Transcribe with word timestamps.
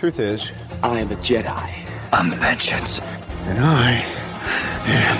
Truth 0.00 0.18
is, 0.18 0.50
I 0.82 0.98
am 1.00 1.12
a 1.12 1.16
Jedi. 1.16 1.70
I'm 2.10 2.30
the 2.30 2.36
vengeance. 2.36 3.00
and 3.00 3.58
I 3.58 4.02
am 4.86 5.18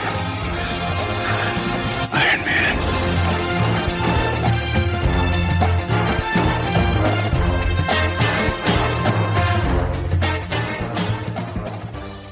Iron 2.14 2.40
Man. 2.46 2.76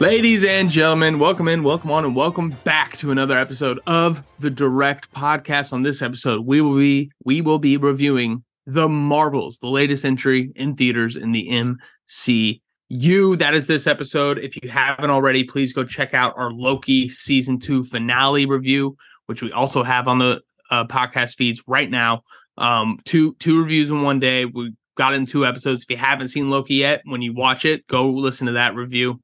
Ladies 0.00 0.42
and 0.42 0.70
gentlemen, 0.70 1.18
welcome 1.18 1.48
in, 1.48 1.62
welcome 1.62 1.90
on, 1.90 2.06
and 2.06 2.16
welcome 2.16 2.56
back 2.64 2.96
to 2.96 3.10
another 3.10 3.36
episode 3.36 3.78
of 3.86 4.22
the 4.38 4.48
Direct 4.48 5.12
Podcast. 5.12 5.74
On 5.74 5.82
this 5.82 6.00
episode, 6.00 6.46
we 6.46 6.62
will 6.62 6.78
be 6.78 7.10
we 7.22 7.42
will 7.42 7.58
be 7.58 7.76
reviewing 7.76 8.42
the 8.66 8.88
Marvels, 8.88 9.58
the 9.58 9.68
latest 9.68 10.06
entry 10.06 10.50
in 10.56 10.76
theaters 10.76 11.14
in 11.14 11.32
the 11.32 11.50
MCU. 12.08 13.38
That 13.38 13.54
is 13.54 13.66
this 13.66 13.86
episode. 13.86 14.38
If 14.38 14.62
you 14.62 14.68
haven't 14.68 15.10
already, 15.10 15.44
please 15.44 15.72
go 15.72 15.84
check 15.84 16.14
out 16.14 16.34
our 16.36 16.50
Loki 16.50 17.08
season 17.08 17.58
two 17.58 17.84
finale 17.84 18.46
review, 18.46 18.96
which 19.26 19.42
we 19.42 19.52
also 19.52 19.82
have 19.82 20.08
on 20.08 20.18
the 20.18 20.40
uh, 20.70 20.84
podcast 20.84 21.36
feeds 21.36 21.62
right 21.66 21.90
now. 21.90 22.22
Um, 22.56 22.98
two 23.04 23.34
two 23.34 23.60
reviews 23.60 23.90
in 23.90 24.02
one 24.02 24.18
day. 24.18 24.44
We 24.44 24.72
got 24.96 25.14
in 25.14 25.26
two 25.26 25.46
episodes. 25.46 25.84
If 25.84 25.90
you 25.90 25.96
haven't 25.96 26.28
seen 26.28 26.50
Loki 26.50 26.74
yet, 26.74 27.02
when 27.04 27.22
you 27.22 27.32
watch 27.32 27.64
it, 27.64 27.86
go 27.86 28.10
listen 28.10 28.46
to 28.46 28.54
that 28.54 28.74
review. 28.74 29.20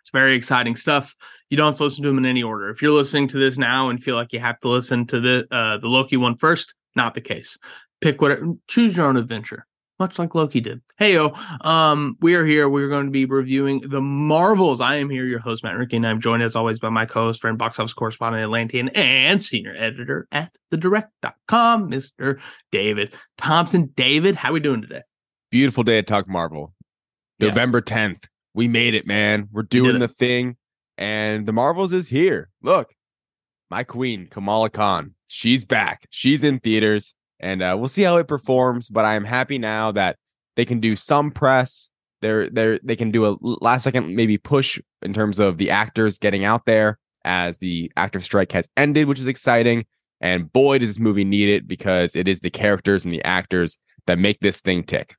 It's 0.00 0.10
very 0.10 0.34
exciting 0.34 0.74
stuff. 0.74 1.14
You 1.50 1.56
don't 1.56 1.66
have 1.66 1.76
to 1.76 1.84
listen 1.84 2.02
to 2.02 2.08
them 2.08 2.18
in 2.18 2.26
any 2.26 2.42
order. 2.42 2.70
If 2.70 2.82
you're 2.82 2.92
listening 2.92 3.28
to 3.28 3.38
this 3.38 3.58
now 3.58 3.90
and 3.90 4.02
feel 4.02 4.16
like 4.16 4.32
you 4.32 4.40
have 4.40 4.58
to 4.60 4.68
listen 4.68 5.06
to 5.08 5.20
the 5.20 5.46
uh, 5.50 5.78
the 5.78 5.88
Loki 5.88 6.16
one 6.16 6.36
first, 6.36 6.74
not 6.96 7.14
the 7.14 7.20
case. 7.20 7.58
Pick 8.00 8.20
whatever, 8.20 8.54
choose 8.66 8.96
your 8.96 9.06
own 9.06 9.16
adventure, 9.16 9.66
much 9.98 10.18
like 10.18 10.34
Loki 10.34 10.60
did. 10.60 10.80
Hey 10.98 11.14
yo, 11.14 11.32
um, 11.62 12.16
we 12.20 12.34
are 12.34 12.44
here. 12.44 12.68
We're 12.68 12.88
going 12.88 13.06
to 13.06 13.10
be 13.10 13.24
reviewing 13.24 13.80
the 13.80 14.00
Marvels. 14.00 14.80
I 14.80 14.96
am 14.96 15.10
here, 15.10 15.24
your 15.24 15.40
host 15.40 15.64
Matt 15.64 15.74
Roembke, 15.74 15.94
and 15.94 16.06
I'm 16.06 16.20
joined 16.20 16.42
as 16.42 16.56
always 16.56 16.78
by 16.78 16.88
my 16.88 17.06
co-host, 17.06 17.40
friend, 17.40 17.58
box 17.58 17.78
office 17.78 17.94
correspondent, 17.94 18.42
Atlantean, 18.42 18.88
and 18.90 19.42
senior 19.42 19.74
editor 19.76 20.26
at 20.32 20.52
thedirect.com, 20.72 21.90
Mr. 21.90 22.40
David 22.70 23.14
Thompson. 23.36 23.92
David, 23.96 24.36
how 24.36 24.50
are 24.50 24.54
we 24.54 24.60
doing 24.60 24.82
today? 24.82 25.02
beautiful 25.50 25.82
day 25.82 25.96
to 25.96 26.02
talk 26.02 26.28
Marvel. 26.28 26.74
Yeah. 27.38 27.48
November 27.48 27.80
10th. 27.80 28.24
We 28.54 28.68
made 28.68 28.94
it, 28.94 29.06
man. 29.06 29.48
We're 29.52 29.62
doing 29.62 29.98
the 29.98 30.08
thing. 30.08 30.56
And 30.96 31.46
the 31.46 31.52
Marvels 31.52 31.92
is 31.92 32.08
here. 32.08 32.50
Look, 32.62 32.92
my 33.70 33.84
queen, 33.84 34.26
Kamala 34.28 34.70
Khan. 34.70 35.14
She's 35.28 35.64
back. 35.64 36.06
She's 36.10 36.42
in 36.42 36.58
theaters. 36.58 37.14
And 37.40 37.62
uh, 37.62 37.76
we'll 37.78 37.88
see 37.88 38.02
how 38.02 38.16
it 38.16 38.28
performs. 38.28 38.88
But 38.88 39.04
I 39.04 39.14
am 39.14 39.24
happy 39.24 39.58
now 39.58 39.92
that 39.92 40.16
they 40.56 40.64
can 40.64 40.80
do 40.80 40.96
some 40.96 41.30
press. 41.30 41.90
They're 42.20 42.50
they're 42.50 42.80
they 42.82 42.96
can 42.96 43.10
do 43.10 43.26
a 43.26 43.36
last 43.40 43.84
second 43.84 44.14
maybe 44.16 44.38
push 44.38 44.80
in 45.02 45.14
terms 45.14 45.38
of 45.38 45.56
the 45.56 45.70
actors 45.70 46.18
getting 46.18 46.44
out 46.44 46.66
there 46.66 46.98
as 47.24 47.58
the 47.58 47.92
actor 47.96 48.20
strike 48.20 48.52
has 48.52 48.68
ended, 48.76 49.06
which 49.06 49.20
is 49.20 49.28
exciting. 49.28 49.86
And 50.20 50.52
boy, 50.52 50.78
does 50.78 50.90
this 50.90 50.98
movie 50.98 51.24
need 51.24 51.48
it 51.48 51.68
because 51.68 52.16
it 52.16 52.26
is 52.26 52.40
the 52.40 52.50
characters 52.50 53.04
and 53.04 53.14
the 53.14 53.22
actors 53.24 53.78
that 54.08 54.18
make 54.18 54.40
this 54.40 54.60
thing 54.60 54.82
tick. 54.82 55.14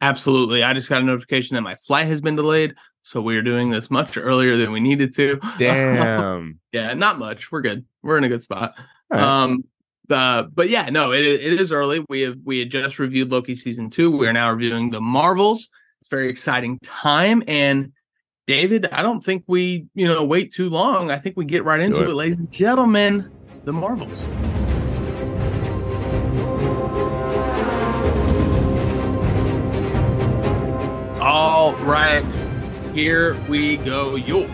Absolutely. 0.00 0.62
I 0.62 0.74
just 0.74 0.88
got 0.88 1.00
a 1.00 1.04
notification 1.04 1.54
that 1.54 1.62
my 1.62 1.76
flight 1.76 2.06
has 2.06 2.20
been 2.20 2.36
delayed. 2.36 2.74
So 3.02 3.22
we 3.22 3.36
are 3.36 3.42
doing 3.42 3.70
this 3.70 3.90
much 3.90 4.18
earlier 4.18 4.56
than 4.58 4.70
we 4.70 4.80
needed 4.80 5.14
to. 5.16 5.40
Damn. 5.58 6.60
yeah, 6.72 6.92
not 6.92 7.18
much. 7.18 7.50
We're 7.50 7.62
good. 7.62 7.86
We're 8.02 8.18
in 8.18 8.24
a 8.24 8.28
good 8.28 8.42
spot. 8.42 8.74
Right. 9.10 9.22
Um 9.22 9.64
uh, 10.10 10.42
but 10.42 10.68
yeah, 10.68 10.90
no, 10.90 11.12
it, 11.12 11.24
it 11.24 11.60
is 11.60 11.72
early. 11.72 12.04
We 12.08 12.22
have 12.22 12.36
we 12.44 12.60
had 12.60 12.70
just 12.70 12.98
reviewed 12.98 13.30
Loki 13.30 13.54
season 13.54 13.90
two. 13.90 14.10
We 14.10 14.26
are 14.26 14.32
now 14.32 14.50
reviewing 14.50 14.90
the 14.90 15.00
Marvels. 15.00 15.70
It's 16.00 16.08
a 16.08 16.16
very 16.16 16.28
exciting 16.28 16.78
time. 16.82 17.42
And 17.48 17.92
David, 18.46 18.86
I 18.92 19.02
don't 19.02 19.22
think 19.22 19.44
we, 19.46 19.86
you 19.94 20.06
know, 20.08 20.24
wait 20.24 20.52
too 20.52 20.70
long. 20.70 21.10
I 21.10 21.16
think 21.18 21.36
we 21.36 21.44
get 21.44 21.64
right 21.64 21.80
Let's 21.80 21.98
into 21.98 22.02
it. 22.02 22.08
it, 22.08 22.14
ladies 22.14 22.38
and 22.38 22.50
gentlemen. 22.50 23.30
The 23.64 23.72
Marvels. 23.72 24.26
All 31.20 31.74
right, 31.84 32.24
here 32.94 33.36
we 33.48 33.76
go. 33.78 34.14
Your 34.16 34.48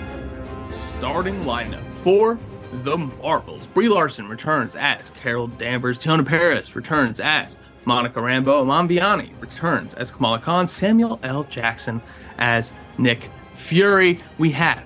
starting 0.71 1.45
lineup 1.45 1.85
for 2.03 2.39
the 2.83 2.97
Marvels. 2.97 3.64
Brie 3.75 3.89
Larson 3.89 4.29
returns 4.29 4.77
as 4.77 5.11
Carol 5.11 5.49
Danvers. 5.49 5.99
Teyonah 5.99 6.25
Parris 6.25 6.77
returns 6.77 7.19
as 7.19 7.59
Monica 7.85 8.21
Rambeau. 8.21 8.63
Iman 8.63 8.89
Vellani 8.89 9.33
returns 9.41 9.95
as 9.95 10.13
Kamala 10.13 10.39
Khan. 10.39 10.69
Samuel 10.69 11.19
L. 11.25 11.43
Jackson 11.43 12.01
as 12.39 12.73
Nick 12.99 13.31
Fury. 13.55 14.21
We 14.39 14.53
have 14.53 14.85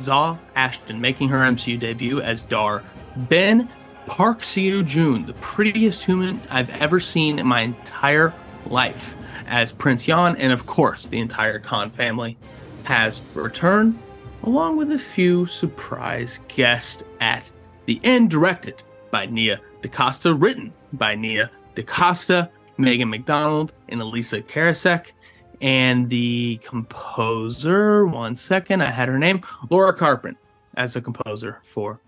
Zawe 0.00 0.38
Ashton 0.56 1.02
making 1.02 1.28
her 1.28 1.38
MCU 1.38 1.78
debut 1.78 2.22
as 2.22 2.40
Dar 2.40 2.82
Ben. 3.14 3.68
Park 4.06 4.40
Seo 4.40 4.84
Joon, 4.84 5.24
the 5.24 5.32
prettiest 5.34 6.04
human 6.04 6.40
I've 6.50 6.68
ever 6.70 7.00
seen 7.00 7.38
in 7.38 7.46
my 7.46 7.62
entire 7.62 8.34
life, 8.66 9.16
as 9.46 9.72
Prince 9.72 10.06
Yan, 10.06 10.36
and 10.36 10.52
of 10.52 10.66
course, 10.66 11.06
the 11.06 11.20
entire 11.20 11.58
Khan 11.58 11.90
family 11.90 12.36
has 12.82 13.22
returned, 13.34 13.98
along 14.42 14.76
with 14.76 14.92
a 14.92 14.98
few 14.98 15.46
surprise 15.46 16.40
guests 16.48 17.02
at 17.20 17.50
the 17.86 18.00
end, 18.04 18.30
directed 18.30 18.82
by 19.10 19.26
Nia 19.26 19.60
DaCosta, 19.82 20.34
written 20.34 20.72
by 20.94 21.14
Nia 21.14 21.50
DaCosta, 21.74 22.50
Megan 22.78 23.10
McDonnell, 23.10 23.70
and 23.88 24.00
Elissa 24.00 24.40
Karasik. 24.40 25.12
And 25.60 26.10
the 26.10 26.58
composer, 26.62 28.06
one 28.06 28.36
second, 28.36 28.82
I 28.82 28.90
had 28.90 29.08
her 29.08 29.18
name, 29.18 29.42
Laura 29.70 29.94
Carpenter, 29.94 30.38
as 30.76 30.96
a 30.96 31.00
composer 31.00 31.60
for 31.64 32.00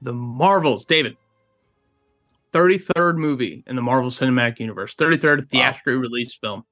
the 0.00 0.12
Marvels. 0.12 0.84
David, 0.84 1.16
33rd 2.52 3.16
movie 3.16 3.62
in 3.66 3.76
the 3.76 3.82
Marvel 3.82 4.10
Cinematic 4.10 4.58
Universe, 4.58 4.94
33rd 4.94 5.50
theatrically 5.50 5.94
released 5.94 6.40
film. 6.40 6.64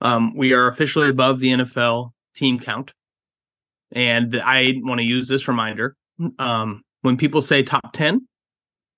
Um, 0.00 0.36
we 0.36 0.52
are 0.52 0.68
officially 0.68 1.08
above 1.08 1.38
the 1.38 1.48
NFL 1.48 2.12
team 2.34 2.58
count. 2.58 2.92
And 3.92 4.40
I 4.42 4.74
want 4.82 4.98
to 4.98 5.04
use 5.04 5.28
this 5.28 5.46
reminder. 5.46 5.96
Um, 6.38 6.82
when 7.06 7.16
people 7.16 7.40
say 7.40 7.62
top 7.62 7.92
10, 7.92 8.26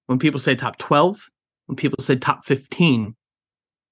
when 0.07 0.19
people 0.19 0.41
say 0.41 0.55
top 0.55 0.79
12, 0.79 1.29
when 1.67 1.77
people 1.77 2.03
say 2.03 2.17
top 2.17 2.43
15, 2.47 3.15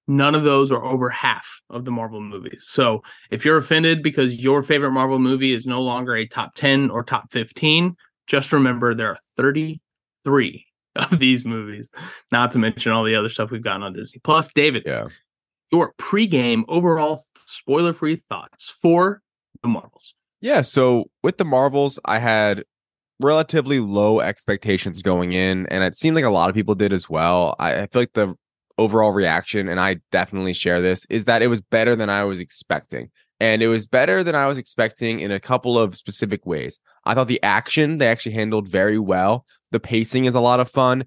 none 0.07 0.33
of 0.33 0.43
those 0.43 0.71
are 0.71 0.83
over 0.83 1.11
half 1.11 1.61
of 1.69 1.85
the 1.85 1.91
Marvel 1.91 2.19
movies. 2.19 2.65
So 2.67 3.03
if 3.29 3.45
you're 3.45 3.57
offended 3.57 4.01
because 4.01 4.35
your 4.43 4.63
favorite 4.63 4.89
Marvel 4.89 5.19
movie 5.19 5.53
is 5.53 5.67
no 5.67 5.81
longer 5.83 6.15
a 6.15 6.25
top 6.25 6.55
10 6.55 6.89
or 6.89 7.03
top 7.03 7.31
15, 7.31 7.95
just 8.25 8.51
remember 8.51 8.95
there 8.95 9.11
are 9.11 9.19
33 9.37 10.65
of 10.95 11.19
these 11.19 11.45
movies, 11.45 11.91
not 12.31 12.51
to 12.53 12.59
mention 12.59 12.91
all 12.91 13.03
the 13.03 13.15
other 13.15 13.29
stuff 13.29 13.51
we've 13.51 13.61
gotten 13.63 13.83
on 13.83 13.93
Disney 13.93 14.19
Plus. 14.23 14.51
David, 14.51 14.81
Yeah. 14.83 15.05
your 15.71 15.93
pregame 15.99 16.63
overall 16.67 17.23
spoiler 17.35 17.93
free 17.93 18.15
thoughts 18.29 18.67
for 18.81 19.21
the 19.61 19.67
Marvels. 19.67 20.15
Yeah. 20.41 20.61
So 20.63 21.11
with 21.21 21.37
the 21.37 21.45
Marvels, 21.45 21.99
I 22.05 22.17
had 22.17 22.63
relatively 23.19 23.79
low 23.79 24.19
expectations 24.19 25.01
going 25.01 25.33
in, 25.33 25.65
and 25.67 25.83
it 25.83 25.97
seemed 25.97 26.15
like 26.15 26.25
a 26.25 26.29
lot 26.29 26.49
of 26.49 26.55
people 26.55 26.75
did 26.75 26.93
as 26.93 27.09
well. 27.09 27.55
I, 27.59 27.81
I 27.81 27.87
feel 27.87 28.01
like 28.01 28.13
the 28.13 28.35
overall 28.77 29.11
reaction, 29.11 29.67
and 29.67 29.79
I 29.79 29.97
definitely 30.11 30.53
share 30.53 30.81
this, 30.81 31.05
is 31.09 31.25
that 31.25 31.41
it 31.41 31.47
was 31.47 31.61
better 31.61 31.95
than 31.95 32.09
I 32.09 32.23
was 32.23 32.39
expecting. 32.39 33.09
And 33.39 33.61
it 33.61 33.67
was 33.67 33.85
better 33.85 34.23
than 34.23 34.35
I 34.35 34.47
was 34.47 34.57
expecting 34.57 35.19
in 35.19 35.31
a 35.31 35.39
couple 35.39 35.77
of 35.77 35.95
specific 35.95 36.45
ways. 36.45 36.79
I 37.05 37.13
thought 37.13 37.27
the 37.27 37.41
action 37.43 37.97
they 37.97 38.07
actually 38.07 38.33
handled 38.33 38.67
very 38.67 38.97
well. 38.97 39.45
The 39.71 39.79
pacing 39.79 40.25
is 40.25 40.35
a 40.35 40.39
lot 40.39 40.59
of 40.59 40.69
fun. 40.69 41.05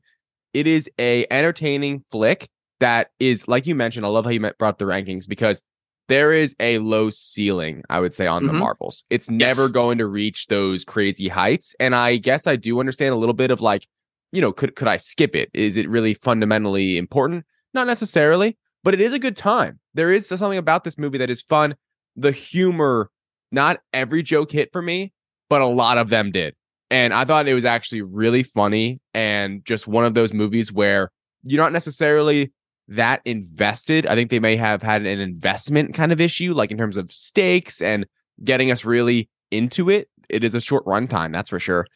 It 0.53 0.67
is 0.67 0.89
a 0.99 1.27
entertaining 1.31 2.05
flick 2.11 2.49
that 2.79 3.11
is, 3.19 3.47
like 3.47 3.67
you 3.67 3.75
mentioned, 3.75 4.07
I 4.07 4.09
love 4.09 4.25
how 4.25 4.31
you 4.31 4.41
brought 4.41 4.63
up 4.63 4.79
the 4.79 4.85
rankings 4.85 5.29
because 5.29 5.63
there 6.11 6.33
is 6.33 6.55
a 6.61 6.79
low 6.79 7.09
ceiling, 7.09 7.83
I 7.89 8.01
would 8.01 8.15
say, 8.15 8.27
on 8.27 8.47
the 8.47 8.53
Mhm. 8.53 8.59
Marvels. 8.59 9.05
It's 9.09 9.31
never 9.31 9.69
going 9.69 9.97
to 9.99 10.07
reach 10.07 10.49
those 10.49 10.85
crazy 10.85 11.29
heights. 11.29 11.75
And 11.81 11.95
I 11.95 12.17
guess 12.17 12.47
I 12.47 12.57
do 12.57 12.81
understand 12.81 13.15
a 13.15 13.17
little 13.17 13.33
bit 13.35 13.51
of 13.51 13.61
like, 13.61 13.87
you 14.33 14.41
know, 14.41 14.53
could 14.53 14.77
could 14.77 14.89
I 14.89 14.97
skip 14.99 15.35
it? 15.35 15.49
Is 15.55 15.77
it 15.77 15.89
really 15.89 16.13
fundamentally 16.15 16.99
important? 16.99 17.45
Not 17.73 17.87
necessarily, 17.87 18.59
but 18.85 18.93
it 18.93 19.01
is 19.01 19.13
a 19.13 19.19
good 19.19 19.37
time. 19.37 19.79
There 19.95 20.13
is 20.13 20.27
something 20.29 20.59
about 20.59 20.85
this 20.85 20.99
movie 20.99 21.19
that 21.19 21.31
is 21.31 21.41
fun. 21.41 21.77
The 22.17 22.33
humor, 22.33 23.11
not 23.53 23.81
every 23.93 24.23
joke 24.23 24.51
hit 24.53 24.71
for 24.73 24.83
me, 24.83 25.13
but 25.49 25.63
a 25.63 25.67
lot 25.67 25.97
of 25.97 26.09
them 26.11 26.31
did. 26.31 26.55
And 26.91 27.15
I 27.15 27.25
thought 27.25 27.47
it 27.47 27.55
was 27.55 27.65
actually 27.65 28.03
really 28.03 28.43
funny 28.43 29.01
and 29.15 29.65
just 29.65 29.87
one 29.87 30.05
of 30.05 30.15
those 30.15 30.33
movies 30.33 30.73
where 30.73 31.13
you're 31.45 31.63
not 31.63 31.73
necessarily 31.73 32.53
that 32.91 33.23
invested. 33.25 34.05
I 34.07 34.15
think 34.15 34.31
they 34.31 34.41
may 34.41 34.57
have 34.57 34.83
had 34.83 35.07
an 35.07 35.21
investment 35.21 35.95
kind 35.95 36.13
of 36.13 36.21
issue, 36.21 36.53
like 36.53 36.71
in 36.71 36.77
terms 36.77 36.97
of 36.97 37.11
stakes 37.13 37.81
and 37.81 38.05
getting 38.43 38.71
us 38.71 38.85
really 38.85 39.31
into 39.51 39.89
it. 39.89 40.09
It 40.29 40.45
is 40.45 40.55
a 40.55 40.61
short 40.61 40.85
runtime, 40.85 41.33
that's 41.33 41.51
for 41.51 41.59
sure. 41.59 41.87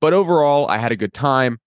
But 0.00 0.12
overall, 0.12 0.68
I 0.68 0.78
had 0.78 0.92
a 0.92 0.96
good 0.96 1.14
time. 1.14 1.58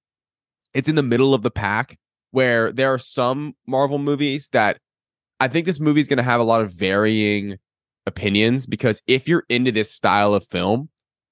It's 0.73 0.89
in 0.89 0.95
the 0.95 1.03
middle 1.03 1.33
of 1.33 1.44
the 1.44 1.51
pack 1.51 1.97
where 2.31 2.71
there 2.71 2.94
are 2.94 3.00
some 3.00 3.53
Marvel 3.67 4.00
movies 4.00 4.50
that 4.53 4.77
I 5.39 5.47
think 5.47 5.65
this 5.65 5.79
movie 5.79 6.00
is 6.00 6.07
going 6.07 6.17
to 6.17 6.23
have 6.23 6.41
a 6.41 6.45
lot 6.45 6.61
of 6.61 6.71
varying 6.71 7.57
opinions 8.05 8.65
because 8.65 9.01
if 9.07 9.27
you're 9.27 9.45
into 9.50 9.71
this 9.71 9.91
style 9.91 10.33
of 10.33 10.47
film, 10.47 10.89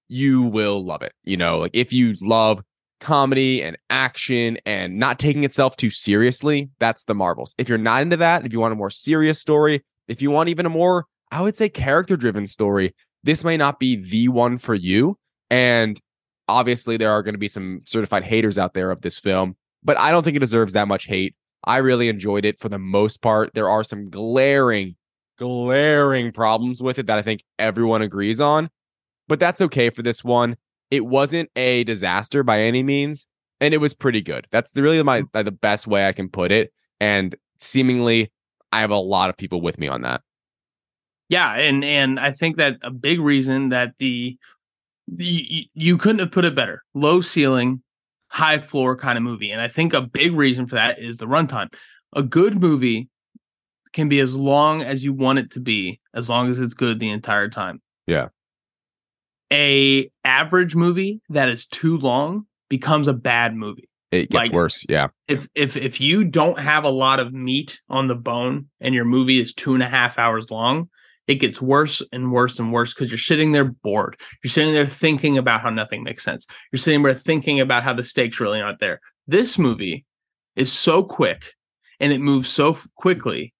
you 0.08 0.42
will 0.44 0.84
love 0.84 1.02
it. 1.02 1.14
You 1.24 1.38
know, 1.38 1.60
like 1.60 1.72
if 1.74 1.94
you 1.94 2.16
love 2.22 2.62
comedy 3.02 3.62
and 3.62 3.78
action 3.90 4.58
and 4.66 4.98
not 4.98 5.20
taking 5.20 5.44
itself 5.44 5.76
too 5.76 5.90
seriously, 5.90 6.70
that's 6.80 7.04
the 7.06 7.16
Marvels. 7.16 7.54
If 7.58 7.68
you're 7.68 7.78
not 7.78 8.02
into 8.02 8.18
that, 8.18 8.46
if 8.46 8.54
you 8.54 8.60
want 8.60 8.72
a 8.72 8.78
more 8.78 8.90
serious 8.90 9.40
story, 9.40 9.84
if 10.08 10.22
you 10.22 10.32
want 10.32 10.50
even 10.50 10.66
a 10.66 10.70
more, 10.70 11.06
I 11.32 11.42
would 11.42 11.58
say, 11.58 11.68
character 11.68 12.16
driven 12.16 12.48
story, 12.48 12.94
this 13.24 13.44
may 13.44 13.58
not 13.58 13.80
be 13.80 13.96
the 13.96 14.30
one 14.30 14.58
for 14.58 14.74
you. 14.74 15.18
And 15.50 16.00
obviously, 16.48 16.98
there 16.98 17.12
are 17.12 17.22
going 17.22 17.34
to 17.34 17.40
be 17.40 17.48
some 17.48 17.82
certified 17.86 18.24
haters 18.24 18.58
out 18.58 18.74
there 18.74 18.92
of 18.92 19.02
this 19.02 19.20
film, 19.20 19.56
but 19.84 19.98
I 19.98 20.12
don't 20.12 20.24
think 20.24 20.38
it 20.38 20.42
deserves 20.42 20.74
that 20.74 20.88
much 20.88 21.06
hate. 21.06 21.36
I 21.64 21.78
really 21.78 22.10
enjoyed 22.10 22.46
it 22.46 22.60
for 22.60 22.70
the 22.70 22.80
most 22.80 23.22
part. 23.22 23.54
There 23.54 23.70
are 23.70 23.84
some 23.84 24.10
glaring, 24.10 24.96
glaring 25.38 26.32
problems 26.32 26.82
with 26.82 26.98
it 27.00 27.08
that 27.08 27.18
I 27.18 27.22
think 27.22 27.44
everyone 27.60 28.02
agrees 28.02 28.40
on, 28.40 28.70
but 29.28 29.40
that's 29.40 29.62
okay 29.62 29.90
for 29.90 30.02
this 30.02 30.24
one. 30.24 30.58
It 30.92 31.06
wasn't 31.06 31.50
a 31.56 31.84
disaster 31.86 32.44
by 32.44 32.60
any 32.60 32.84
means, 32.84 33.28
and 33.60 33.74
it 33.74 33.78
was 33.78 33.94
pretty 33.94 34.22
good. 34.22 34.48
That's 34.52 34.78
really 34.78 35.02
my 35.02 35.24
mm. 35.24 35.46
the 35.46 35.52
best 35.52 35.88
way 35.88 36.08
I 36.08 36.12
can 36.12 36.30
put 36.30 36.52
it. 36.52 36.72
And 37.00 37.36
seemingly, 37.60 38.32
I 38.72 38.82
have 38.82 38.92
a 38.92 38.98
lot 38.98 39.30
of 39.30 39.38
people 39.38 39.62
with 39.62 39.80
me 39.80 39.88
on 39.88 40.02
that. 40.02 40.22
Yeah, 41.30 41.54
and 41.54 41.84
and 41.84 42.20
I 42.20 42.32
think 42.32 42.58
that 42.58 42.78
a 42.84 42.92
big 42.92 43.22
reason 43.22 43.70
that 43.70 43.94
the 44.00 44.38
the 45.08 45.68
you 45.74 45.98
couldn't 45.98 46.20
have 46.20 46.32
put 46.32 46.46
it 46.46 46.56
better. 46.56 46.84
Low 46.94 47.22
ceiling, 47.22 47.82
high 48.32 48.58
floor 48.58 48.96
kind 48.96 49.18
of 49.18 49.24
movie. 49.24 49.52
And 49.52 49.62
I 49.62 49.68
think 49.68 49.94
a 49.94 50.02
big 50.02 50.34
reason 50.34 50.66
for 50.66 50.76
that 50.76 51.00
is 51.00 51.18
the 51.18 51.28
runtime. 51.28 51.74
A 52.14 52.24
good 52.24 52.62
movie 52.62 53.10
can 53.94 54.08
be 54.08 54.20
as 54.20 54.36
long 54.36 54.82
as 54.82 55.04
you 55.04 55.14
want 55.14 55.40
it 55.40 55.52
to 55.52 55.60
be, 55.60 56.00
as 56.14 56.30
long 56.30 56.50
as 56.50 56.60
it's 56.60 56.74
good 56.74 57.00
the 57.00 57.10
entire 57.10 57.50
time. 57.50 57.82
Yeah. 58.08 58.30
A 59.52 60.10
average 60.24 60.76
movie 60.76 61.22
that 61.30 61.50
is 61.50 61.66
too 61.66 61.98
long 61.98 62.46
becomes 62.70 63.08
a 63.08 63.14
bad 63.14 63.56
movie. 63.56 63.90
It 64.12 64.30
gets 64.30 64.48
like, 64.48 64.52
worse. 64.52 64.86
Yeah. 64.90 65.08
If 65.28 65.48
if 65.56 65.78
if 65.78 66.02
you 66.02 66.26
don't 66.26 66.60
have 66.60 66.84
a 66.84 66.90
lot 66.90 67.20
of 67.20 67.34
meat 67.34 67.82
on 67.90 68.08
the 68.08 68.16
bone 68.16 68.68
and 68.80 68.94
your 68.94 69.06
movie 69.06 69.40
is 69.40 69.54
two 69.54 69.74
and 69.74 69.82
a 69.82 69.88
half 69.88 70.20
hours 70.20 70.52
long, 70.52 70.90
it 71.28 71.36
gets 71.36 71.62
worse 71.62 72.02
and 72.12 72.32
worse 72.32 72.60
and 72.60 72.74
worse 72.74 72.94
because 72.94 73.10
you're 73.10 73.18
sitting 73.18 73.54
there 73.54 73.64
bored. 73.64 74.18
You're 74.44 74.52
sitting 74.52 74.74
there 74.74 74.86
thinking 74.86 75.38
about 75.38 75.62
how 75.62 75.70
nothing 75.70 76.04
makes 76.04 76.26
sense. 76.26 76.46
You're 76.72 76.80
sitting 76.80 77.02
there 77.04 77.14
thinking 77.14 77.62
about 77.62 77.84
how 77.84 77.94
the 77.94 78.04
stakes 78.04 78.40
really 78.42 78.60
aren't 78.60 78.80
there. 78.80 79.00
This 79.28 79.58
movie 79.58 80.06
is 80.58 80.74
so 80.74 81.04
quick 81.04 81.54
and 82.02 82.12
it 82.12 82.20
moves 82.20 82.50
so 82.50 82.78
quickly. 82.96 83.54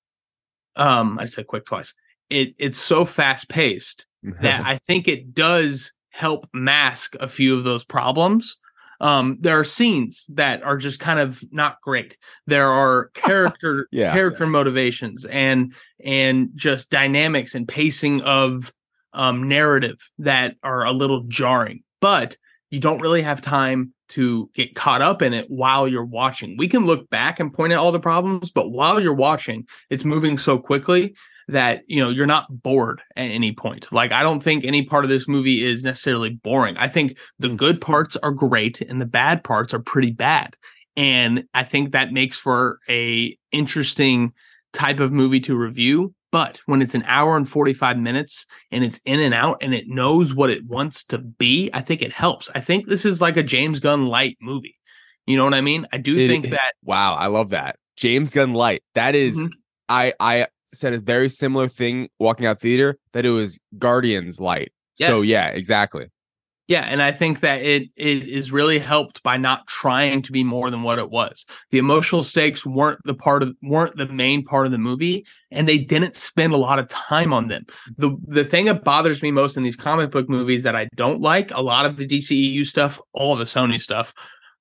Um, 0.76 1.18
I 1.18 1.28
said 1.28 1.48
quick 1.48 1.64
twice. 1.64 1.94
It 2.30 2.56
it's 2.58 2.80
so 2.80 3.06
fast 3.06 3.48
paced 3.48 4.06
that 4.42 4.66
I 4.66 4.78
think 4.78 5.08
it 5.08 5.34
does 5.34 5.94
help 6.10 6.48
mask 6.54 7.16
a 7.20 7.28
few 7.28 7.56
of 7.56 7.64
those 7.64 7.84
problems 7.84 8.58
um, 9.02 9.38
there 9.40 9.60
are 9.60 9.66
scenes 9.66 10.28
that 10.30 10.64
are 10.64 10.78
just 10.78 11.00
kind 11.00 11.20
of 11.20 11.44
not 11.52 11.82
great. 11.82 12.18
There 12.46 12.68
are 12.68 13.08
character 13.16 13.88
yeah. 13.92 14.14
character 14.14 14.46
motivations 14.46 15.26
and 15.26 15.74
and 16.04 16.50
just 16.56 16.90
dynamics 16.90 17.56
and 17.56 17.68
pacing 17.68 18.22
of 18.22 18.72
um, 19.14 19.50
narrative 19.50 19.98
that 20.20 20.56
are 20.64 20.86
a 20.86 20.92
little 20.92 21.24
jarring. 21.28 21.84
But 22.00 22.38
you 22.70 22.80
don't 22.80 23.02
really 23.02 23.24
have 23.24 23.42
time 23.42 23.94
to 24.10 24.50
get 24.54 24.76
caught 24.76 25.02
up 25.02 25.22
in 25.22 25.34
it 25.34 25.50
while 25.50 25.88
you're 25.88 26.06
watching. 26.06 26.56
We 26.58 26.68
can 26.68 26.86
look 26.86 27.10
back 27.10 27.40
and 27.40 27.54
point 27.54 27.74
at 27.74 27.80
all 27.80 27.92
the 27.92 28.00
problems, 28.00 28.52
but 28.52 28.70
while 28.70 29.00
you're 29.00 29.14
watching, 29.14 29.68
it's 29.90 30.06
moving 30.06 30.38
so 30.38 30.58
quickly 30.58 31.16
that 31.52 31.84
you 31.88 32.02
know 32.02 32.10
you're 32.10 32.26
not 32.26 32.48
bored 32.64 33.02
at 33.16 33.30
any 33.30 33.52
point. 33.52 33.92
Like 33.92 34.12
i 34.12 34.24
don't 34.24 34.42
think 34.42 34.64
any 34.64 34.84
part 34.84 35.04
of 35.04 35.10
this 35.10 35.28
movie 35.28 35.66
is 35.66 35.84
necessarily 35.84 36.30
boring. 36.30 36.78
I 36.78 36.88
think 36.88 37.18
the 37.40 37.50
good 37.50 37.80
parts 37.80 38.18
are 38.18 38.32
great 38.32 38.82
and 38.82 39.00
the 39.00 39.06
bad 39.06 39.44
parts 39.44 39.74
are 39.74 39.80
pretty 39.80 40.12
bad. 40.12 40.56
And 40.98 41.44
i 41.54 41.64
think 41.64 41.92
that 41.92 42.12
makes 42.12 42.38
for 42.38 42.80
a 42.90 43.38
interesting 43.52 44.34
type 44.74 45.00
of 45.00 45.12
movie 45.12 45.42
to 45.42 45.56
review. 45.56 46.14
But 46.32 46.62
when 46.66 46.82
it's 46.82 46.96
an 46.96 47.04
hour 47.08 47.36
and 47.36 47.48
45 47.48 47.98
minutes 47.98 48.46
and 48.72 48.86
it's 48.86 49.02
in 49.04 49.20
and 49.20 49.34
out 49.34 49.58
and 49.62 49.74
it 49.74 49.90
knows 49.90 50.34
what 50.34 50.50
it 50.50 50.66
wants 50.66 51.04
to 51.06 51.18
be 51.18 51.70
i 51.74 51.82
think 51.82 52.02
it 52.02 52.14
helps. 52.14 52.50
I 52.56 52.62
think 52.62 52.88
this 52.88 53.06
is 53.06 53.22
like 53.22 53.38
a 53.38 53.44
james 53.44 53.80
gunn 53.80 54.08
light 54.08 54.38
movie. 54.42 54.78
You 55.28 55.38
know 55.38 55.44
what 55.44 55.54
i 55.54 55.62
mean? 55.62 55.88
I 55.92 55.98
do 55.98 56.16
it, 56.16 56.28
think 56.28 56.50
that 56.50 56.74
wow 56.84 57.16
i 57.16 57.28
love 57.28 57.50
that. 57.50 57.76
James 57.98 58.34
gunn 58.34 58.54
light. 58.54 58.84
That 58.96 59.16
is, 59.16 59.38
mm-hmm. 59.38 59.48
I 59.88 60.14
I 60.20 60.48
said 60.74 60.94
a 60.94 61.00
very 61.00 61.30
similar 61.30 61.68
thing 61.68 62.10
walking 62.20 62.46
out 62.46 62.60
theater 62.60 62.98
that 63.14 63.26
it 63.26 63.32
was 63.32 63.60
Guardians 63.78 64.40
light. 64.40 64.72
Yeah. 64.98 65.08
So 65.08 65.22
yeah, 65.22 65.48
exactly. 65.48 66.08
Yeah, 66.68 66.84
and 66.84 67.04
I 67.04 67.12
think 67.12 67.42
that 67.42 67.62
it 67.64 67.90
it 67.98 68.30
is 68.30 68.54
really 68.54 68.80
helped 68.80 69.22
by 69.24 69.36
not 69.36 69.68
trying 69.68 70.22
to 70.22 70.32
be 70.32 70.42
more 70.42 70.72
than 70.72 70.84
what 70.84 71.00
it 71.00 71.10
was. 71.10 71.46
The 71.72 71.80
emotional 71.80 72.24
stakes 72.24 72.66
weren't 72.66 73.00
the 73.04 73.14
part 73.14 73.44
of 73.44 73.54
weren't 73.62 73.98
the 73.98 74.06
main 74.06 74.46
part 74.46 74.66
of 74.66 74.72
the 74.72 74.78
movie, 74.78 75.26
and 75.50 75.68
they 75.68 75.80
didn't 75.80 76.16
spend 76.16 76.54
a 76.54 76.58
lot 76.58 76.80
of 76.80 76.88
time 76.88 77.34
on 77.34 77.50
them. 77.50 77.66
the 77.98 78.16
The 78.26 78.46
thing 78.46 78.66
that 78.66 78.86
bothers 78.86 79.22
me 79.22 79.32
most 79.32 79.58
in 79.58 79.64
these 79.64 79.76
comic 79.76 80.12
book 80.12 80.30
movies 80.30 80.64
that 80.64 80.76
I 80.76 80.88
don't 80.96 81.20
like, 81.20 81.52
a 81.52 81.62
lot 81.62 81.86
of 81.86 81.98
the 81.98 82.08
DCEU 82.08 82.66
stuff, 82.66 83.02
all 83.12 83.36
the 83.36 83.44
Sony 83.44 83.82
stuff, 83.82 84.14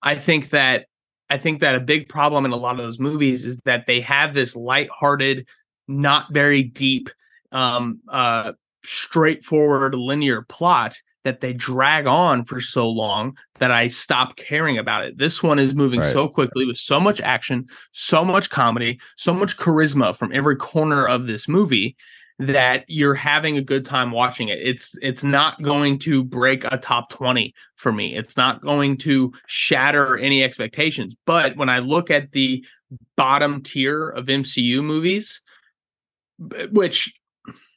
I 0.03 0.17
think 0.17 0.51
that 0.51 0.87
I 1.29 1.39
think 1.39 1.61
that 1.61 1.77
a 1.77 1.81
big 1.81 2.09
problem 2.09 2.45
in 2.45 2.51
a 2.51 2.57
lot 2.57 2.73
of 2.73 2.85
those 2.85 2.99
movies 2.99 3.47
is 3.47 3.61
that 3.61 3.87
they 3.87 4.01
have 4.01 4.35
this 4.35 4.57
lighthearted 4.57 5.47
not 5.91 6.33
very 6.33 6.63
deep, 6.63 7.11
um, 7.53 8.01
uh, 8.09 8.53
straightforward 8.85 9.95
linear 9.95 10.43
plot 10.43 10.97
that 11.25 11.41
they 11.41 11.53
drag 11.53 12.07
on 12.07 12.45
for 12.45 12.61
so 12.61 12.89
long 12.89 13.37
that 13.59 13.71
I 13.71 13.89
stop 13.89 14.37
caring 14.37 14.79
about 14.79 15.05
it. 15.05 15.19
This 15.19 15.43
one 15.43 15.59
is 15.59 15.75
moving 15.75 16.01
right. 16.01 16.13
so 16.13 16.29
quickly 16.29 16.65
with 16.65 16.79
so 16.79 16.99
much 16.99 17.21
action, 17.21 17.67
so 17.93 18.25
much 18.25 18.49
comedy, 18.49 19.01
so 19.17 19.35
much 19.35 19.59
charisma 19.59 20.17
from 20.17 20.33
every 20.33 20.57
corner 20.57 21.07
of 21.07 21.27
this 21.27 21.47
movie 21.47 21.97
that 22.39 22.85
you're 22.89 23.15
having 23.15 23.59
a 23.59 23.63
good 23.63 23.85
time 23.85 24.13
watching 24.13 24.49
it. 24.49 24.59
It's 24.63 24.95
it's 25.03 25.23
not 25.23 25.61
going 25.61 25.99
to 26.01 26.25
break 26.25 26.65
a 26.65 26.79
top 26.79 27.11
20 27.11 27.53
for 27.77 27.93
me. 27.93 28.17
It's 28.17 28.37
not 28.37 28.63
going 28.63 28.97
to 28.99 29.31
shatter 29.47 30.17
any 30.17 30.43
expectations. 30.43 31.15
But 31.27 31.57
when 31.57 31.69
I 31.69 31.81
look 31.81 32.11
at 32.11 32.33
the 32.33 32.65
bottom 33.15 33.63
tier 33.63 34.09
of 34.09 34.27
MCU 34.27 34.83
movies, 34.83 35.43
which 36.71 37.13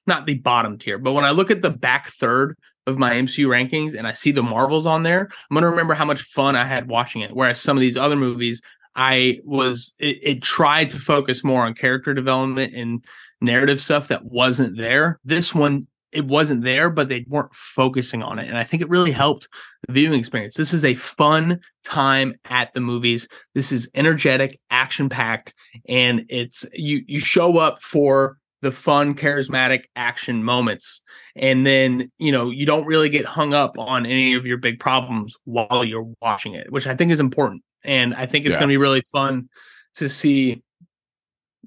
not 0.06 0.26
the 0.26 0.36
bottom 0.36 0.78
tier, 0.78 0.98
but 0.98 1.14
when 1.14 1.26
I 1.26 1.32
look 1.32 1.52
at 1.52 1.62
the 1.62 1.70
back 1.70 2.08
third 2.08 2.58
of 2.86 2.98
my 2.98 3.14
MCU 3.14 3.48
rankings 3.48 3.98
and 3.98 4.06
I 4.06 4.14
see 4.14 4.32
the 4.32 4.44
Marvels 4.44 4.86
on 4.86 5.04
there, 5.04 5.30
I'm 5.50 5.56
gonna 5.56 5.70
remember 5.70 5.94
how 5.94 6.06
much 6.06 6.22
fun 6.22 6.56
I 6.56 6.66
had 6.66 6.90
watching 6.90 7.22
it. 7.22 7.32
Whereas 7.34 7.60
some 7.60 7.78
of 7.78 7.82
these 7.82 7.98
other 7.98 8.16
movies, 8.16 8.62
I 8.96 9.40
was 9.44 9.94
it, 10.00 10.20
it 10.22 10.42
tried 10.42 10.90
to 10.92 11.00
focus 11.00 11.44
more 11.44 11.66
on 11.66 11.74
character 11.74 12.14
development 12.14 12.74
and 12.76 13.04
narrative 13.42 13.82
stuff 13.82 14.10
that 14.10 14.26
wasn't 14.26 14.78
there. 14.78 15.20
This 15.24 15.54
one 15.54 15.88
it 16.14 16.26
wasn't 16.26 16.64
there, 16.64 16.90
but 16.90 17.10
they 17.10 17.26
weren't 17.28 17.54
focusing 17.54 18.22
on 18.22 18.38
it. 18.38 18.48
And 18.48 18.58
I 18.58 18.64
think 18.64 18.84
it 18.84 18.90
really 18.90 19.12
helped 19.12 19.50
the 19.88 19.94
viewing 19.94 20.20
experience. 20.20 20.56
This 20.56 20.74
is 20.74 20.86
a 20.86 20.94
fun 20.94 21.60
time 21.84 22.36
at 22.46 22.72
the 22.74 22.80
movies. 22.80 23.28
This 23.56 23.72
is 23.72 23.90
energetic, 23.96 24.60
action 24.70 25.10
packed, 25.10 25.56
and 25.90 26.26
it's 26.30 26.66
you 26.74 27.04
you 27.08 27.20
show 27.20 27.58
up 27.58 27.82
for 27.82 28.38
the 28.64 28.72
fun, 28.72 29.14
charismatic 29.14 29.84
action 29.96 30.42
moments. 30.42 31.02
And 31.36 31.68
then, 31.68 32.10
you 32.18 32.32
know, 32.32 32.50
you 32.50 32.66
don't 32.66 32.86
really 32.86 33.10
get 33.10 33.26
hung 33.26 33.54
up 33.54 33.78
on 33.78 34.06
any 34.06 34.36
of 34.36 34.46
your 34.46 34.58
big 34.58 34.80
problems 34.80 35.36
while 35.44 35.84
you're 35.84 36.10
watching 36.22 36.54
it, 36.54 36.72
which 36.72 36.88
I 36.88 36.96
think 36.96 37.12
is 37.12 37.20
important. 37.20 37.62
And 37.84 38.16
I 38.16 38.26
think 38.26 38.46
it's 38.46 38.54
yeah. 38.54 38.60
going 38.60 38.70
to 38.70 38.74
be 38.74 38.78
really 38.78 39.04
fun 39.12 39.50
to 39.96 40.08
see 40.08 40.64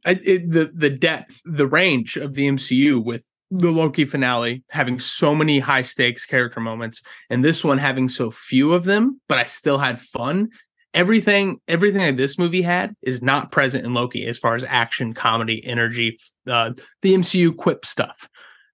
it, 0.06 0.50
the 0.50 0.72
the 0.74 0.90
depth, 0.90 1.42
the 1.44 1.66
range 1.66 2.16
of 2.16 2.34
the 2.34 2.48
MCU 2.48 3.04
with 3.04 3.24
the 3.50 3.70
Loki 3.70 4.06
finale 4.06 4.64
having 4.70 4.98
so 4.98 5.34
many 5.34 5.58
high 5.58 5.82
stakes 5.82 6.24
character 6.24 6.60
moments 6.60 7.02
and 7.30 7.44
this 7.44 7.62
one 7.62 7.78
having 7.78 8.08
so 8.08 8.30
few 8.30 8.72
of 8.72 8.84
them, 8.84 9.20
but 9.28 9.38
I 9.38 9.44
still 9.44 9.78
had 9.78 10.00
fun 10.00 10.48
everything 10.96 11.60
everything 11.68 12.00
that 12.00 12.16
this 12.16 12.38
movie 12.38 12.62
had 12.62 12.96
is 13.02 13.22
not 13.22 13.52
present 13.52 13.84
in 13.84 13.94
Loki 13.94 14.26
as 14.26 14.38
far 14.38 14.56
as 14.56 14.64
action, 14.64 15.14
comedy, 15.14 15.64
energy, 15.64 16.18
uh, 16.48 16.72
the 17.02 17.14
MCU 17.14 17.54
quip 17.54 17.86
stuff. 17.86 18.28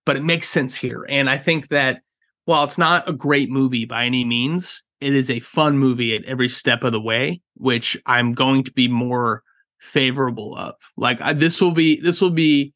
But 0.07 0.17
it 0.17 0.25
makes 0.25 0.49
sense 0.49 0.75
here, 0.75 1.05
and 1.09 1.29
I 1.29 1.37
think 1.37 1.69
that 1.69 2.01
while 2.45 2.65
it's 2.65 2.79
not 2.79 3.09
a 3.09 3.13
great 3.13 3.51
movie 3.51 3.85
by 3.85 4.05
any 4.05 4.25
means, 4.25 4.83
it 5.01 5.15
is 5.15 5.31
a 5.31 5.41
fun 5.41 5.79
movie 5.79 6.17
at 6.17 6.25
every 6.25 6.49
step 6.49 6.83
of 6.83 6.93
the 6.93 7.01
way, 7.01 7.41
which 7.55 7.97
I'm 8.07 8.33
going 8.33 8.65
to 8.65 8.73
be 8.73 8.89
more 8.89 9.43
favorable 9.79 10.57
of. 10.57 10.75
Like 10.97 11.21
I, 11.21 11.35
this 11.35 11.61
will 11.61 11.73
be 11.73 12.01
this 12.01 12.21
will 12.21 12.31
be 12.31 12.73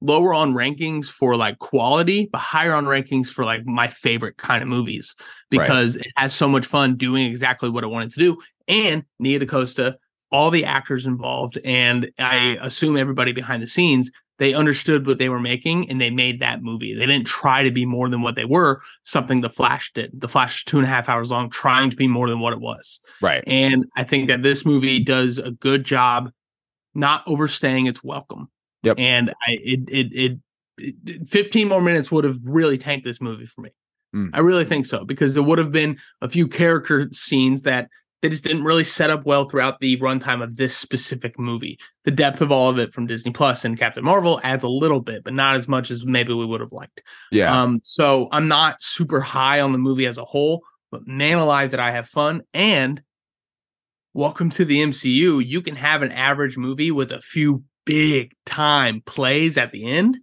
lower 0.00 0.32
on 0.32 0.54
rankings 0.54 1.06
for 1.06 1.36
like 1.36 1.58
quality, 1.58 2.28
but 2.30 2.38
higher 2.38 2.74
on 2.74 2.86
rankings 2.86 3.28
for 3.28 3.44
like 3.44 3.66
my 3.66 3.88
favorite 3.88 4.36
kind 4.36 4.62
of 4.62 4.68
movies 4.68 5.16
because 5.50 5.96
right. 5.96 6.06
it 6.06 6.12
has 6.16 6.34
so 6.34 6.48
much 6.48 6.66
fun 6.66 6.96
doing 6.96 7.26
exactly 7.26 7.68
what 7.68 7.84
it 7.84 7.88
wanted 7.88 8.10
to 8.10 8.20
do 8.20 8.38
and 8.68 9.04
Nia 9.18 9.38
DaCosta, 9.38 9.96
all 10.30 10.50
the 10.50 10.66
actors 10.66 11.06
involved, 11.06 11.58
and 11.64 12.10
I 12.18 12.58
assume 12.60 12.96
everybody 12.96 13.32
behind 13.32 13.62
the 13.62 13.66
scenes 13.66 14.10
they 14.38 14.54
understood 14.54 15.06
what 15.06 15.18
they 15.18 15.28
were 15.28 15.40
making 15.40 15.90
and 15.90 16.00
they 16.00 16.10
made 16.10 16.40
that 16.40 16.62
movie. 16.62 16.94
They 16.94 17.06
didn't 17.06 17.26
try 17.26 17.64
to 17.64 17.70
be 17.70 17.84
more 17.84 18.08
than 18.08 18.22
what 18.22 18.36
they 18.36 18.44
were, 18.44 18.80
something 19.02 19.40
the 19.40 19.50
Flash 19.50 19.92
did. 19.92 20.12
The 20.14 20.28
Flash 20.28 20.64
two 20.64 20.78
and 20.78 20.86
a 20.86 20.88
half 20.88 21.08
hours 21.08 21.30
long, 21.30 21.50
trying 21.50 21.90
to 21.90 21.96
be 21.96 22.06
more 22.06 22.28
than 22.28 22.40
what 22.40 22.52
it 22.52 22.60
was. 22.60 23.00
Right. 23.20 23.42
And 23.46 23.84
I 23.96 24.04
think 24.04 24.28
that 24.28 24.42
this 24.42 24.64
movie 24.64 25.02
does 25.02 25.38
a 25.38 25.50
good 25.50 25.84
job 25.84 26.30
not 26.94 27.24
overstaying 27.26 27.86
its 27.86 28.02
welcome. 28.02 28.48
Yep. 28.82 28.98
And 28.98 29.30
I 29.46 29.58
it 29.62 29.80
it 29.88 30.12
it, 30.12 30.38
it 31.06 31.28
15 31.28 31.68
more 31.68 31.82
minutes 31.82 32.10
would 32.10 32.24
have 32.24 32.38
really 32.44 32.78
tanked 32.78 33.04
this 33.04 33.20
movie 33.20 33.46
for 33.46 33.62
me. 33.62 33.70
Mm. 34.14 34.30
I 34.32 34.40
really 34.40 34.64
think 34.64 34.86
so 34.86 35.04
because 35.04 35.34
there 35.34 35.42
would 35.42 35.58
have 35.58 35.72
been 35.72 35.98
a 36.22 36.28
few 36.28 36.48
character 36.48 37.08
scenes 37.12 37.62
that 37.62 37.88
they 38.20 38.28
just 38.28 38.42
didn't 38.42 38.64
really 38.64 38.84
set 38.84 39.10
up 39.10 39.24
well 39.26 39.48
throughout 39.48 39.78
the 39.80 39.96
runtime 39.98 40.42
of 40.42 40.56
this 40.56 40.76
specific 40.76 41.38
movie. 41.38 41.78
The 42.04 42.10
depth 42.10 42.40
of 42.40 42.50
all 42.50 42.68
of 42.68 42.78
it 42.78 42.92
from 42.92 43.06
Disney 43.06 43.30
Plus 43.30 43.64
and 43.64 43.78
Captain 43.78 44.02
Marvel 44.02 44.40
adds 44.42 44.64
a 44.64 44.68
little 44.68 45.00
bit, 45.00 45.22
but 45.22 45.34
not 45.34 45.56
as 45.56 45.68
much 45.68 45.90
as 45.90 46.04
maybe 46.04 46.32
we 46.32 46.44
would 46.44 46.60
have 46.60 46.72
liked. 46.72 47.02
Yeah. 47.30 47.60
Um, 47.60 47.80
so 47.84 48.28
I'm 48.32 48.48
not 48.48 48.82
super 48.82 49.20
high 49.20 49.60
on 49.60 49.72
the 49.72 49.78
movie 49.78 50.06
as 50.06 50.18
a 50.18 50.24
whole, 50.24 50.62
but 50.90 51.06
man 51.06 51.38
alive 51.38 51.70
did 51.70 51.80
I 51.80 51.92
have 51.92 52.08
fun. 52.08 52.42
And 52.52 53.00
welcome 54.14 54.50
to 54.50 54.64
the 54.64 54.82
MCU. 54.82 55.44
You 55.46 55.62
can 55.62 55.76
have 55.76 56.02
an 56.02 56.10
average 56.10 56.56
movie 56.56 56.90
with 56.90 57.12
a 57.12 57.20
few 57.20 57.62
big 57.88 58.34
time 58.44 59.02
plays 59.06 59.56
at 59.56 59.72
the 59.72 59.84
end. 59.90 60.18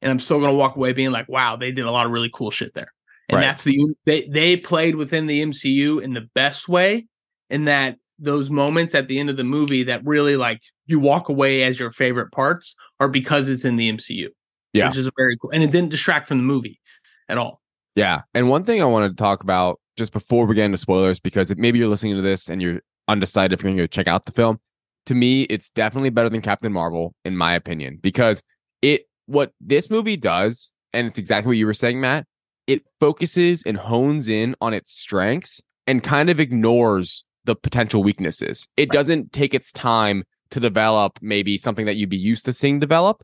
And 0.00 0.10
I'm 0.10 0.20
still 0.20 0.40
gonna 0.40 0.54
walk 0.54 0.76
away 0.76 0.92
being 0.92 1.10
like, 1.10 1.28
wow, 1.28 1.56
they 1.56 1.72
did 1.72 1.84
a 1.84 1.90
lot 1.90 2.06
of 2.06 2.12
really 2.12 2.30
cool 2.32 2.50
shit 2.50 2.72
there. 2.74 2.92
And 3.28 3.36
Right. 3.36 3.42
that's 3.42 3.64
the 3.64 3.78
they 4.04 4.26
they 4.28 4.56
played 4.56 4.94
within 4.94 5.26
the 5.26 5.42
MCU 5.42 5.98
in 6.00 6.14
the 6.14 6.28
best 6.34 6.68
way, 6.68 7.06
in 7.50 7.64
that 7.64 7.96
those 8.18 8.48
moments 8.48 8.94
at 8.94 9.08
the 9.08 9.18
end 9.18 9.28
of 9.28 9.36
the 9.36 9.44
movie 9.44 9.82
that 9.82 10.04
really 10.04 10.36
like 10.36 10.60
you 10.86 11.00
walk 11.00 11.28
away 11.28 11.64
as 11.64 11.80
your 11.80 11.90
favorite 11.90 12.30
parts 12.30 12.76
are 13.00 13.08
because 13.08 13.48
it's 13.48 13.64
in 13.64 13.76
the 13.76 13.90
MCU. 13.90 14.28
Yeah. 14.72 14.88
Which 14.88 14.98
is 14.98 15.10
very 15.16 15.36
cool 15.36 15.50
and 15.50 15.62
it 15.62 15.70
didn't 15.70 15.90
distract 15.90 16.28
from 16.28 16.38
the 16.38 16.44
movie 16.44 16.80
at 17.28 17.38
all. 17.38 17.60
Yeah. 17.96 18.22
And 18.34 18.48
one 18.48 18.62
thing 18.64 18.82
I 18.82 18.86
wanted 18.86 19.10
to 19.10 19.16
talk 19.16 19.42
about 19.42 19.80
just 19.96 20.12
before 20.12 20.46
we 20.46 20.54
get 20.54 20.64
into 20.64 20.78
spoilers, 20.78 21.18
because 21.20 21.54
maybe 21.56 21.78
you're 21.78 21.88
listening 21.88 22.16
to 22.16 22.22
this 22.22 22.48
and 22.48 22.60
you're 22.60 22.80
undecided 23.08 23.52
if 23.58 23.62
you're 23.62 23.68
going 23.68 23.76
to 23.76 23.82
go 23.84 23.86
check 23.86 24.08
out 24.08 24.26
the 24.26 24.32
film, 24.32 24.58
to 25.06 25.14
me, 25.14 25.42
it's 25.44 25.70
definitely 25.70 26.10
better 26.10 26.28
than 26.28 26.42
Captain 26.42 26.72
Marvel, 26.72 27.14
in 27.24 27.36
my 27.36 27.54
opinion, 27.54 27.98
because 28.00 28.42
it, 28.82 29.06
what 29.26 29.52
this 29.60 29.90
movie 29.90 30.16
does, 30.16 30.72
and 30.92 31.06
it's 31.06 31.18
exactly 31.18 31.50
what 31.50 31.56
you 31.56 31.66
were 31.66 31.74
saying, 31.74 32.00
Matt, 32.00 32.26
it 32.66 32.82
focuses 33.00 33.62
and 33.64 33.76
hones 33.76 34.28
in 34.28 34.54
on 34.60 34.72
its 34.72 34.92
strengths 34.92 35.60
and 35.86 36.02
kind 36.02 36.30
of 36.30 36.40
ignores 36.40 37.24
the 37.44 37.54
potential 37.54 38.02
weaknesses. 38.02 38.66
It 38.76 38.90
doesn't 38.90 39.32
take 39.32 39.52
its 39.52 39.70
time 39.72 40.24
to 40.50 40.60
develop 40.60 41.18
maybe 41.20 41.58
something 41.58 41.84
that 41.86 41.96
you'd 41.96 42.08
be 42.08 42.16
used 42.16 42.46
to 42.46 42.52
seeing 42.52 42.78
develop 42.78 43.22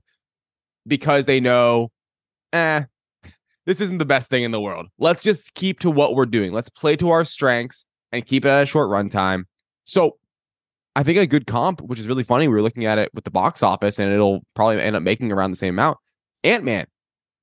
because 0.87 1.26
they 1.26 1.40
know, 1.40 1.90
eh, 2.52 2.84
this 3.66 3.80
isn't 3.80 3.99
the 3.99 4.04
best 4.04 4.28
thing 4.28 4.42
in 4.42 4.50
the 4.50 4.60
world. 4.60 4.88
Let's 4.99 5.22
just 5.22 5.54
keep 5.54 5.80
to 5.80 5.90
what 5.90 6.14
we're 6.14 6.26
doing. 6.26 6.52
Let's 6.52 6.68
play 6.68 6.96
to 6.96 7.10
our 7.10 7.25
strengths 7.25 7.84
and 8.12 8.26
keep 8.26 8.44
it 8.44 8.49
at 8.49 8.62
a 8.62 8.66
short 8.66 8.90
runtime. 8.90 9.44
So 9.84 10.18
I 10.97 11.02
think 11.02 11.18
a 11.18 11.26
good 11.26 11.47
comp, 11.47 11.80
which 11.80 12.00
is 12.00 12.09
really 12.09 12.25
funny, 12.25 12.49
we 12.49 12.54
were 12.54 12.62
looking 12.62 12.85
at 12.85 12.99
it 12.99 13.11
with 13.14 13.25
the 13.25 13.30
box 13.30 13.62
office 13.62 13.99
and 13.99 14.12
it'll 14.12 14.42
probably 14.54 14.80
end 14.80 14.97
up 14.97 15.02
making 15.02 15.30
around 15.30 15.50
the 15.50 15.56
same 15.56 15.75
amount. 15.75 15.99
Ant 16.42 16.64
Man. 16.64 16.87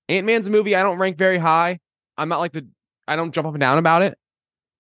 Ant 0.10 0.26
Man's 0.26 0.48
a 0.48 0.52
movie 0.52 0.76
I 0.76 0.84
don't 0.84 0.98
rank 0.98 1.18
very 1.18 1.38
high. 1.38 1.80
I'm 2.18 2.30
not 2.30 2.40
like 2.40 2.54
the, 2.54 2.68
I 3.08 3.16
don't 3.16 3.34
jump 3.34 3.48
up 3.48 3.54
and 3.54 3.62
down 3.62 3.78
about 3.78 4.02
it. 4.02 4.18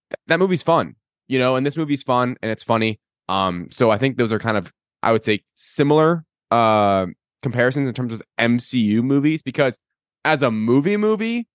Th- 0.09 0.19
that 0.27 0.39
movie's 0.39 0.63
fun, 0.63 0.95
you 1.27 1.39
know, 1.39 1.55
and 1.55 1.65
this 1.65 1.77
movie's 1.77 2.03
fun 2.03 2.35
and 2.41 2.51
it's 2.51 2.63
funny. 2.63 2.99
Um, 3.29 3.67
so 3.71 3.89
I 3.89 3.97
think 3.97 4.17
those 4.17 4.31
are 4.31 4.39
kind 4.39 4.57
of, 4.57 4.73
I 5.03 5.11
would 5.11 5.23
say, 5.23 5.43
similar 5.55 6.23
uh 6.49 7.07
comparisons 7.43 7.87
in 7.87 7.93
terms 7.93 8.13
of 8.13 8.21
MCU 8.39 9.03
movies 9.03 9.41
because 9.43 9.79
as 10.25 10.43
a 10.43 10.51
movie 10.51 10.97
movie, 10.97 11.47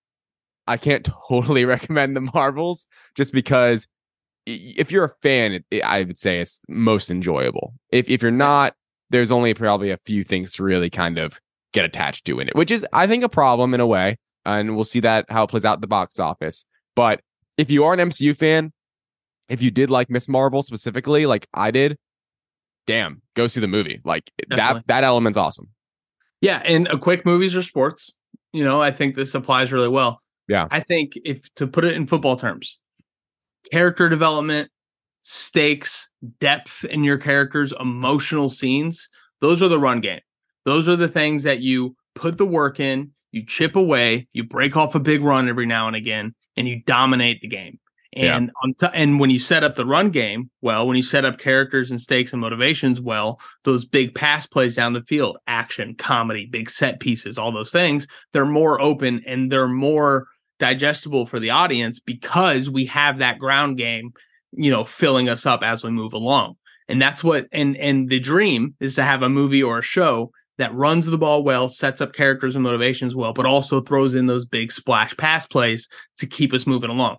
I 0.67 0.77
can't 0.77 1.05
totally 1.29 1.65
recommend 1.65 2.15
the 2.15 2.21
Marvels 2.21 2.87
just 3.15 3.33
because 3.33 3.87
if 4.45 4.91
you're 4.91 5.05
a 5.05 5.13
fan, 5.21 5.63
it, 5.71 5.83
I 5.83 6.03
would 6.03 6.19
say 6.19 6.39
it's 6.39 6.61
most 6.67 7.09
enjoyable. 7.09 7.73
If 7.91 8.09
if 8.09 8.21
you're 8.21 8.31
not, 8.31 8.75
there's 9.09 9.31
only 9.31 9.53
probably 9.53 9.91
a 9.91 9.97
few 10.05 10.23
things 10.23 10.53
to 10.53 10.63
really 10.63 10.89
kind 10.89 11.17
of 11.17 11.39
get 11.73 11.85
attached 11.85 12.25
to 12.25 12.39
in 12.39 12.47
it, 12.47 12.55
which 12.55 12.71
is 12.71 12.85
I 12.93 13.07
think 13.07 13.23
a 13.23 13.29
problem 13.29 13.73
in 13.73 13.79
a 13.79 13.87
way, 13.87 14.17
and 14.45 14.75
we'll 14.75 14.83
see 14.83 14.99
that 15.01 15.25
how 15.29 15.43
it 15.43 15.49
plays 15.49 15.65
out 15.65 15.73
at 15.73 15.81
the 15.81 15.87
box 15.87 16.19
office. 16.19 16.65
But 16.95 17.21
if 17.57 17.71
you 17.71 17.83
are 17.83 17.93
an 17.93 17.99
MCU 17.99 18.35
fan, 18.35 18.71
if 19.49 19.61
you 19.61 19.71
did 19.71 19.89
like 19.89 20.09
Miss 20.09 20.27
Marvel 20.29 20.61
specifically, 20.61 21.25
like 21.25 21.47
I 21.53 21.71
did, 21.71 21.97
damn, 22.87 23.21
go 23.35 23.47
see 23.47 23.59
the 23.59 23.67
movie. 23.67 24.01
Like 24.03 24.31
Definitely. 24.49 24.79
that 24.79 24.87
that 24.87 25.03
element's 25.03 25.37
awesome. 25.37 25.69
Yeah, 26.41 26.61
and 26.65 26.87
a 26.87 26.97
quick 26.97 27.25
movies 27.25 27.55
or 27.55 27.63
sports. 27.63 28.13
You 28.51 28.63
know, 28.63 28.81
I 28.81 28.91
think 28.91 29.15
this 29.15 29.33
applies 29.33 29.71
really 29.71 29.87
well. 29.87 30.21
Yeah. 30.47 30.67
I 30.69 30.81
think 30.81 31.13
if 31.23 31.51
to 31.55 31.67
put 31.67 31.85
it 31.85 31.93
in 31.93 32.05
football 32.05 32.35
terms, 32.35 32.79
character 33.71 34.09
development, 34.09 34.69
stakes, 35.21 36.09
depth 36.39 36.85
in 36.85 37.03
your 37.03 37.17
characters, 37.17 37.73
emotional 37.79 38.49
scenes, 38.49 39.09
those 39.41 39.61
are 39.61 39.67
the 39.67 39.79
run 39.79 40.01
game. 40.01 40.21
Those 40.65 40.87
are 40.87 40.95
the 40.95 41.07
things 41.07 41.43
that 41.43 41.59
you 41.59 41.95
put 42.15 42.37
the 42.37 42.45
work 42.45 42.79
in, 42.79 43.11
you 43.31 43.45
chip 43.45 43.75
away, 43.75 44.27
you 44.33 44.43
break 44.43 44.77
off 44.77 44.95
a 44.95 44.99
big 44.99 45.21
run 45.21 45.49
every 45.49 45.65
now 45.65 45.87
and 45.87 45.95
again, 45.95 46.35
and 46.55 46.67
you 46.67 46.81
dominate 46.85 47.41
the 47.41 47.47
game. 47.47 47.79
Yeah. 48.15 48.37
And 48.37 48.51
on 48.63 48.73
t- 48.75 48.87
and 48.93 49.19
when 49.19 49.31
you 49.31 49.39
set 49.39 49.63
up 49.63 49.75
the 49.75 49.87
run 49.87 50.11
game 50.11 50.51
well, 50.61 50.85
when 50.85 50.95
you 50.95 51.01
set 51.01 51.25
up 51.25 51.39
characters 51.39 51.89
and 51.89 51.99
stakes 51.99 52.31
and 52.31 52.41
motivations 52.41 53.01
well, 53.01 53.39
those 53.63 53.85
big 53.85 54.13
pass 54.13 54.45
plays 54.45 54.75
down 54.75 54.93
the 54.93 55.01
field, 55.01 55.37
action, 55.47 55.95
comedy, 55.95 56.45
big 56.45 56.69
set 56.69 56.99
pieces, 56.99 57.39
all 57.39 57.51
those 57.51 57.71
things, 57.71 58.07
they're 58.31 58.45
more 58.45 58.79
open 58.79 59.23
and 59.25 59.51
they're 59.51 59.67
more 59.67 60.27
digestible 60.63 61.25
for 61.25 61.41
the 61.41 61.49
audience 61.49 61.99
because 61.99 62.69
we 62.69 62.85
have 62.85 63.17
that 63.17 63.37
ground 63.37 63.77
game, 63.77 64.13
you 64.53 64.71
know, 64.71 64.85
filling 64.85 65.27
us 65.27 65.45
up 65.45 65.61
as 65.61 65.83
we 65.83 65.91
move 65.91 66.13
along. 66.13 66.55
And 66.87 67.01
that's 67.01 67.21
what 67.21 67.47
and 67.51 67.75
and 67.75 68.07
the 68.07 68.19
dream 68.19 68.73
is 68.79 68.95
to 68.95 69.03
have 69.03 69.23
a 69.23 69.29
movie 69.29 69.61
or 69.61 69.79
a 69.79 69.83
show 69.83 70.31
that 70.59 70.73
runs 70.73 71.05
the 71.05 71.17
ball 71.17 71.43
well, 71.43 71.67
sets 71.67 71.99
up 71.99 72.13
characters 72.13 72.55
and 72.55 72.63
motivations 72.63 73.13
well, 73.13 73.33
but 73.33 73.45
also 73.45 73.81
throws 73.81 74.15
in 74.15 74.27
those 74.27 74.45
big 74.45 74.71
splash 74.71 75.17
pass 75.17 75.45
plays 75.45 75.89
to 76.19 76.25
keep 76.25 76.53
us 76.53 76.65
moving 76.65 76.89
along. 76.89 77.17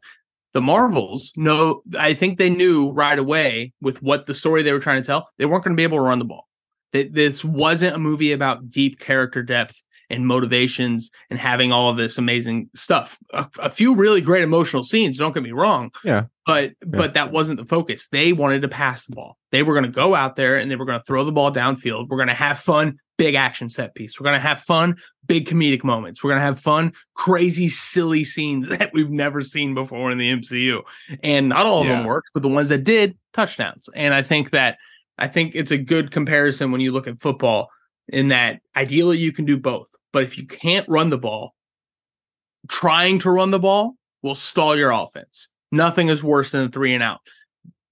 The 0.54 0.62
Marvels, 0.62 1.34
know 1.36 1.82
I 1.98 2.14
think 2.14 2.38
they 2.38 2.48
knew 2.48 2.92
right 2.92 3.18
away 3.18 3.74
with 3.82 4.00
what 4.00 4.24
the 4.24 4.32
story 4.32 4.62
they 4.62 4.72
were 4.72 4.78
trying 4.78 5.02
to 5.02 5.06
tell, 5.06 5.28
they 5.36 5.44
weren't 5.44 5.64
going 5.64 5.76
to 5.76 5.80
be 5.80 5.82
able 5.82 5.98
to 5.98 6.02
run 6.02 6.18
the 6.18 6.24
ball. 6.24 6.48
That 6.94 7.12
this 7.12 7.44
wasn't 7.44 7.96
a 7.96 7.98
movie 7.98 8.32
about 8.32 8.68
deep 8.68 9.00
character 9.00 9.42
depth 9.42 9.82
and 10.10 10.26
motivations 10.26 11.10
and 11.30 11.38
having 11.38 11.72
all 11.72 11.88
of 11.88 11.96
this 11.96 12.18
amazing 12.18 12.70
stuff. 12.74 13.18
A, 13.32 13.46
a 13.60 13.70
few 13.70 13.94
really 13.94 14.20
great 14.20 14.42
emotional 14.42 14.82
scenes, 14.82 15.18
don't 15.18 15.32
get 15.32 15.42
me 15.42 15.52
wrong. 15.52 15.90
Yeah. 16.04 16.26
But 16.46 16.72
but 16.86 17.14
that 17.14 17.32
wasn't 17.32 17.58
the 17.58 17.66
focus. 17.66 18.08
They 18.08 18.32
wanted 18.32 18.62
to 18.62 18.68
pass 18.68 19.06
the 19.06 19.14
ball. 19.14 19.38
They 19.50 19.62
were 19.62 19.72
going 19.72 19.84
to 19.84 19.90
go 19.90 20.14
out 20.14 20.36
there 20.36 20.56
and 20.56 20.70
they 20.70 20.76
were 20.76 20.84
going 20.84 20.98
to 20.98 21.04
throw 21.04 21.24
the 21.24 21.32
ball 21.32 21.52
downfield. 21.52 22.08
We're 22.08 22.18
going 22.18 22.28
to 22.28 22.34
have 22.34 22.58
fun, 22.58 22.98
big 23.16 23.34
action 23.34 23.70
set 23.70 23.94
piece. 23.94 24.20
We're 24.20 24.24
going 24.24 24.36
to 24.36 24.46
have 24.46 24.60
fun, 24.60 24.96
big 25.26 25.48
comedic 25.48 25.84
moments. 25.84 26.22
We're 26.22 26.30
going 26.30 26.40
to 26.40 26.46
have 26.46 26.60
fun, 26.60 26.92
crazy, 27.14 27.68
silly 27.68 28.24
scenes 28.24 28.68
that 28.78 28.90
we've 28.92 29.10
never 29.10 29.40
seen 29.40 29.74
before 29.74 30.10
in 30.10 30.18
the 30.18 30.30
MCU. 30.30 30.82
And 31.22 31.48
not 31.48 31.66
all 31.66 31.82
of 31.82 31.88
them 31.88 32.04
worked, 32.04 32.30
but 32.34 32.42
the 32.42 32.48
ones 32.48 32.68
that 32.68 32.84
did, 32.84 33.16
touchdowns. 33.32 33.88
And 33.94 34.12
I 34.12 34.22
think 34.22 34.50
that 34.50 34.78
I 35.16 35.28
think 35.28 35.54
it's 35.54 35.70
a 35.70 35.78
good 35.78 36.10
comparison 36.10 36.72
when 36.72 36.80
you 36.80 36.92
look 36.92 37.06
at 37.06 37.20
football 37.20 37.70
in 38.08 38.28
that 38.28 38.60
ideally 38.76 39.18
you 39.18 39.32
can 39.32 39.44
do 39.44 39.58
both. 39.58 39.88
But 40.12 40.22
if 40.22 40.38
you 40.38 40.46
can't 40.46 40.88
run 40.88 41.10
the 41.10 41.18
ball, 41.18 41.54
trying 42.68 43.18
to 43.20 43.30
run 43.30 43.50
the 43.50 43.58
ball 43.58 43.94
will 44.22 44.34
stall 44.34 44.76
your 44.76 44.90
offense. 44.90 45.48
Nothing 45.72 46.08
is 46.08 46.22
worse 46.22 46.52
than 46.52 46.62
a 46.62 46.68
three 46.68 46.94
and 46.94 47.02
out. 47.02 47.20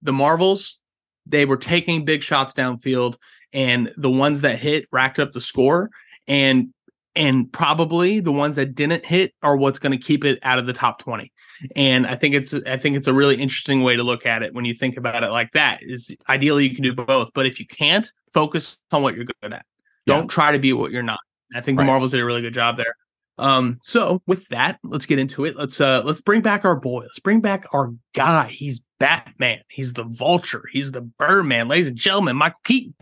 The 0.02 0.12
Marvels, 0.12 0.78
they 1.26 1.44
were 1.44 1.56
taking 1.56 2.04
big 2.04 2.22
shots 2.22 2.54
downfield, 2.54 3.16
and 3.52 3.92
the 3.96 4.10
ones 4.10 4.40
that 4.42 4.58
hit 4.58 4.86
racked 4.92 5.18
up 5.18 5.32
the 5.32 5.40
score. 5.40 5.90
And 6.26 6.72
and 7.14 7.52
probably 7.52 8.20
the 8.20 8.32
ones 8.32 8.56
that 8.56 8.74
didn't 8.74 9.04
hit 9.04 9.34
are 9.42 9.56
what's 9.56 9.78
going 9.78 9.92
to 9.92 10.02
keep 10.02 10.24
it 10.24 10.38
out 10.42 10.58
of 10.58 10.66
the 10.66 10.72
top 10.72 10.98
20 10.98 11.30
and 11.76 12.06
i 12.06 12.14
think 12.14 12.34
it's 12.34 12.54
i 12.54 12.76
think 12.76 12.96
it's 12.96 13.08
a 13.08 13.12
really 13.12 13.36
interesting 13.36 13.82
way 13.82 13.96
to 13.96 14.02
look 14.02 14.24
at 14.24 14.42
it 14.42 14.54
when 14.54 14.64
you 14.64 14.74
think 14.74 14.96
about 14.96 15.22
it 15.22 15.30
like 15.30 15.52
that 15.52 15.80
is 15.82 16.14
ideally 16.28 16.66
you 16.66 16.74
can 16.74 16.82
do 16.82 16.94
both 16.94 17.30
but 17.34 17.46
if 17.46 17.60
you 17.60 17.66
can't 17.66 18.12
focus 18.32 18.78
on 18.92 19.02
what 19.02 19.14
you're 19.14 19.26
good 19.26 19.52
at 19.52 19.66
Yeah. 20.06 20.16
don't 20.16 20.28
try 20.28 20.52
to 20.52 20.58
be 20.58 20.72
what 20.72 20.90
you're 20.90 21.02
not 21.02 21.20
i 21.54 21.60
think 21.60 21.78
the 21.78 21.84
marvels 21.84 22.10
did 22.12 22.20
a 22.20 22.24
really 22.24 22.40
good 22.40 22.54
job 22.54 22.76
there 22.76 22.94
um 23.38 23.78
so 23.80 24.20
with 24.26 24.46
that 24.48 24.78
let's 24.84 25.06
get 25.06 25.18
into 25.18 25.44
it 25.44 25.56
let's 25.56 25.80
uh 25.80 26.02
let's 26.04 26.20
bring 26.20 26.42
back 26.42 26.64
our 26.64 26.76
boy 26.76 27.02
let's 27.02 27.20
bring 27.20 27.40
back 27.40 27.64
our 27.72 27.92
guy 28.14 28.48
he's 28.48 28.82
batman 28.98 29.60
he's 29.68 29.94
the 29.94 30.04
vulture 30.04 30.62
he's 30.72 30.92
the 30.92 31.00
birdman 31.00 31.68
ladies 31.68 31.88
and 31.88 31.96
gentlemen 31.96 32.36
michael 32.36 32.58
keaton 32.64 32.94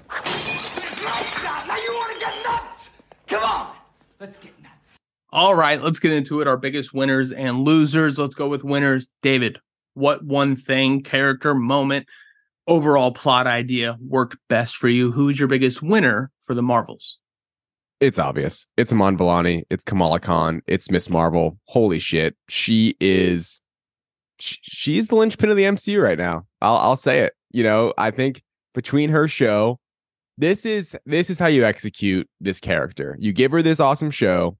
Now 1.66 1.76
you 1.76 1.92
want 1.94 2.12
to 2.12 2.18
get 2.18 2.44
nuts? 2.44 2.90
Come 3.26 3.44
on! 3.44 3.74
Let's 4.18 4.36
get 4.36 4.52
nuts. 4.62 4.96
All 5.30 5.54
right, 5.54 5.80
let's 5.82 5.98
get 5.98 6.12
into 6.12 6.40
it. 6.40 6.48
Our 6.48 6.56
biggest 6.56 6.92
winners 6.92 7.32
and 7.32 7.64
losers. 7.64 8.18
Let's 8.18 8.34
go 8.34 8.48
with 8.48 8.64
winners. 8.64 9.08
David, 9.22 9.60
what 9.94 10.24
one 10.24 10.56
thing, 10.56 11.02
character, 11.02 11.54
moment, 11.54 12.06
overall 12.66 13.12
plot 13.12 13.46
idea 13.46 13.96
worked 14.00 14.36
best 14.48 14.76
for 14.76 14.88
you? 14.88 15.12
Who's 15.12 15.38
your 15.38 15.48
biggest 15.48 15.82
winner 15.82 16.30
for 16.50 16.54
the 16.56 16.62
Marvels? 16.62 17.18
it's 18.00 18.18
obvious. 18.18 18.66
It's 18.76 18.92
Iman 18.92 19.16
Vellani. 19.16 19.62
It's 19.70 19.84
Kamala 19.84 20.18
Khan. 20.18 20.62
It's 20.66 20.90
Miss 20.90 21.08
Marvel. 21.08 21.58
Holy 21.66 22.00
shit, 22.00 22.34
she 22.48 22.96
is. 23.00 23.60
sh- 24.40 24.56
She's 24.62 25.06
the 25.08 25.14
linchpin 25.14 25.48
of 25.50 25.56
the 25.56 25.62
MCU 25.64 26.02
right 26.02 26.18
now. 26.18 26.42
I'll 26.60 26.76
I'll 26.78 26.96
say 26.96 27.20
it. 27.20 27.34
You 27.52 27.62
know, 27.62 27.92
I 27.98 28.10
think 28.10 28.42
between 28.74 29.10
her 29.10 29.28
show, 29.28 29.78
this 30.38 30.66
is 30.66 30.96
this 31.06 31.30
is 31.30 31.38
how 31.38 31.46
you 31.46 31.64
execute 31.64 32.26
this 32.40 32.58
character. 32.58 33.16
You 33.20 33.32
give 33.32 33.52
her 33.52 33.62
this 33.62 33.78
awesome 33.78 34.10
show. 34.10 34.56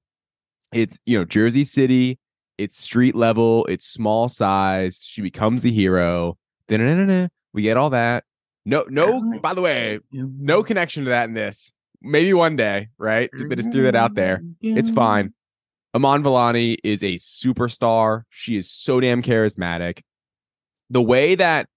It's 0.73 0.97
you 1.05 1.17
know 1.19 1.25
Jersey 1.25 1.65
City. 1.65 2.19
It's 2.57 2.77
street 2.77 3.15
level. 3.15 3.65
It's 3.65 3.85
small 3.85 4.29
size. 4.29 5.03
She 5.05 5.21
becomes 5.21 5.61
the 5.63 5.71
hero. 5.73 6.37
Da-na-na-na-na. 6.69 7.27
We 7.53 7.63
get 7.63 7.75
all 7.75 7.89
that. 7.89 8.23
No, 8.65 8.85
no. 8.87 9.39
By 9.41 9.53
the 9.55 9.61
way, 9.61 9.99
no 10.13 10.61
connection 10.63 11.03
to 11.05 11.09
that 11.09 11.27
in 11.27 11.33
this. 11.33 11.73
Maybe 12.01 12.33
one 12.33 12.55
day, 12.55 12.87
right? 12.97 13.29
But 13.47 13.57
just 13.57 13.71
threw 13.71 13.83
that 13.83 13.95
out 13.95 14.15
there. 14.15 14.37
Mm-hmm. 14.37 14.77
It's 14.77 14.89
fine. 14.89 15.33
Iman 15.93 16.23
Vellani 16.23 16.77
is 16.83 17.03
a 17.03 17.13
superstar. 17.15 18.23
She 18.29 18.55
is 18.55 18.71
so 18.71 18.99
damn 18.99 19.21
charismatic. 19.21 20.01
The 20.89 21.01
way 21.01 21.35
that 21.35 21.67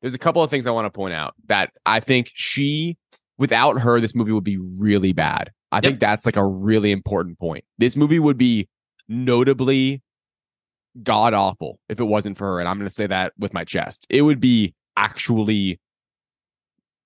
there's 0.00 0.14
a 0.14 0.18
couple 0.18 0.42
of 0.42 0.50
things 0.50 0.66
I 0.66 0.70
want 0.70 0.86
to 0.86 0.90
point 0.90 1.14
out 1.14 1.34
that 1.46 1.72
I 1.86 2.00
think 2.00 2.30
she, 2.34 2.96
without 3.38 3.80
her, 3.80 4.00
this 4.00 4.14
movie 4.14 4.32
would 4.32 4.44
be 4.44 4.58
really 4.78 5.12
bad. 5.12 5.50
I 5.72 5.80
think 5.80 6.00
that's 6.00 6.26
like 6.26 6.36
a 6.36 6.44
really 6.44 6.90
important 6.90 7.38
point. 7.38 7.64
This 7.78 7.96
movie 7.96 8.18
would 8.18 8.36
be 8.36 8.68
notably 9.08 10.02
god 11.02 11.32
awful 11.32 11.78
if 11.88 12.00
it 12.00 12.04
wasn't 12.04 12.36
for 12.36 12.46
her. 12.54 12.60
And 12.60 12.68
I'm 12.68 12.76
going 12.76 12.88
to 12.88 12.94
say 12.94 13.06
that 13.06 13.32
with 13.38 13.54
my 13.54 13.64
chest. 13.64 14.06
It 14.10 14.22
would 14.22 14.40
be 14.40 14.74
actually 14.96 15.78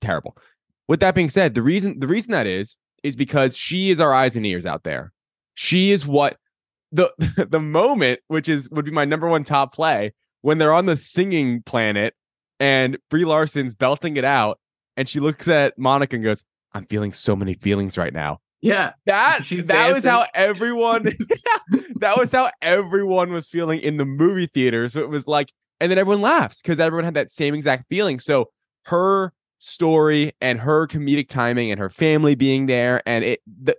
terrible. 0.01 0.37
With 0.89 1.01
that 1.01 1.15
being 1.15 1.29
said, 1.29 1.55
the 1.55 1.63
reason 1.63 2.01
the 2.01 2.07
reason 2.07 2.33
that 2.33 2.47
is 2.47 2.77
is 3.03 3.17
because 3.17 3.57
she 3.57 3.91
is 3.91 4.01
our 4.01 4.13
eyes 4.13 4.37
and 4.37 4.47
ears 4.47 4.67
out 4.67 4.85
there. 4.85 5.13
She 5.55 5.93
is 5.93 6.07
what 6.07 6.37
the 6.93 7.13
the 7.49 7.61
moment, 7.61 8.21
which 8.29 8.49
is 8.49 8.69
would 8.71 8.85
be 8.85 8.91
my 8.91 9.05
number 9.05 9.29
one 9.29 9.45
top 9.45 9.75
play, 9.75 10.13
when 10.43 10.59
they're 10.59 10.75
on 10.75 10.87
the 10.87 10.97
singing 10.97 11.63
planet 11.63 12.15
and 12.61 12.99
Brie 13.11 13.25
Larson's 13.25 13.75
belting 13.75 14.17
it 14.17 14.25
out, 14.25 14.59
and 14.97 15.09
she 15.09 15.21
looks 15.21 15.49
at 15.49 15.79
Monica 15.79 16.17
and 16.17 16.25
goes, 16.25 16.45
"I'm 16.73 16.85
feeling 16.87 17.13
so 17.13 17.35
many 17.35 17.55
feelings 17.55 17.97
right 17.99 18.13
now." 18.13 18.41
Yeah. 18.65 18.93
That 19.05 19.41
She's 19.45 19.67
that 19.67 19.93
was 19.93 20.05
how 20.05 20.25
everyone 20.33 21.03
that 21.97 22.17
was 22.17 22.33
how 22.33 22.51
everyone 22.63 23.31
was 23.31 23.47
feeling 23.47 23.79
in 23.81 23.99
the 23.99 24.07
movie 24.07 24.47
theater. 24.47 24.89
So 24.89 25.01
it 25.01 25.11
was 25.11 25.29
like, 25.29 25.53
and 25.81 25.91
then 25.91 25.99
everyone 25.99 26.23
laughs 26.23 26.63
because 26.63 26.81
everyone 26.81 27.05
had 27.05 27.13
that 27.13 27.31
same 27.31 27.55
exact 27.55 27.85
feeling. 27.91 28.19
So 28.19 28.49
her 28.87 29.35
story 29.65 30.33
and 30.41 30.59
her 30.61 30.87
comedic 30.87 31.29
timing 31.29 31.71
and 31.71 31.81
her 31.81 31.91
family 31.91 32.35
being 32.35 32.67
there 32.67 33.03
and 33.07 33.25
it 33.25 33.41
the, 33.47 33.77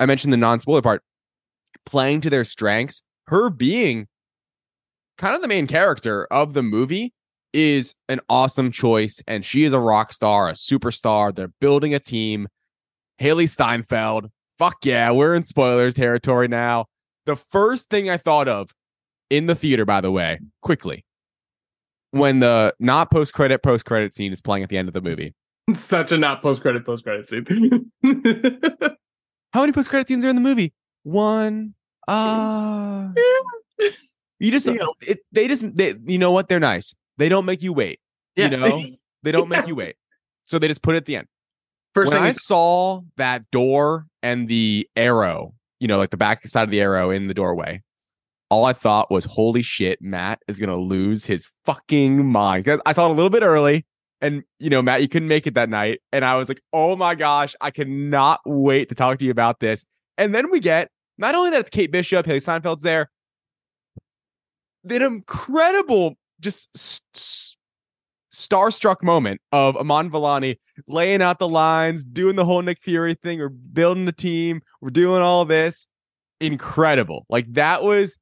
I 0.00 0.06
mentioned 0.06 0.32
the 0.32 0.38
non-spoiler 0.38 0.82
part, 0.82 1.02
playing 1.86 2.20
to 2.22 2.30
their 2.30 2.44
strengths, 2.44 3.02
her 3.28 3.50
being 3.50 4.06
kind 5.18 5.34
of 5.34 5.42
the 5.42 5.48
main 5.48 5.66
character 5.66 6.26
of 6.30 6.54
the 6.54 6.62
movie 6.62 7.12
is 7.52 7.94
an 8.08 8.20
awesome 8.28 8.70
choice. 8.70 9.22
And 9.26 9.44
she 9.44 9.64
is 9.64 9.72
a 9.72 9.78
rock 9.78 10.12
star, 10.12 10.48
a 10.48 10.52
superstar. 10.52 11.34
They're 11.34 11.52
building 11.60 11.94
a 11.94 12.00
team. 12.00 12.48
Hailee 13.20 13.48
Steinfeld. 13.48 14.30
Fuck 14.58 14.84
yeah, 14.84 15.10
we're 15.10 15.34
in 15.34 15.44
spoiler 15.44 15.90
territory 15.90 16.48
now. 16.48 16.86
The 17.26 17.36
first 17.36 17.90
thing 17.90 18.10
I 18.10 18.16
thought 18.16 18.48
of 18.48 18.70
in 19.30 19.46
the 19.46 19.54
theater, 19.54 19.84
by 19.84 20.00
the 20.00 20.10
way, 20.10 20.38
quickly, 20.62 21.03
when 22.18 22.40
the 22.40 22.74
not 22.78 23.10
post 23.10 23.34
credit, 23.34 23.62
post 23.62 23.84
credit 23.84 24.14
scene 24.14 24.32
is 24.32 24.40
playing 24.40 24.62
at 24.62 24.68
the 24.68 24.76
end 24.78 24.88
of 24.88 24.94
the 24.94 25.00
movie. 25.00 25.34
Such 25.72 26.12
a 26.12 26.18
not 26.18 26.42
post 26.42 26.60
credit, 26.62 26.84
post 26.84 27.04
credit 27.04 27.28
scene. 27.28 27.90
How 29.52 29.60
many 29.60 29.72
post 29.72 29.88
credit 29.90 30.08
scenes 30.08 30.24
are 30.24 30.28
in 30.28 30.36
the 30.36 30.42
movie? 30.42 30.72
One. 31.04 31.74
Uh 32.08 33.08
you 34.40 34.50
just 34.50 34.66
You 34.66 34.74
know. 34.74 34.94
it, 35.02 35.20
they 35.32 35.48
just 35.48 35.76
they, 35.76 35.94
you 36.04 36.18
know 36.18 36.32
what? 36.32 36.48
They're 36.48 36.60
nice. 36.60 36.94
They 37.18 37.28
don't 37.28 37.44
make 37.46 37.62
you 37.62 37.72
wait. 37.72 38.00
yeah. 38.36 38.50
You 38.50 38.56
know, 38.56 38.82
they 39.22 39.32
don't 39.32 39.48
Yeah. 39.50 39.58
make 39.58 39.68
you 39.68 39.74
wait. 39.74 39.96
So 40.44 40.58
they 40.58 40.68
just 40.68 40.82
put 40.82 40.94
it 40.94 40.98
at 40.98 41.06
the 41.06 41.16
end. 41.16 41.28
First 41.94 42.08
when 42.10 42.18
thing 42.18 42.26
I 42.26 42.30
is, 42.30 42.44
saw 42.44 43.02
that 43.16 43.50
door 43.52 44.06
and 44.22 44.48
the 44.48 44.88
arrow, 44.96 45.54
you 45.80 45.86
know, 45.88 45.96
like 45.98 46.10
the 46.10 46.16
back 46.16 46.46
side 46.46 46.64
of 46.64 46.70
the 46.70 46.80
arrow 46.80 47.10
in 47.10 47.28
the 47.28 47.34
doorway, 47.34 47.82
all 48.50 48.64
I 48.64 48.72
thought 48.72 49.10
was, 49.10 49.24
holy 49.24 49.62
shit, 49.62 50.00
Matt 50.00 50.40
is 50.48 50.58
going 50.58 50.68
to 50.68 50.76
lose 50.76 51.26
his 51.26 51.48
fucking 51.64 52.24
mind. 52.26 52.64
Because 52.64 52.80
I 52.86 52.92
it 52.92 53.10
a 53.10 53.14
little 53.14 53.30
bit 53.30 53.42
early. 53.42 53.86
And, 54.20 54.42
you 54.58 54.70
know, 54.70 54.80
Matt, 54.80 55.02
you 55.02 55.08
couldn't 55.08 55.28
make 55.28 55.46
it 55.46 55.54
that 55.54 55.68
night. 55.68 56.00
And 56.12 56.24
I 56.24 56.36
was 56.36 56.48
like, 56.48 56.62
oh 56.72 56.96
my 56.96 57.14
gosh, 57.14 57.54
I 57.60 57.70
cannot 57.70 58.40
wait 58.46 58.88
to 58.88 58.94
talk 58.94 59.18
to 59.18 59.24
you 59.24 59.30
about 59.30 59.60
this. 59.60 59.84
And 60.16 60.34
then 60.34 60.50
we 60.50 60.60
get 60.60 60.88
not 61.18 61.34
only 61.34 61.50
that 61.50 61.60
it's 61.60 61.70
Kate 61.70 61.90
Bishop, 61.90 62.26
Hailee 62.26 62.36
Steinfeld's 62.36 62.82
there, 62.82 63.10
an 64.88 65.02
incredible, 65.02 66.14
just 66.40 66.70
s- 66.74 67.00
s- 67.14 67.56
starstruck 68.32 69.02
moment 69.02 69.40
of 69.52 69.76
Iman 69.76 70.10
Vellani 70.10 70.56
laying 70.86 71.22
out 71.22 71.38
the 71.38 71.48
lines, 71.48 72.04
doing 72.04 72.36
the 72.36 72.44
whole 72.44 72.62
Nick 72.62 72.80
Fury 72.80 73.14
thing. 73.14 73.38
We're 73.38 73.48
building 73.48 74.04
the 74.04 74.12
team. 74.12 74.62
We're 74.80 74.90
doing 74.90 75.22
all 75.22 75.44
this. 75.44 75.86
Incredible. 76.40 77.26
Like 77.28 77.52
that 77.54 77.82
was 77.82 78.18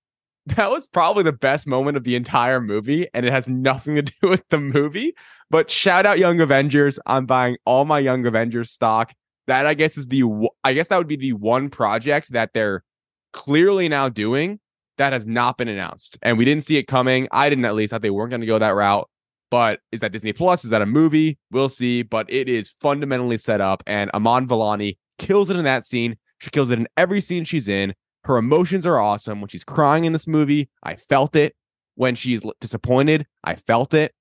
that 0.47 0.71
was 0.71 0.87
probably 0.87 1.23
the 1.23 1.33
best 1.33 1.67
moment 1.67 1.97
of 1.97 2.05
the 2.05 2.17
entire 2.17 2.61
movie, 2.61 3.07
and 3.15 3.25
it 3.25 3.33
has 3.33 3.49
nothing 3.49 3.97
to 3.97 4.03
do 4.23 4.29
with 4.29 4.49
the 4.49 4.59
movie. 4.59 5.15
But 5.51 5.71
shout 5.71 6.07
out 6.07 6.19
Young 6.19 6.41
Avengers. 6.41 6.99
I'm 7.07 7.27
buying 7.27 7.57
all 7.65 7.85
my 7.85 7.99
Young 7.99 8.27
Avengers 8.27 8.71
stock. 8.71 9.13
That 9.49 9.67
I 9.67 9.75
guess 9.75 9.97
is 9.99 10.07
the 10.07 10.23
I 10.63 10.73
guess 10.73 10.89
that 10.89 10.99
would 10.99 11.09
be 11.09 11.17
the 11.17 11.33
one 11.33 11.69
project 11.69 12.33
that 12.33 12.53
they're 12.55 12.85
clearly 13.33 13.89
now 13.89 14.09
doing 14.09 14.61
that 14.99 15.13
has 15.13 15.27
not 15.27 15.59
been 15.59 15.69
announced. 15.69 16.19
And 16.23 16.39
we 16.39 16.45
didn't 16.45 16.65
see 16.65 16.77
it 16.77 16.85
coming. 16.85 17.27
I 17.33 17.49
didn't 17.49 17.65
at 17.65 17.75
least 17.75 17.91
thought 17.91 18.03
they 18.03 18.11
weren't 18.11 18.31
going 18.31 18.41
to 18.41 18.47
go 18.47 18.59
that 18.59 18.75
route. 18.75 19.09
But 19.51 19.81
is 19.91 20.01
that 20.01 20.13
Disney 20.13 20.33
Plus? 20.33 20.65
Is 20.65 20.71
that 20.71 20.81
a 20.81 20.87
movie? 20.87 21.39
We'll 21.51 21.69
see. 21.69 22.03
But 22.03 22.31
it 22.31 22.49
is 22.49 22.71
fundamentally 22.81 23.39
set 23.39 23.61
up, 23.61 23.83
and 23.87 24.11
Iman 24.15 24.47
Vellani 24.49 24.97
kills 25.19 25.51
it 25.51 25.57
in 25.57 25.65
that 25.65 25.85
scene. 25.85 26.17
She 26.39 26.51
kills 26.51 26.71
it 26.71 26.79
in 26.79 26.89
every 26.97 27.21
scene 27.21 27.45
she's 27.45 27.69
in. 27.69 27.95
Her 28.25 28.37
emotions 28.37 28.87
are 28.87 28.99
awesome. 28.99 29.41
When 29.41 29.49
she's 29.49 29.65
crying 29.65 30.05
in 30.05 30.13
this 30.13 30.27
movie, 30.27 30.69
I 30.83 30.95
felt 30.97 31.35
it. 31.37 31.55
When 31.95 32.15
she's 32.15 32.43
disappointed, 32.61 33.27
I 33.45 33.57
felt 33.57 33.95
it. 33.95 34.15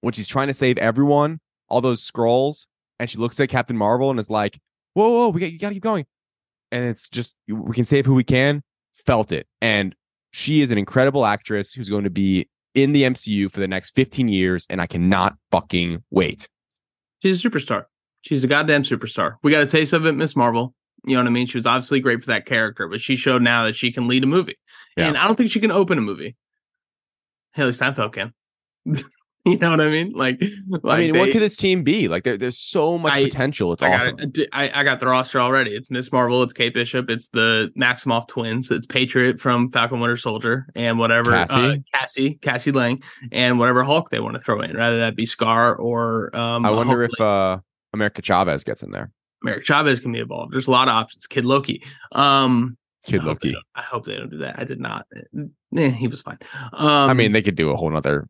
When 0.00 0.12
she's 0.12 0.28
trying 0.28 0.48
to 0.48 0.54
save 0.54 0.78
everyone, 0.78 1.40
all 1.68 1.80
those 1.80 2.02
scrolls, 2.02 2.66
and 2.98 3.10
she 3.10 3.18
looks 3.18 3.38
at 3.40 3.48
Captain 3.48 3.76
Marvel 3.76 4.10
and 4.10 4.18
is 4.18 4.30
like, 4.30 4.58
"Whoa, 4.94 5.08
whoa, 5.10 5.28
we 5.30 5.40
got, 5.40 5.52
you 5.52 5.58
got 5.58 5.68
to 5.68 5.74
keep 5.74 5.82
going." 5.82 6.06
And 6.70 6.84
it's 6.84 7.08
just 7.08 7.36
we 7.48 7.74
can 7.74 7.84
save 7.84 8.06
who 8.06 8.14
we 8.14 8.24
can. 8.24 8.62
Felt 8.94 9.32
it, 9.32 9.46
and 9.60 9.94
she 10.32 10.60
is 10.62 10.70
an 10.70 10.78
incredible 10.78 11.26
actress 11.26 11.72
who's 11.72 11.88
going 11.88 12.04
to 12.04 12.10
be 12.10 12.48
in 12.74 12.92
the 12.92 13.02
MCU 13.02 13.50
for 13.50 13.60
the 13.60 13.68
next 13.68 13.94
15 13.94 14.28
years, 14.28 14.66
and 14.70 14.80
I 14.80 14.86
cannot 14.86 15.36
fucking 15.50 16.02
wait. 16.10 16.48
she's 17.22 17.44
a 17.44 17.48
superstar. 17.48 17.84
She's 18.22 18.42
a 18.44 18.46
goddamn 18.46 18.82
superstar. 18.82 19.34
We 19.42 19.50
got 19.50 19.62
a 19.62 19.66
taste 19.66 19.92
of 19.92 20.06
it, 20.06 20.12
Miss 20.12 20.34
Marvel. 20.34 20.74
You 21.06 21.14
know 21.16 21.22
what 21.22 21.28
I 21.28 21.30
mean? 21.30 21.46
She 21.46 21.58
was 21.58 21.66
obviously 21.66 22.00
great 22.00 22.20
for 22.20 22.28
that 22.28 22.46
character, 22.46 22.88
but 22.88 23.00
she 23.00 23.16
showed 23.16 23.42
now 23.42 23.64
that 23.64 23.74
she 23.76 23.92
can 23.92 24.08
lead 24.08 24.24
a 24.24 24.26
movie. 24.26 24.56
Yeah. 24.96 25.08
And 25.08 25.16
I 25.18 25.26
don't 25.26 25.36
think 25.36 25.50
she 25.50 25.60
can 25.60 25.70
open 25.70 25.98
a 25.98 26.00
movie. 26.00 26.36
Hailee 27.56 27.74
Steinfeld 27.74 28.12
can. 28.14 28.32
you 29.44 29.58
know 29.58 29.70
what 29.70 29.80
I 29.80 29.88
mean? 29.90 30.12
Like, 30.12 30.42
like 30.68 30.80
I 30.84 30.96
mean, 30.98 31.18
what 31.18 31.26
they- 31.26 31.32
could 31.32 31.42
this 31.42 31.56
team 31.56 31.82
be? 31.82 32.08
Like, 32.08 32.24
there, 32.24 32.36
there's 32.36 32.58
so 32.58 32.96
much 32.98 33.12
I- 33.12 33.24
potential. 33.24 33.72
It's 33.72 33.82
I 33.82 33.94
awesome. 33.94 34.16
it. 34.18 34.48
I, 34.52 34.70
I 34.74 34.82
got 34.84 35.00
the 35.00 35.06
roster 35.06 35.40
already. 35.40 35.72
It's 35.72 35.90
Miss 35.90 36.10
Marvel, 36.10 36.42
it's 36.42 36.52
Kate 36.54 36.72
Bishop, 36.72 37.10
it's 37.10 37.28
the 37.28 37.70
Maximoff 37.78 38.28
twins, 38.28 38.70
it's 38.70 38.86
Patriot 38.86 39.40
from 39.40 39.70
Falcon 39.70 40.00
Winter 40.00 40.16
Soldier, 40.16 40.66
and 40.74 40.98
whatever 40.98 41.30
Cassie? 41.32 41.54
uh, 41.54 41.76
Cassie, 41.92 42.34
Cassie 42.40 42.72
Lang, 42.72 43.02
and 43.30 43.58
whatever 43.58 43.84
Hulk 43.84 44.10
they 44.10 44.20
want 44.20 44.34
to 44.36 44.40
throw 44.40 44.60
in, 44.60 44.76
rather 44.76 44.98
that 45.00 45.16
be 45.16 45.26
Skaar 45.26 45.78
or 45.78 46.34
um 46.34 46.64
I 46.64 46.70
wonder 46.70 47.02
if 47.02 47.10
hopefully 47.10 47.28
uh, 47.28 47.58
America 47.92 48.22
Chavez 48.22 48.64
gets 48.64 48.82
in 48.82 48.90
there. 48.90 49.12
Merrick 49.44 49.64
Chavez 49.64 50.00
can 50.00 50.10
be 50.12 50.18
involved. 50.18 50.52
There's 50.52 50.66
a 50.66 50.70
lot 50.72 50.88
of 50.88 50.94
options. 50.94 51.26
Kid 51.28 51.44
Loki. 51.44 51.82
Um 52.12 52.76
Kid 53.06 53.20
I 53.20 53.24
Loki. 53.26 53.54
I 53.74 53.82
hope 53.82 54.06
they 54.06 54.16
don't 54.16 54.30
do 54.30 54.38
that. 54.38 54.58
I 54.58 54.64
did 54.64 54.80
not. 54.80 55.06
Eh, 55.76 55.90
he 55.90 56.08
was 56.08 56.22
fine. 56.22 56.38
Um 56.72 57.10
I 57.10 57.14
mean, 57.14 57.32
they 57.32 57.42
could 57.42 57.54
do 57.54 57.70
a 57.70 57.76
whole 57.76 57.90
nother 57.90 58.26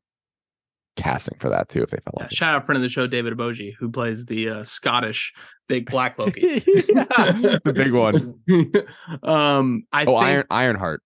casting 0.96 1.37
for 1.40 1.48
that 1.48 1.68
too 1.68 1.83
if 1.83 1.90
they 1.90 1.98
felt 1.98 2.14
yeah, 2.18 2.22
like 2.24 2.31
shout 2.33 2.55
out 2.55 2.66
friend 2.66 2.77
of 2.77 2.83
the 2.83 2.88
show, 2.88 3.07
David 3.07 3.33
Aboji, 3.37 3.74
who 3.79 3.90
plays 3.90 4.27
the 4.27 4.48
uh, 4.48 4.64
Scottish 4.64 5.33
big 5.68 5.90
black 5.90 6.16
Loki. 6.20 6.40
it. 6.42 6.85
Yeah, 6.88 7.59
the 7.64 7.72
big 7.72 7.92
one. 7.92 8.35
um, 9.22 9.85
I 9.92 10.03
Oh, 10.03 10.18
think 10.20 10.22
Iron 10.24 10.44
Ironheart. 10.50 11.03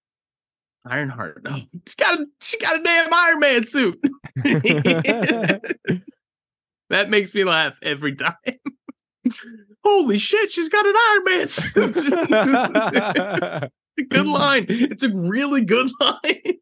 Ironheart. 0.86 1.42
No, 1.44 1.56
she 1.86 1.94
got 1.98 2.18
a 2.20 2.26
she 2.40 2.58
got 2.58 2.80
a 2.80 2.82
damn 2.82 3.12
Iron 3.14 3.38
Man 3.40 3.64
suit. 3.66 3.98
that 6.90 7.10
makes 7.10 7.34
me 7.34 7.44
laugh 7.44 7.74
every 7.82 8.14
time. 8.14 8.34
Holy 9.90 10.18
shit, 10.18 10.51
she's 10.53 10.68
got 10.68 10.87
an 10.87 10.94
Iron 11.11 11.24
Man 11.24 11.48
suit. 11.48 11.94
it's 13.96 13.98
a 13.98 14.03
good 14.09 14.27
line. 14.27 14.66
It's 14.68 15.03
a 15.03 15.14
really 15.14 15.64
good 15.64 15.88
line. 16.01 16.55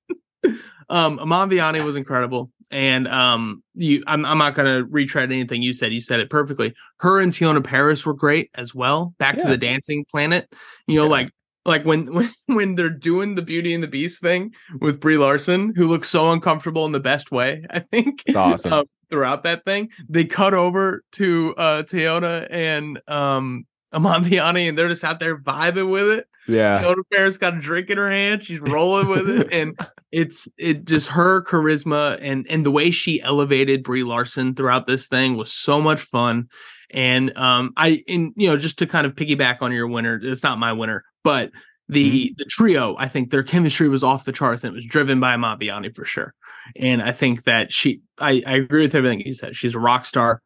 um, 0.89 1.19
Iman 1.21 1.51
Vellani 1.51 1.85
was 1.85 1.97
incredible. 1.97 2.51
And 2.71 3.07
um, 3.09 3.63
you, 3.75 4.03
I'm 4.09 4.25
I'm 4.25 4.39
not 4.39 4.55
gonna 4.57 4.85
retread 4.85 5.31
anything 5.31 5.63
you 5.63 5.73
said. 5.73 5.93
You 5.93 6.01
said 6.01 6.19
it 6.21 6.31
perfectly. 6.31 6.75
Her 6.99 7.21
and 7.21 7.33
Teyonah 7.33 7.63
Parris 7.65 8.05
were 8.05 8.15
great 8.15 8.51
as 8.57 8.75
well. 8.75 9.15
Back 9.19 9.37
to 9.39 9.47
the 9.47 9.57
dancing 9.57 10.05
planet. 10.11 10.53
You 10.89 10.97
know, 10.97 11.05
Yeah. 11.05 11.11
like 11.11 11.31
like 11.65 11.85
when 11.85 12.07
when 12.15 12.29
when 12.47 12.75
they're 12.75 12.91
doing 12.91 13.37
the 13.37 13.43
Beauty 13.43 13.73
and 13.73 13.85
the 13.85 13.89
Beast 13.89 14.21
thing 14.21 14.53
with 14.81 14.99
Brie 15.01 15.17
Larson, 15.17 15.75
who 15.77 15.87
looks 15.87 16.09
so 16.09 16.31
uncomfortable 16.33 16.85
in 16.87 16.93
the 16.93 16.99
best 17.01 17.31
way. 17.31 17.63
I 17.71 17.79
think 17.81 18.23
It's 18.27 18.37
awesome. 18.37 18.73
um, 18.73 18.85
throughout 19.11 19.43
that 19.45 19.65
thing. 19.65 19.91
They 20.09 20.25
cut 20.25 20.55
over 20.55 21.03
to 21.13 21.55
uh 21.57 21.83
Teyonah 21.83 22.49
and 22.51 23.01
um 23.09 23.67
Iman 23.93 24.25
Vellani, 24.25 24.69
and 24.69 24.77
they're 24.77 24.89
just 24.89 25.05
out 25.05 25.21
there 25.21 25.39
vibing 25.39 25.91
with 25.91 26.09
it. 26.09 26.27
yeah. 26.49 26.83
Teyonah 26.83 27.03
Parris 27.13 27.39
got 27.39 27.57
a 27.57 27.61
drink 27.61 27.89
in 27.89 27.99
her 27.99 28.11
hand. 28.11 28.43
She's 28.43 28.61
rolling 28.61 29.09
with 29.09 29.31
it, 29.31 29.53
and 29.53 29.79
it's 30.13 30.49
it 30.59 30.85
just 30.85 31.09
her 31.09 31.43
charisma 31.43 32.19
and 32.21 32.47
and 32.51 32.67
the 32.67 32.71
way 32.71 32.91
she 32.91 33.23
elevated 33.23 33.85
Brie 33.85 34.05
Larson 34.05 34.55
throughout 34.55 34.87
this 34.87 35.09
thing 35.09 35.37
was 35.37 35.53
so 35.53 35.81
much 35.81 36.01
fun. 36.01 36.49
And 36.91 37.37
um, 37.37 37.73
I 37.77 38.03
and 38.09 38.33
you 38.37 38.49
know 38.49 38.57
just 38.57 38.79
to 38.79 38.87
kind 38.87 39.07
of 39.07 39.15
piggyback 39.15 39.63
on 39.63 39.73
your 39.73 39.87
winner, 39.87 40.21
it's 40.23 40.43
not 40.43 40.59
my 40.59 40.73
winner, 40.73 41.05
but 41.25 41.51
the 41.89 42.35
the 42.37 42.45
trio, 42.45 42.97
I 42.99 43.09
think 43.09 43.31
their 43.31 43.43
chemistry 43.43 43.89
was 43.89 44.03
off 44.03 44.25
the 44.25 44.33
charts, 44.33 44.65
and 44.65 44.73
it 44.73 44.75
was 44.75 44.87
driven 44.87 45.21
by 45.21 45.37
Mabiani 45.37 45.95
for 45.95 46.05
sure. 46.05 46.35
And 46.75 47.03
I 47.03 47.13
think 47.13 47.45
that 47.45 47.73
she, 47.73 48.01
I, 48.19 48.43
I 48.47 48.55
agree 48.55 48.83
with 48.83 48.95
everything 48.95 49.21
you 49.21 49.35
said. 49.35 49.57
She's 49.57 49.75
a 49.75 49.79
rock 49.79 50.05
star, 50.05 50.43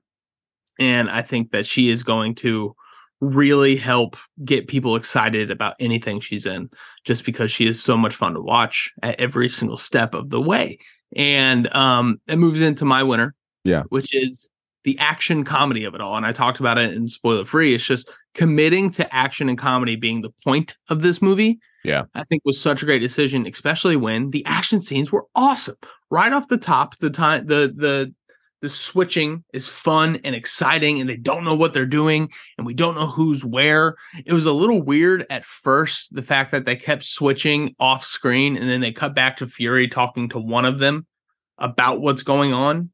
and 0.78 1.10
I 1.10 1.22
think 1.22 1.52
that 1.52 1.66
she 1.66 1.90
is 1.90 2.02
going 2.02 2.34
to 2.36 2.74
really 3.20 3.76
help 3.76 4.16
get 4.44 4.66
people 4.66 4.96
excited 4.96 5.50
about 5.50 5.74
anything 5.78 6.20
she's 6.20 6.46
in 6.46 6.70
just 7.04 7.24
because 7.24 7.50
she 7.50 7.66
is 7.66 7.82
so 7.82 7.96
much 7.96 8.14
fun 8.14 8.34
to 8.34 8.40
watch 8.40 8.92
at 9.02 9.20
every 9.20 9.48
single 9.48 9.76
step 9.76 10.14
of 10.14 10.30
the 10.30 10.40
way. 10.40 10.78
And 11.14 11.70
um 11.74 12.20
it 12.26 12.36
moves 12.36 12.60
into 12.60 12.84
my 12.84 13.02
winner. 13.02 13.34
Yeah. 13.64 13.82
Which 13.90 14.14
is 14.14 14.48
the 14.84 14.98
action 14.98 15.44
comedy 15.44 15.84
of 15.84 15.94
it 15.94 16.00
all. 16.00 16.16
And 16.16 16.24
I 16.24 16.32
talked 16.32 16.60
about 16.60 16.78
it 16.78 16.94
in 16.94 17.08
spoiler 17.08 17.44
free. 17.44 17.74
It's 17.74 17.84
just 17.84 18.10
committing 18.34 18.90
to 18.92 19.14
action 19.14 19.50
and 19.50 19.58
comedy 19.58 19.96
being 19.96 20.22
the 20.22 20.30
point 20.42 20.76
of 20.88 21.02
this 21.02 21.20
movie. 21.20 21.60
Yeah. 21.84 22.04
I 22.14 22.24
think 22.24 22.42
was 22.44 22.60
such 22.60 22.82
a 22.82 22.86
great 22.86 23.00
decision, 23.00 23.46
especially 23.46 23.96
when 23.96 24.30
the 24.30 24.44
action 24.46 24.82
scenes 24.82 25.10
were 25.10 25.26
awesome. 25.34 25.76
Right 26.10 26.32
off 26.32 26.48
the 26.48 26.58
top, 26.58 26.98
the 26.98 27.10
time 27.10 27.46
the 27.46 27.72
the 27.74 28.14
the 28.60 28.68
switching 28.68 29.42
is 29.54 29.68
fun 29.68 30.20
and 30.22 30.34
exciting 30.34 31.00
and 31.00 31.08
they 31.08 31.16
don't 31.16 31.44
know 31.44 31.54
what 31.54 31.72
they're 31.72 31.86
doing 31.86 32.28
and 32.58 32.66
we 32.66 32.74
don't 32.74 32.94
know 32.94 33.06
who's 33.06 33.44
where. 33.44 33.96
It 34.26 34.32
was 34.32 34.44
a 34.44 34.52
little 34.52 34.82
weird 34.82 35.24
at 35.30 35.46
first, 35.46 36.14
the 36.14 36.22
fact 36.22 36.52
that 36.52 36.66
they 36.66 36.76
kept 36.76 37.04
switching 37.04 37.74
off 37.80 38.04
screen 38.04 38.56
and 38.56 38.68
then 38.68 38.80
they 38.82 38.92
cut 38.92 39.14
back 39.14 39.38
to 39.38 39.48
Fury 39.48 39.88
talking 39.88 40.28
to 40.30 40.38
one 40.38 40.66
of 40.66 40.78
them 40.78 41.06
about 41.58 42.00
what's 42.00 42.22
going 42.22 42.52
on. 42.52 42.90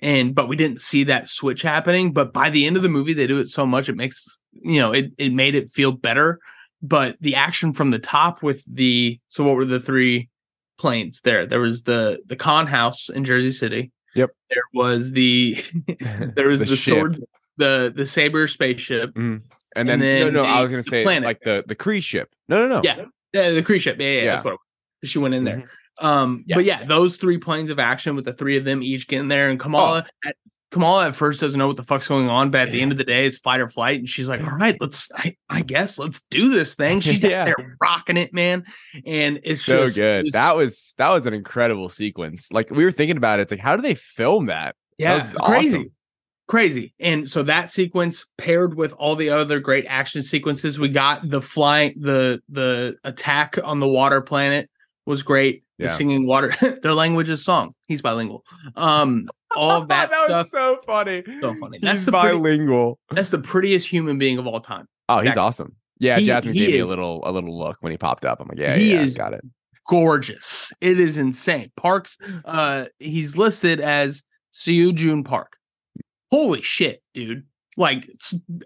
And 0.00 0.34
but 0.34 0.48
we 0.48 0.54
didn't 0.54 0.80
see 0.80 1.02
that 1.04 1.28
switch 1.28 1.62
happening. 1.62 2.12
But 2.12 2.32
by 2.32 2.50
the 2.50 2.66
end 2.66 2.76
of 2.76 2.84
the 2.84 2.88
movie, 2.88 3.14
they 3.14 3.26
do 3.26 3.40
it 3.40 3.48
so 3.48 3.66
much 3.66 3.88
it 3.88 3.96
makes 3.96 4.38
you 4.52 4.78
know 4.78 4.92
it 4.92 5.06
it 5.18 5.32
made 5.32 5.56
it 5.56 5.72
feel 5.72 5.90
better. 5.90 6.38
But 6.82 7.16
the 7.20 7.34
action 7.34 7.72
from 7.72 7.90
the 7.90 7.98
top 7.98 8.42
with 8.42 8.64
the 8.72 9.18
so 9.28 9.44
what 9.44 9.56
were 9.56 9.64
the 9.64 9.80
three 9.80 10.28
planes 10.78 11.20
there? 11.22 11.44
There 11.46 11.60
was 11.60 11.82
the 11.82 12.22
the 12.26 12.36
Khan 12.36 12.66
house 12.66 13.08
in 13.08 13.24
Jersey 13.24 13.50
City. 13.52 13.90
Yep. 14.14 14.30
There 14.50 14.62
was 14.74 15.12
the 15.12 15.56
there 16.36 16.48
was 16.48 16.60
the, 16.60 16.76
ship. 16.76 16.94
sword 16.94 17.24
the 17.56 17.92
the 17.94 18.06
saber 18.06 18.46
spaceship. 18.48 19.12
And 19.16 19.42
And 19.76 19.88
then, 19.88 20.00
then 20.00 20.32
no, 20.32 20.44
no, 20.44 20.48
I 20.48 20.62
was 20.62 20.70
gonna 20.70 20.82
say 20.82 21.02
planet. 21.02 21.24
like 21.26 21.40
the 21.40 21.64
the 21.66 21.74
Kree 21.76 22.02
ship. 22.02 22.30
No, 22.48 22.66
no, 22.66 22.76
no. 22.76 22.80
Yeah. 22.84 23.04
Yeah, 23.32 23.50
the 23.50 23.62
Kree 23.62 23.80
ship. 23.80 23.96
Yeah, 24.00 24.06
yeah, 24.08 24.20
Yeah. 24.22 24.24
that's 24.34 24.44
what 24.44 24.56
it 25.02 25.08
she 25.08 25.18
went 25.18 25.34
in 25.34 25.44
there. 25.44 25.58
Mhm. 26.00 26.04
Um, 26.04 26.44
but 26.48 26.64
yeah, 26.64 26.84
those 26.84 27.16
three 27.16 27.38
planes 27.38 27.70
of 27.70 27.80
action 27.80 28.14
with 28.14 28.24
the 28.24 28.32
three 28.32 28.56
of 28.56 28.64
them 28.64 28.82
each 28.84 29.08
getting 29.08 29.26
there, 29.28 29.50
and 29.50 29.58
Kamala 29.58 30.04
Oh. 30.06 30.28
at 30.28 30.36
Kamala 30.70 31.06
at 31.08 31.16
first 31.16 31.40
doesn't 31.40 31.58
know 31.58 31.66
what 31.66 31.76
the 31.76 31.84
fuck's 31.84 32.08
going 32.08 32.28
on, 32.28 32.50
but 32.50 32.60
at 32.62 32.70
the 32.70 32.82
end 32.82 32.92
of 32.92 32.98
the 32.98 33.04
day, 33.04 33.26
it's 33.26 33.38
fight 33.38 33.60
or 33.60 33.68
flight, 33.68 33.98
and 34.00 34.08
she's 34.08 34.28
like, 34.28 34.42
"All 34.42 34.50
right, 34.58 34.76
let's, 34.80 35.08
I, 35.14 35.34
I 35.48 35.62
guess, 35.62 35.98
let's 35.98 36.20
do 36.30 36.50
this 36.50 36.74
thing." 36.74 37.00
She's 37.00 37.22
Yeah. 37.22 37.42
out 37.42 37.44
there 37.46 37.76
rocking 37.80 38.16
it, 38.18 38.34
man, 38.34 38.64
and 39.06 39.40
it's 39.44 39.64
So 39.64 39.84
just 39.86 39.96
good. 39.96 40.26
it's- 40.26 40.32
that 40.34 40.56
was 40.56 40.94
that 40.98 41.10
was 41.10 41.24
an 41.26 41.32
incredible 41.32 41.88
sequence. 41.88 42.52
Like 42.52 42.70
we 42.70 42.84
were 42.84 42.92
thinking 42.92 43.16
about 43.16 43.38
it. 43.38 43.42
It's 43.44 43.52
like, 43.52 43.60
how 43.60 43.76
do 43.76 43.82
they 43.82 43.94
film 43.94 44.46
that? 44.46 44.76
yeah, 44.98 45.14
was 45.14 45.32
crazy. 45.34 45.68
awesome. 45.76 45.92
Crazy. 46.48 46.94
And 46.98 47.28
so 47.28 47.42
that 47.42 47.70
sequence 47.70 48.24
paired 48.38 48.74
with 48.74 48.92
all 48.94 49.16
the 49.16 49.28
other 49.30 49.60
great 49.60 49.84
action 49.86 50.22
sequences, 50.22 50.78
we 50.78 50.88
got 50.88 51.28
the 51.28 51.42
flying 51.42 51.94
the 52.00 52.40
the 52.48 52.96
attack 53.04 53.56
on 53.62 53.80
the 53.80 53.88
water 53.88 54.20
planet 54.22 54.68
was 55.06 55.22
great. 55.22 55.62
The 55.78 55.84
Yeah. 55.84 55.90
singing 55.90 56.26
water 56.26 56.52
their 56.82 56.94
language 56.94 57.28
is 57.28 57.44
song. 57.44 57.74
He's 57.86 58.02
bilingual. 58.02 58.44
Um 58.76 59.28
all 59.56 59.80
that, 59.86 60.10
that 60.10 60.24
stuff 60.26 60.28
was 60.30 60.50
so 60.50 60.80
funny. 60.86 61.22
so 61.40 61.54
funny. 61.54 61.78
That's 61.80 62.00
He's 62.00 62.06
the 62.06 62.12
pretty, 62.12 62.36
bilingual. 62.36 62.98
that's 63.10 63.30
the 63.30 63.38
prettiest 63.38 63.86
human 63.88 64.18
being 64.18 64.38
of 64.38 64.46
all 64.46 64.60
time. 64.60 64.86
Oh, 65.08 65.18
he's 65.18 65.28
Exactly. 65.28 65.40
awesome. 65.40 65.76
Yeah, 66.00 66.18
He- 66.18 66.26
Jasmine 66.26 66.54
he 66.54 66.60
gave 66.60 66.70
me 66.74 66.78
a 66.80 66.84
little 66.84 67.22
a 67.24 67.30
little 67.32 67.56
look 67.58 67.76
when 67.80 67.92
he 67.92 67.96
popped 67.98 68.24
up. 68.24 68.40
I'm 68.40 68.48
like, 68.48 68.58
yeah, 68.58 68.76
He 68.76 68.92
yeah, 68.92 69.00
is- 69.02 69.16
got 69.16 69.32
it. 69.34 69.40
Gorgeous. 69.88 70.72
It 70.80 71.00
is 71.00 71.16
insane. 71.18 71.72
Parks 71.76 72.18
uh 72.44 72.86
he's 72.98 73.36
listed 73.36 73.80
as 73.80 74.22
Seo 74.52 74.94
Jun 74.94 75.24
Park. 75.24 75.56
Holy 76.30 76.60
shit, 76.62 77.02
dude. 77.14 77.44
Like 77.78 78.08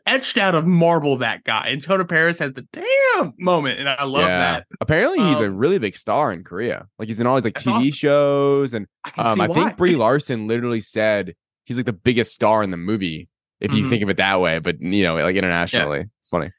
etched 0.06 0.38
out 0.38 0.54
of 0.54 0.66
marble 0.66 1.18
that 1.18 1.44
guy. 1.44 1.68
And 1.68 1.82
Teyonah 1.84 2.08
Parris 2.08 2.38
has 2.38 2.54
the 2.54 2.62
damn 2.72 3.34
moment 3.38 3.78
and 3.78 3.86
I 3.86 4.04
love 4.04 4.22
yeah. 4.22 4.38
that. 4.38 4.66
Apparently, 4.80 5.18
he's 5.18 5.38
a 5.38 5.46
Um, 5.48 5.56
really 5.58 5.78
big 5.78 5.94
star 5.96 6.32
in 6.32 6.42
Korea. 6.44 6.86
Like 6.98 7.08
he's 7.08 7.20
in 7.20 7.26
all 7.26 7.34
these 7.36 7.44
like 7.44 7.54
TV 7.54 7.72
awesome. 7.74 7.90
shows, 7.92 8.72
and 8.74 8.86
I 9.04 9.10
can 9.10 9.26
um, 9.26 9.40
I 9.42 9.48
think 9.48 9.76
Brie 9.76 9.96
Larson 9.96 10.48
literally 10.48 10.80
said 10.80 11.34
he's 11.66 11.76
like 11.76 11.84
the 11.84 11.92
biggest 11.92 12.34
star 12.34 12.62
in 12.62 12.70
the 12.70 12.78
movie. 12.78 13.28
If 13.60 13.74
you 13.74 13.84
Mhm. 13.84 13.90
think 13.90 14.02
of 14.02 14.08
it 14.08 14.16
that 14.16 14.40
way, 14.40 14.58
but 14.60 14.80
you 14.80 15.02
know, 15.02 15.14
like 15.16 15.36
internationally, 15.36 16.06
it's 16.20 16.28
funny. 16.30 16.50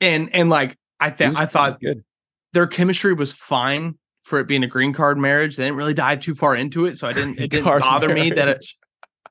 and 0.00 0.32
and 0.32 0.48
like 0.50 0.76
I 1.00 1.10
think 1.10 1.30
was- 1.32 1.38
I 1.38 1.46
thought 1.46 1.80
good. 1.80 2.04
their 2.52 2.68
chemistry 2.68 3.12
was 3.12 3.32
fine 3.32 3.98
for 4.24 4.38
it 4.38 4.46
being 4.46 4.62
a 4.62 4.68
green 4.68 4.92
card 4.92 5.18
marriage. 5.18 5.56
They 5.56 5.64
didn't 5.64 5.76
really 5.76 5.94
dive 5.94 6.20
too 6.20 6.34
far 6.36 6.54
into 6.54 6.86
it, 6.86 6.96
so 6.96 7.08
I 7.08 7.12
didn't 7.12 7.40
it 7.40 7.50
didn't 7.50 7.64
bother 7.64 8.14
me 8.14 8.30
that 8.30 8.38
it 8.38 8.44
marriage. 8.46 8.78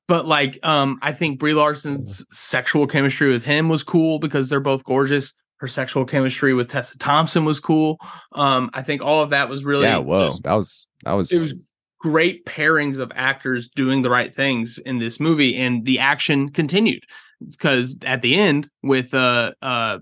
But 0.08 0.26
like 0.26 0.58
um 0.64 1.00
I 1.02 1.12
think 1.14 1.40
Brie 1.40 1.54
Larson's 1.54 2.26
sexual 2.32 2.88
chemistry 2.88 3.32
with 3.32 3.44
him 3.46 3.70
was 3.70 3.84
cool 3.84 4.20
because 4.20 4.50
they're 4.50 4.60
both 4.60 4.84
gorgeous. 4.84 5.34
Her 5.60 5.68
sexual 5.68 6.06
chemistry 6.06 6.54
with 6.54 6.68
Tessa 6.70 6.98
Thompson 6.98 7.44
was 7.46 7.60
cool. 7.60 7.98
Um 8.34 8.70
I 8.74 8.82
think 8.84 9.02
all 9.02 9.22
of 9.24 9.32
that 9.32 9.50
was 9.50 9.66
really 9.66 9.86
yeah, 9.86 9.98
whoa, 9.98 10.30
just- 10.30 10.44
that 10.44 10.54
was 10.54 10.88
that 11.04 11.14
was, 11.14 11.32
it 11.32 11.40
was 11.40 11.66
great 12.00 12.46
pairings 12.46 13.00
of 13.00 13.12
actors 13.16 13.68
doing 13.70 14.02
the 14.04 14.10
right 14.10 14.34
things 14.34 14.78
in 14.78 15.00
this 15.00 15.20
movie 15.20 15.56
and 15.58 15.84
the 15.84 15.98
action 16.00 16.50
continued 16.50 17.04
because 17.52 17.96
at 18.06 18.22
the 18.22 18.36
end 18.36 18.70
with 18.84 19.14
uh 19.14 19.52
uh 19.62 19.98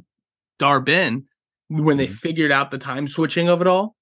Dar-Benn 0.59 1.23
when 1.69 1.97
they 1.97 2.07
Mhm. 2.07 2.13
figured 2.13 2.51
out 2.51 2.69
the 2.71 2.77
time 2.77 3.07
switching 3.07 3.49
of 3.49 3.61
it 3.61 3.67
all 3.67 3.94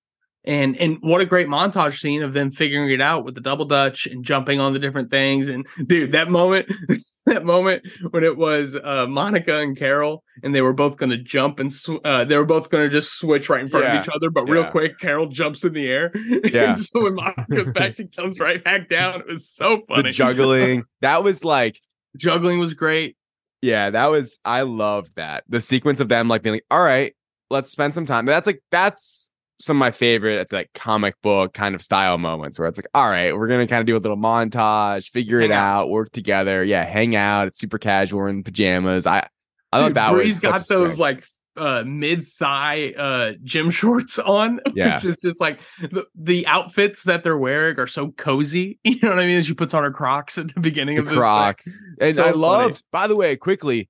and 0.45 0.77
and 0.77 0.97
what 1.01 1.21
a 1.21 1.25
great 1.25 1.47
montage 1.47 1.99
scene 1.99 2.21
of 2.23 2.33
them 2.33 2.51
figuring 2.51 2.91
it 2.91 3.01
out 3.01 3.23
with 3.25 3.35
the 3.35 3.41
double 3.41 3.65
dutch 3.65 4.05
and 4.07 4.23
jumping 4.25 4.59
on 4.59 4.73
the 4.73 4.79
different 4.79 5.09
things 5.09 5.47
and 5.47 5.65
dude 5.87 6.11
that 6.11 6.29
moment 6.29 6.69
that 7.25 7.45
moment 7.45 7.85
when 8.11 8.23
it 8.23 8.35
was 8.35 8.75
uh 8.75 9.05
Monica 9.07 9.61
and 9.61 9.77
Carol 9.77 10.23
and 10.43 10.53
they 10.53 10.61
were 10.61 10.73
both 10.73 10.97
going 10.97 11.11
to 11.11 11.17
jump 11.17 11.59
and 11.59 11.71
sw- 11.71 11.91
uh 12.03 12.25
they 12.25 12.35
were 12.35 12.43
both 12.45 12.69
going 12.69 12.83
to 12.83 12.89
just 12.89 13.17
switch 13.17 13.47
right 13.49 13.61
in 13.61 13.69
front 13.69 13.85
Yeah. 13.85 13.99
of 13.99 14.05
each 14.05 14.11
other 14.13 14.29
but 14.29 14.49
real 14.49 14.65
quick 14.65 14.99
Carol 14.99 15.27
jumps 15.27 15.63
in 15.63 15.71
the 15.73 15.87
air 15.87 16.11
Yeah. 16.15 16.71
and 16.71 16.79
so 16.79 17.03
when 17.03 17.15
Monica 17.15 17.65
back 17.73 17.95
she 17.95 18.07
comes 18.07 18.39
right 18.39 18.61
back 18.63 18.89
down 18.89 19.21
it 19.21 19.27
was 19.27 19.47
so 19.49 19.81
funny 19.87 20.03
the 20.03 20.11
juggling. 20.11 20.83
that 21.01 21.23
was 21.23 21.45
like, 21.45 21.79
juggling 22.17 22.59
was 22.59 22.73
great 22.73 23.15
yeah, 23.61 23.91
that 23.91 24.07
was. 24.11 24.39
I 24.43 24.63
loved 24.63 25.15
that 25.15 25.45
the 25.47 25.61
sequence 25.61 26.01
of 26.01 26.09
them 26.09 26.27
like 26.27 26.41
being 26.41 26.55
like, 26.55 26.65
all 26.69 26.83
right, 26.83 27.15
let's 27.49 27.69
spend 27.71 27.93
some 27.93 28.05
time. 28.05 28.25
That's 28.25 28.45
like 28.45 28.61
that's 28.71 29.31
some 29.59 29.77
of 29.77 29.79
my 29.79 29.91
favorite. 29.91 30.39
It's 30.41 30.51
like 30.53 30.69
comic 30.73 31.15
book 31.21 31.53
kind 31.53 31.75
of 31.75 31.81
style 31.81 32.17
moments 32.17 32.59
where 32.59 32.67
it's 32.67 32.77
like, 32.77 32.87
all 32.93 33.09
right, 33.09 33.35
we're 33.37 33.47
gonna 33.47 33.67
kind 33.67 33.79
of 33.79 33.85
do 33.85 33.95
a 33.95 33.99
little 33.99 34.17
montage, 34.17 35.09
figure 35.09 35.39
Hang 35.39 35.49
it 35.51 35.53
out. 35.53 35.83
out, 35.83 35.89
work 35.89 36.11
together. 36.11 36.63
Yeah, 36.63 36.83
hang 36.85 37.15
out. 37.15 37.47
It's 37.47 37.59
super 37.59 37.77
casual 37.77 38.19
we're 38.19 38.29
in 38.29 38.43
pajamas. 38.43 39.05
I 39.05 39.27
I 39.71 39.79
thought 39.79 39.93
that 39.95 40.11
Brie's 40.11 40.35
was 40.35 40.39
got 40.41 40.67
those 40.67 40.99
like 40.99 41.23
uh 41.55 41.83
mid 41.85 42.25
thigh 42.25 42.89
uh 42.97 43.33
gym 43.43 43.69
shorts 43.79 44.17
on 44.17 44.59
Yeah. 44.73 44.95
which 44.95 45.05
is 45.05 45.19
just 45.19 45.39
like 45.39 45.59
the, 45.79 46.03
the 46.15 46.47
outfits 46.47 47.03
that 47.03 47.23
they're 47.23 47.37
wearing 47.37 47.79
are 47.79 47.85
so 47.85 48.09
cozy 48.13 48.79
you 48.83 48.97
know 49.03 49.09
what 49.09 49.19
i 49.19 49.27
mean 49.27 49.43
she 49.43 49.53
puts 49.53 49.75
on 49.75 49.83
her 49.83 49.91
crocs 49.91 50.39
at 50.39 50.51
the 50.51 50.59
beginning 50.59 50.95
the 50.95 51.01
of 51.01 51.05
this 51.05 51.11
thing. 51.13 51.19
Crocs. 51.19 51.81
And 52.01 52.15
So 52.15 52.23
I 52.23 52.25
funny. 52.29 52.37
loved, 52.39 52.83
by 52.91 53.05
the 53.05 53.15
way, 53.15 53.35
quickly 53.35 53.87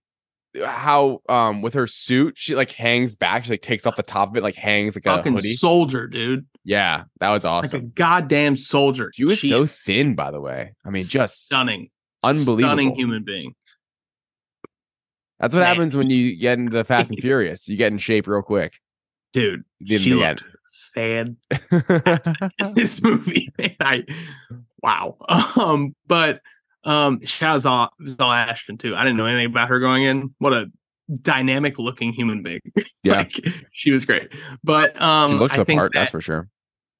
how 0.65 1.19
um 1.29 1.61
with 1.61 1.73
her 1.73 1.87
suit 1.87 2.37
she 2.37 2.55
like 2.55 2.71
hangs 2.71 3.15
back. 3.15 3.43
She 3.45 3.51
like 3.51 3.61
takes 3.61 3.85
off 3.85 3.95
the 3.95 4.03
top 4.03 4.29
of 4.29 4.37
it, 4.37 4.43
like 4.43 4.55
hangs 4.55 4.95
like 4.95 5.05
a 5.05 5.17
fucking 5.17 5.33
hoodie. 5.33 5.53
soldier 5.53 6.07
dude 6.07 6.45
yeah, 6.63 7.03
that 7.19 7.31
was 7.31 7.43
awesome 7.45 7.79
like 7.79 7.83
a 7.83 7.91
goddamn 7.91 8.55
soldier 8.55 9.11
she 9.13 9.25
was 9.25 9.41
so 9.41 9.65
thin, 9.65 10.15
by 10.15 10.31
the 10.31 10.39
way. 10.39 10.73
I 10.85 10.89
mean, 10.89 11.05
just 11.05 11.45
stunning 11.45 11.89
unbelievable. 12.23 12.69
stunning 12.69 12.95
human 12.95 13.23
being 13.23 13.53
That's 15.39 15.53
what 15.53 15.61
Man. 15.61 15.67
happens 15.67 15.95
when 15.95 16.09
you 16.09 16.35
get 16.37 16.59
into 16.59 16.71
the 16.71 16.83
Fast 16.83 17.11
and 17.11 17.19
Furious. 17.21 17.67
You 17.67 17.75
get 17.75 17.91
in 17.91 17.97
shape 17.97 18.27
real 18.27 18.41
quick. 18.41 18.79
dude 19.33 19.63
she 19.85 20.13
looked 20.13 20.43
fan 20.93 21.37
this 22.75 23.01
movie 23.01 23.51
man 23.57 23.75
i 23.79 24.03
wow. 24.83 25.15
Um, 25.59 25.95
but 26.07 26.41
um, 26.85 27.23
shout 27.25 27.65
out 27.65 27.91
Zawe 28.01 28.35
Ashton 28.47 28.77
too. 28.77 28.95
I 28.95 29.03
didn't 29.03 29.17
know 29.17 29.25
anything 29.25 29.45
about 29.47 29.69
her 29.69 29.79
going 29.79 30.03
in. 30.03 30.33
What 30.39 30.53
a 30.53 30.71
dynamic 31.21 31.79
looking 31.79 32.13
human 32.13 32.43
being. 32.43 32.61
Yeah. 33.03 33.17
like, 33.17 33.45
she 33.73 33.91
was 33.91 34.05
great. 34.05 34.29
But 34.63 34.99
um, 35.01 35.31
She 35.33 35.37
looks 35.37 35.57
I 35.59 35.63
think 35.65 35.79
part, 35.79 35.91
that- 35.93 35.99
that's 35.99 36.11
for 36.11 36.21
sure. 36.21 36.47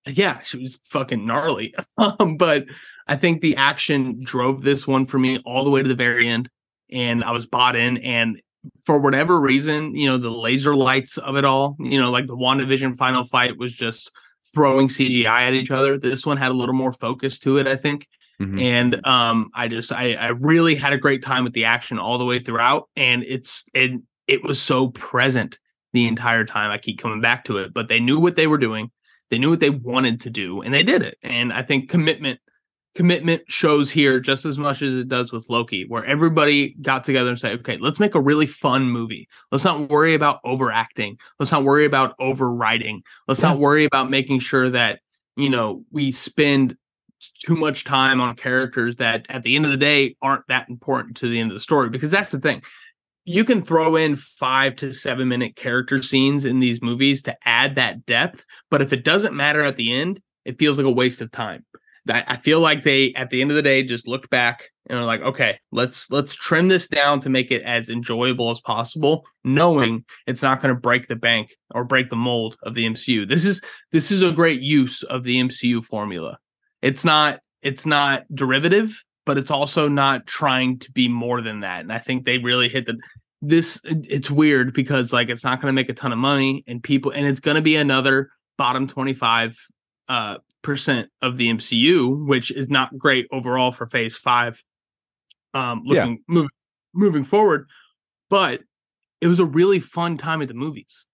yeah, 0.05 0.41
she 0.41 0.57
was 0.57 0.79
fucking 0.89 1.25
gnarly. 1.25 1.73
Um, 1.97 2.35
but 2.37 2.65
I 3.07 3.15
think 3.15 3.41
the 3.41 3.55
action 3.55 4.21
drove 4.23 4.61
this 4.63 4.85
one 4.87 5.05
for 5.05 5.17
me 5.19 5.39
all 5.45 5.63
the 5.63 5.69
way 5.69 5.81
to 5.83 5.87
the 5.87 5.95
very 5.95 6.27
end, 6.27 6.49
and 6.91 7.23
I 7.23 7.31
was 7.31 7.45
bought 7.45 7.75
in. 7.77 7.97
And 7.97 8.41
for 8.85 8.97
whatever 8.99 9.39
reason, 9.39 9.95
you 9.95 10.07
know, 10.07 10.17
the 10.17 10.29
laser 10.29 10.75
lights 10.75 11.17
of 11.17 11.35
it 11.37 11.45
all, 11.45 11.75
you 11.79 11.99
know, 11.99 12.11
like 12.11 12.27
the 12.27 12.35
WandaVision 12.35 12.97
final 12.97 13.23
fight 13.25 13.57
was 13.57 13.73
just 13.73 14.11
throwing 14.53 14.87
CGI 14.89 15.47
at 15.47 15.53
each 15.53 15.71
other. 15.71 15.97
This 15.97 16.25
one 16.25 16.37
had 16.37 16.51
a 16.51 16.55
little 16.55 16.75
more 16.75 16.91
focus 16.93 17.39
to 17.39 17.57
it, 17.57 17.67
I 17.67 17.75
think. 17.77 18.07
Mhm. 18.43 18.61
And 18.61 19.05
um, 19.05 19.49
I 19.53 19.67
just 19.67 19.91
I, 19.91 20.13
I 20.13 20.27
really 20.29 20.75
had 20.75 20.93
a 20.93 20.97
great 20.97 21.21
time 21.21 21.43
with 21.43 21.53
the 21.53 21.65
action 21.65 21.99
all 21.99 22.17
the 22.17 22.25
way 22.25 22.39
throughout, 22.39 22.89
and 22.95 23.23
it's 23.23 23.65
it 23.73 23.91
it 24.27 24.43
was 24.43 24.61
so 24.61 24.89
present 24.89 25.59
the 25.93 26.07
entire 26.07 26.45
time. 26.45 26.71
I 26.71 26.77
keep 26.77 26.99
coming 26.99 27.21
back 27.21 27.45
to 27.45 27.57
it, 27.57 27.73
but 27.73 27.87
they 27.87 27.99
knew 27.99 28.19
what 28.19 28.35
they 28.35 28.47
were 28.47 28.57
doing. 28.57 28.91
They 29.29 29.37
knew 29.37 29.49
what 29.49 29.59
they 29.59 29.69
wanted 29.69 30.21
to 30.21 30.29
do, 30.29 30.61
and 30.61 30.73
they 30.73 30.83
did 30.83 31.01
it. 31.03 31.17
And 31.23 31.51
I 31.53 31.61
think 31.63 31.89
commitment 31.89 32.39
commitment 32.95 33.41
shows 33.47 33.89
here 33.89 34.19
just 34.19 34.45
as 34.45 34.57
much 34.59 34.83
as 34.83 34.95
it 34.95 35.07
does 35.07 35.31
with 35.31 35.49
Loki, 35.49 35.83
where 35.87 36.05
everybody 36.05 36.75
got 36.81 37.03
together 37.03 37.29
and 37.29 37.39
said, 37.39 37.59
"Okay, 37.61 37.77
let's 37.79 37.99
make 37.99 38.13
a 38.13 38.21
really 38.21 38.45
fun 38.45 38.83
movie. 38.83 39.27
Let's 39.51 39.63
not 39.63 39.89
worry 39.89 40.13
about 40.13 40.39
overacting. 40.43 41.17
Let's 41.39 41.51
not 41.51 41.63
worry 41.63 41.85
about 41.85 42.15
overwriting. 42.19 43.01
Let's 43.27 43.41
Yeah. 43.41 43.49
not 43.49 43.59
worry 43.59 43.85
about 43.85 44.09
making 44.11 44.39
sure 44.39 44.69
that 44.69 44.99
you 45.35 45.49
know 45.49 45.83
we 45.91 46.11
spend 46.11 46.77
too 47.31 47.55
much 47.55 47.83
time 47.83 48.21
on 48.21 48.35
characters 48.35 48.97
that 48.97 49.25
at 49.29 49.43
the 49.43 49.55
end 49.55 49.65
of 49.65 49.71
the 49.71 49.77
day 49.77 50.15
aren't 50.21 50.47
that 50.47 50.69
important 50.69 51.17
to 51.17 51.29
the 51.29 51.39
end 51.39 51.51
of 51.51 51.55
the 51.55 51.61
story 51.61 51.89
because 51.89 52.11
that's 52.11 52.31
the 52.31 52.39
thing 52.39 52.61
you 53.25 53.45
can 53.45 53.61
throw 53.61 53.95
in 53.95 54.15
five 54.15 54.75
to 54.75 54.93
seven 54.93 55.27
minute 55.27 55.55
character 55.55 56.01
scenes 56.01 56.43
in 56.43 56.59
these 56.59 56.81
movies 56.81 57.21
to 57.21 57.35
add 57.45 57.75
that 57.75 58.05
depth 58.05 58.45
but 58.69 58.81
if 58.81 58.91
it 58.93 59.03
doesn't 59.03 59.35
matter 59.35 59.63
at 59.63 59.75
the 59.75 59.93
end 59.93 60.21
it 60.45 60.59
feels 60.59 60.77
like 60.77 60.87
a 60.87 60.91
waste 60.91 61.21
of 61.21 61.31
time 61.31 61.63
I 62.09 62.35
feel 62.37 62.59
like 62.59 62.83
they 62.83 63.13
at 63.13 63.29
the 63.29 63.41
end 63.41 63.51
of 63.51 63.55
the 63.55 63.61
day 63.61 63.81
just 63.83 64.07
looked 64.07 64.29
back 64.29 64.71
and 64.87 64.99
are 64.99 65.05
like, 65.05 65.21
okay, 65.21 65.59
let's 65.71 66.11
let's 66.11 66.35
trim 66.35 66.67
this 66.67 66.87
down 66.89 67.21
to 67.21 67.29
make 67.29 67.49
it 67.49 67.63
as 67.63 67.89
enjoyable 67.89 68.49
as 68.49 68.59
possible, 68.59 69.25
knowing 69.45 70.03
it's 70.27 70.41
not 70.41 70.61
going 70.61 70.73
to 70.73 70.79
break 70.79 71.07
the 71.07 71.15
bank 71.15 71.55
or 71.73 71.85
break 71.85 72.09
the 72.09 72.17
mold 72.17 72.57
of 72.63 72.73
the 72.75 72.85
MCU. 72.85 73.27
This 73.27 73.45
is 73.45 73.61
this 73.93 74.11
is 74.11 74.21
a 74.21 74.33
great 74.33 74.61
use 74.61 75.03
of 75.03 75.23
the 75.23 75.39
MCU 75.39 75.81
formula. 75.83 76.39
It's 76.83 77.03
not 77.05 77.39
it's 77.61 77.85
not 77.85 78.25
derivative, 78.35 79.01
but 79.25 79.37
it's 79.37 79.49
also 79.49 79.87
not 79.87 80.27
trying 80.27 80.79
to 80.79 80.91
be 80.91 81.07
more 81.07 81.41
than 81.41 81.61
that. 81.61 81.79
And 81.79 81.93
I 81.93 81.97
think 81.97 82.25
they 82.25 82.37
really 82.37 82.67
hit 82.67 82.85
the 82.85 82.99
this 83.41 83.81
it's 83.85 84.29
weird 84.29 84.73
because 84.73 85.11
like 85.11 85.29
it's 85.29 85.43
not 85.43 85.59
going 85.61 85.69
to 85.71 85.73
make 85.73 85.89
a 85.89 85.93
ton 85.93 86.11
of 86.11 86.17
money 86.19 86.63
and 86.67 86.83
people 86.83 87.11
and 87.11 87.25
it's 87.25 87.39
going 87.39 87.55
to 87.55 87.61
be 87.61 87.75
another 87.77 88.29
bottom 88.57 88.85
25 88.85 89.57
uh 90.09 90.37
percent 90.61 91.09
of 91.21 91.37
the 91.37 91.49
MCU, 91.49 92.25
which 92.27 92.51
is 92.51 92.69
not 92.69 92.97
great 92.97 93.27
overall 93.31 93.71
for 93.71 93.87
phase 93.87 94.17
5 94.17 94.61
um 95.53 95.83
Yeah. 95.85 96.01
looking 96.01 96.23
moving 96.27 96.49
moving 96.93 97.23
forward, 97.23 97.69
but 98.29 98.61
it 99.21 99.27
was 99.27 99.39
a 99.39 99.45
really 99.45 99.79
fun 99.79 100.17
time 100.17 100.41
at 100.41 100.49
the 100.49 100.53
movies. 100.53 101.05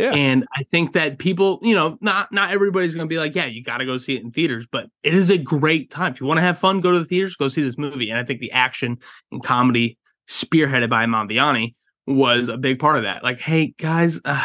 Yeah. 0.00 0.12
And 0.14 0.46
I 0.56 0.62
think 0.64 0.92
that 0.94 1.18
people, 1.18 1.58
you 1.62 1.74
know, 1.74 1.98
not 2.00 2.32
not 2.32 2.50
everybody's 2.50 2.94
going 2.94 3.06
to 3.06 3.12
be 3.12 3.18
like, 3.18 3.34
yeah, 3.34 3.46
you 3.46 3.62
got 3.62 3.78
to 3.78 3.84
go 3.86 3.98
see 3.98 4.16
it 4.16 4.22
in 4.22 4.30
theaters, 4.30 4.66
but 4.70 4.88
it 5.02 5.14
is 5.14 5.30
a 5.30 5.38
great 5.38 5.90
time. 5.90 6.12
If 6.12 6.20
you 6.20 6.26
want 6.26 6.38
to 6.38 6.42
have 6.42 6.58
fun, 6.58 6.80
go 6.80 6.92
to 6.92 6.98
the 6.98 7.04
theaters, 7.04 7.36
go 7.36 7.48
see 7.48 7.62
this 7.62 7.78
movie. 7.78 8.10
And 8.10 8.18
I 8.18 8.24
think 8.24 8.40
the 8.40 8.52
action 8.52 8.98
and 9.30 9.42
comedy 9.42 9.98
spearheaded 10.28 10.88
by 10.90 11.02
Iman 11.02 11.28
Vellani 11.28 11.74
was 12.06 12.48
a 12.48 12.56
big 12.56 12.78
part 12.78 12.96
of 12.96 13.02
that. 13.04 13.22
Like, 13.22 13.40
hey 13.40 13.74
guys, 13.78 14.20
uh, 14.24 14.44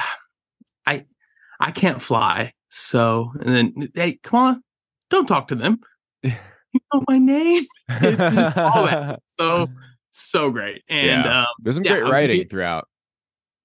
I 0.85 1.05
I 1.59 1.71
can't 1.71 2.01
fly, 2.01 2.53
so 2.69 3.31
and 3.39 3.55
then 3.55 3.89
hey, 3.95 4.19
come 4.23 4.39
on, 4.39 4.63
don't 5.09 5.27
talk 5.27 5.47
to 5.49 5.55
them. 5.55 5.79
you 6.23 6.31
know 6.93 7.03
my 7.07 7.17
name. 7.17 7.63
All 7.89 8.85
that. 8.85 9.19
So 9.27 9.67
so 10.11 10.49
great, 10.49 10.83
and 10.87 11.25
Yeah. 11.25 11.39
um, 11.41 11.45
There's 11.59 11.75
some 11.75 11.83
Yeah, 11.83 11.91
great 11.93 12.03
was 12.03 12.11
writing 12.11 12.47
throughout. 12.47 12.87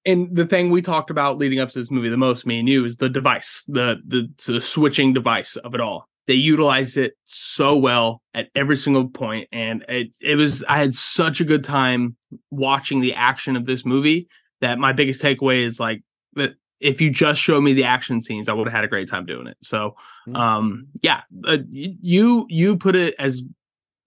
And 0.05 0.35
the 0.35 0.45
thing 0.45 0.69
we 0.69 0.81
talked 0.81 1.09
about 1.09 1.37
leading 1.37 1.59
up 1.59 1.69
to 1.69 1.79
this 1.79 1.91
movie 1.91 2.09
the 2.09 2.17
most, 2.17 2.45
me 2.45 2.59
and 2.59 2.67
you, 2.69 2.85
is 2.85 2.97
the 2.97 3.09
device, 3.09 3.63
the 3.67 3.97
the, 4.05 4.29
the 4.45 4.61
switching 4.61 5.13
device 5.13 5.55
of 5.57 5.73
it 5.75 5.81
all. 5.81 6.07
They 6.27 6.33
utilized 6.35 6.97
it 6.97 7.13
so 7.25 7.75
well 7.75 8.21
at 8.33 8.49
every 8.55 8.77
single 8.77 9.09
point, 9.09 9.47
and 9.51 9.83
it 9.89 10.11
it 10.19 10.35
was 10.35 10.63
I 10.65 10.77
had 10.77 10.93
such 10.93 11.41
a 11.41 11.45
good 11.45 11.63
time 11.63 12.15
watching 12.51 13.01
the 13.01 13.13
action 13.13 13.55
of 13.55 13.65
this 13.65 13.85
movie 13.85 14.27
that 14.61 14.79
my 14.79 14.93
biggest 14.93 15.21
takeaway 15.21 15.63
is 15.65 15.79
like 15.79 16.03
that 16.33 16.53
if 16.79 17.01
you 17.01 17.09
just 17.09 17.41
showed 17.41 17.61
me 17.61 17.73
the 17.73 17.83
action 17.83 18.21
scenes, 18.21 18.49
I 18.49 18.53
would 18.53 18.67
have 18.67 18.73
had 18.73 18.83
a 18.83 18.87
great 18.87 19.09
time 19.09 19.25
doing 19.25 19.47
it. 19.47 19.57
So, 19.61 19.95
Mm. 20.27 20.37
um, 20.37 20.87
yeah, 21.01 21.21
uh, 21.45 21.57
you 21.69 22.45
you 22.47 22.77
put 22.77 22.95
it 22.95 23.15
as 23.17 23.41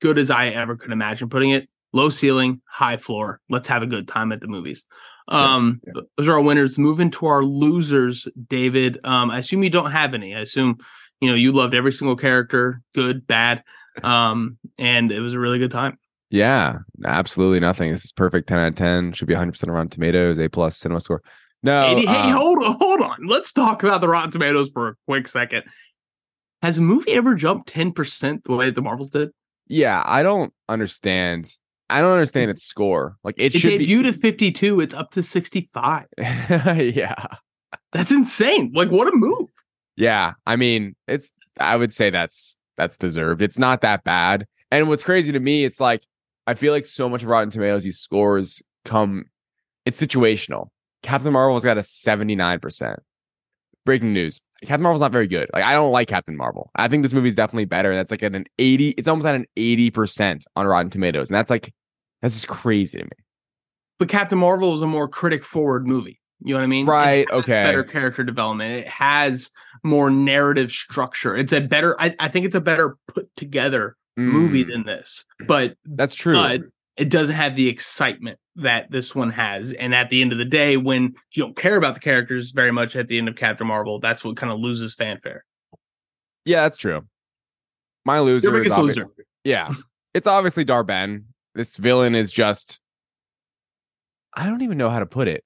good 0.00 0.16
as 0.16 0.30
I 0.30 0.46
ever 0.48 0.76
could 0.76 0.92
imagine 0.92 1.28
putting 1.28 1.50
it. 1.50 1.68
Low 1.92 2.08
ceiling, 2.10 2.60
high 2.66 2.96
floor. 2.96 3.40
Let's 3.48 3.68
have 3.68 3.82
a 3.82 3.86
good 3.86 4.06
time 4.08 4.30
at 4.32 4.40
the 4.40 4.46
movies. 4.48 4.84
Um, 5.28 5.80
yeah. 5.86 6.02
those 6.16 6.28
are 6.28 6.32
our 6.32 6.40
winners. 6.40 6.78
Moving 6.78 7.10
to 7.12 7.26
our 7.26 7.42
losers, 7.42 8.28
David. 8.48 8.98
Um, 9.04 9.30
I 9.30 9.38
assume 9.38 9.62
you 9.62 9.70
don't 9.70 9.90
have 9.90 10.14
any. 10.14 10.34
I 10.34 10.40
assume 10.40 10.78
you 11.20 11.28
know 11.28 11.34
you 11.34 11.52
loved 11.52 11.74
every 11.74 11.92
single 11.92 12.16
character, 12.16 12.82
good, 12.94 13.26
bad. 13.26 13.62
Um, 14.02 14.58
and 14.76 15.12
it 15.12 15.20
was 15.20 15.34
a 15.34 15.38
really 15.38 15.60
good 15.60 15.70
time. 15.70 16.00
Yeah, 16.28 16.78
absolutely 17.04 17.60
nothing. 17.60 17.92
This 17.92 18.04
is 18.04 18.10
perfect. 18.10 18.48
10 18.48 18.58
out 18.58 18.66
of 18.66 18.74
10. 18.74 19.12
Should 19.12 19.28
be 19.28 19.34
100% 19.34 19.62
on 19.62 19.70
Rotten 19.70 19.88
Tomatoes, 19.88 20.40
A 20.40 20.48
plus 20.48 20.76
cinema 20.76 21.00
score. 21.00 21.22
No. 21.62 21.96
80 21.98 22.06
hey, 22.08 22.30
hold 22.30 22.58
on, 22.64 22.76
hold 22.80 23.00
on. 23.02 23.28
Let's 23.28 23.52
talk 23.52 23.84
about 23.84 24.00
the 24.00 24.08
Rotten 24.08 24.32
Tomatoes 24.32 24.70
for 24.70 24.88
a 24.88 24.94
quick 25.06 25.28
second. 25.28 25.62
Has 26.60 26.78
a 26.78 26.82
movie 26.82 27.12
ever 27.12 27.36
jumped 27.36 27.72
10% 27.72 28.42
the 28.42 28.56
way 28.56 28.70
the 28.70 28.82
Marvels 28.82 29.10
did? 29.10 29.30
yeah, 29.68 30.02
I 30.04 30.22
don't 30.22 30.52
understand. 30.68 31.48
I 31.90 32.00
don't 32.00 32.12
understand 32.12 32.50
its 32.50 32.62
score. 32.62 33.16
Like 33.24 33.34
it, 33.38 33.54
It 33.54 33.58
should 33.58 33.80
debuted 33.80 34.08
at 34.08 34.14
52, 34.16 34.80
it's 34.80 34.94
up 34.94 35.10
to 35.12 35.22
65. 35.22 36.06
yeah. 36.18 37.26
That's 37.92 38.10
insane. 38.10 38.72
Like, 38.74 38.90
what 38.90 39.12
a 39.12 39.12
move. 39.14 39.48
Yeah. 39.96 40.34
I 40.46 40.56
mean, 40.56 40.96
it's 41.06 41.32
I 41.60 41.76
would 41.76 41.92
say 41.92 42.10
that's 42.10 42.56
that's 42.76 42.98
deserved. 42.98 43.42
It's 43.42 43.58
not 43.58 43.82
that 43.82 44.04
bad. 44.04 44.46
And 44.70 44.88
what's 44.88 45.04
crazy 45.04 45.30
to 45.32 45.40
me, 45.40 45.64
it's 45.64 45.80
like 45.80 46.02
I 46.46 46.54
feel 46.54 46.72
like 46.72 46.86
so 46.86 47.08
much 47.08 47.22
of 47.22 47.28
Rotten 47.28 47.50
Tomatoes, 47.50 47.84
these 47.84 47.98
scores 47.98 48.62
come 48.84 49.26
it's 49.86 50.00
situational. 50.00 50.68
Captain 51.02 51.32
Marvel's 51.32 51.64
got 51.64 51.76
a 51.76 51.82
79%. 51.82 52.96
Breaking 53.84 54.12
news. 54.12 54.40
Captain 54.62 54.82
Marvel's 54.82 55.02
not 55.02 55.12
very 55.12 55.26
good. 55.26 55.50
Like 55.52 55.64
I 55.64 55.72
don't 55.72 55.92
like 55.92 56.08
Captain 56.08 56.36
Marvel. 56.36 56.70
I 56.76 56.88
think 56.88 57.02
this 57.02 57.12
movie's 57.12 57.34
definitely 57.34 57.66
better. 57.66 57.90
And 57.90 57.98
That's 57.98 58.10
like 58.10 58.22
at 58.22 58.34
an 58.34 58.46
80, 58.58 58.90
it's 58.90 59.08
almost 59.08 59.26
at 59.26 59.34
an 59.34 59.46
80% 59.56 60.42
on 60.56 60.66
Rotten 60.66 60.90
Tomatoes. 60.90 61.28
And 61.28 61.36
that's 61.36 61.50
like 61.50 61.72
that's 62.22 62.34
just 62.34 62.48
crazy 62.48 62.98
to 62.98 63.04
me. 63.04 63.10
But 63.98 64.08
Captain 64.08 64.38
Marvel 64.38 64.74
is 64.74 64.82
a 64.82 64.86
more 64.86 65.06
critic 65.08 65.44
forward 65.44 65.86
movie. 65.86 66.20
You 66.40 66.54
know 66.54 66.60
what 66.60 66.64
I 66.64 66.68
mean? 66.68 66.86
Right, 66.86 67.30
okay. 67.30 67.52
Better 67.64 67.84
character 67.84 68.24
development. 68.24 68.72
It 68.72 68.88
has 68.88 69.50
more 69.82 70.10
narrative 70.10 70.70
structure. 70.72 71.36
It's 71.36 71.52
a 71.52 71.60
better, 71.60 71.98
I, 72.00 72.14
I 72.18 72.28
think 72.28 72.44
it's 72.44 72.54
a 72.56 72.60
better 72.60 72.96
put 73.06 73.28
together 73.36 73.96
movie 74.16 74.64
Mm, 74.64 74.68
than 74.70 74.82
this. 74.84 75.24
But 75.46 75.76
that's 75.84 76.14
true. 76.14 76.34
but 76.34 76.62
it 76.96 77.08
doesn't 77.08 77.34
have 77.36 77.56
the 77.56 77.68
excitement 77.68 78.38
that 78.56 78.90
this 78.90 79.14
one 79.14 79.30
has. 79.30 79.72
And 79.72 79.94
at 79.94 80.10
the 80.10 80.22
end 80.22 80.32
of 80.32 80.38
the 80.38 80.44
day, 80.44 80.76
when 80.76 81.14
you 81.32 81.42
don't 81.42 81.56
care 81.56 81.76
about 81.76 81.94
the 81.94 82.00
characters 82.00 82.52
very 82.52 82.70
much 82.70 82.94
at 82.96 83.08
the 83.08 83.18
end 83.18 83.28
of 83.28 83.36
Captain 83.36 83.66
Marvel, 83.66 83.98
that's 83.98 84.24
what 84.24 84.36
kind 84.36 84.52
of 84.52 84.58
loses 84.58 84.94
fanfare. 84.94 85.44
yeah, 86.44 86.62
that's 86.62 86.76
true. 86.76 87.06
My 88.04 88.20
loser 88.20 88.50
Your 88.50 88.60
is 88.60 88.64
biggest 88.64 88.78
obvi- 88.78 88.86
loser. 88.86 89.08
Yeah. 89.44 89.72
It's 90.12 90.26
obviously 90.26 90.64
Dar-Benn. 90.64 91.24
This 91.54 91.76
villain 91.76 92.14
is 92.14 92.30
just 92.30 92.80
I 94.34 94.46
don't 94.46 94.62
even 94.62 94.78
know 94.78 94.90
how 94.90 94.98
to 94.98 95.06
put 95.06 95.28
it. 95.28 95.44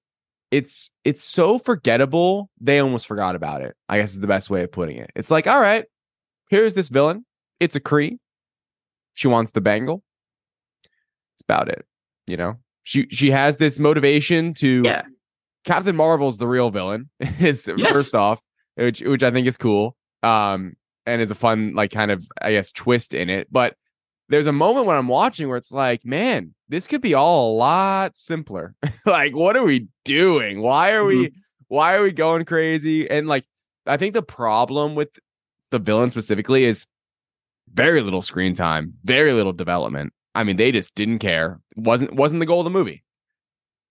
It's 0.51 0.91
it's 1.05 1.23
so 1.23 1.59
forgettable, 1.59 2.51
they 2.61 2.79
almost 2.79 3.07
forgot 3.07 3.37
about 3.37 3.63
it. 3.63 3.77
I 3.89 3.99
guess 3.99 4.13
is 4.13 4.21
the 4.21 4.27
best 4.27 4.49
way 4.51 4.63
of 4.65 4.73
putting 4.73 4.97
it. 4.97 5.11
It's 5.15 5.31
like, 5.31 5.47
all 5.47 5.61
right, 5.61 5.85
here's 6.49 6.75
this 6.75 6.89
villain. 6.89 7.25
It's 7.61 7.77
a 7.77 7.81
Kree. 7.81 8.19
She 9.15 9.29
wants 9.29 9.53
the 9.53 9.61
bangle. 9.61 10.03
It's 10.85 11.43
about 11.45 11.69
it. 11.69 11.85
You 12.27 12.37
know? 12.37 12.59
She 12.89 13.07
she 13.11 13.31
has 13.33 13.59
this 13.59 13.79
motivation 13.79 14.55
to 14.55 14.81
Yeah. 14.83 15.03
Captain 15.65 15.95
Marvel's 15.95 16.39
the 16.39 16.47
real 16.47 16.71
villain. 16.71 17.11
is 17.21 17.69
Yes. 17.77 17.91
first 17.93 18.15
off, 18.15 18.43
which 18.77 19.03
which 19.03 19.23
I 19.23 19.31
think 19.31 19.47
is 19.47 19.59
cool. 19.59 19.95
Um 20.23 20.73
and 21.05 21.21
is 21.21 21.31
a 21.31 21.35
fun 21.35 21.75
like 21.75 21.91
kind 21.91 22.11
of 22.11 22.27
I 22.41 22.53
guess 22.53 22.73
twist 22.73 23.13
in 23.13 23.29
it. 23.29 23.49
But 23.53 23.77
there's 24.31 24.47
a 24.47 24.53
moment 24.53 24.87
when 24.87 24.97
I'm 24.97 25.07
watching 25.09 25.49
where 25.49 25.59
it's 25.59 25.71
like, 25.71 26.03
man, 26.07 26.55
this 26.71 26.87
could 26.87 27.03
be 27.03 27.13
all 27.13 27.53
a 27.53 27.57
lot 27.59 28.17
simpler. 28.17 28.75
like, 29.05 29.37
what 29.37 29.55
are 29.55 29.65
we 29.65 29.89
doing? 30.07 30.63
Why 30.63 30.93
are 30.93 31.05
we 31.05 31.33
why 31.67 31.95
are 31.95 32.03
we 32.03 32.13
going 32.13 32.47
crazy? 32.47 33.11
And 33.11 33.27
like, 33.29 33.45
I 33.85 33.99
think 33.99 34.15
the 34.15 34.23
problem 34.23 34.95
with 34.95 35.11
the 35.71 35.79
villain 35.79 36.09
specifically 36.09 36.65
is 36.65 36.87
very 37.71 38.01
little 38.01 38.23
screen 38.23 38.55
time, 38.55 38.95
very 39.05 39.35
little 39.35 39.53
development. 39.53 40.15
I 40.39 40.45
mean, 40.45 40.57
they 40.57 40.71
just 40.71 40.95
didn't 40.95 41.19
care. 41.19 41.59
wasn't 41.75 42.15
wasn't 42.15 42.39
the 42.39 42.47
goal 42.47 42.61
of 42.61 42.65
the 42.65 42.71
movie. 42.71 43.03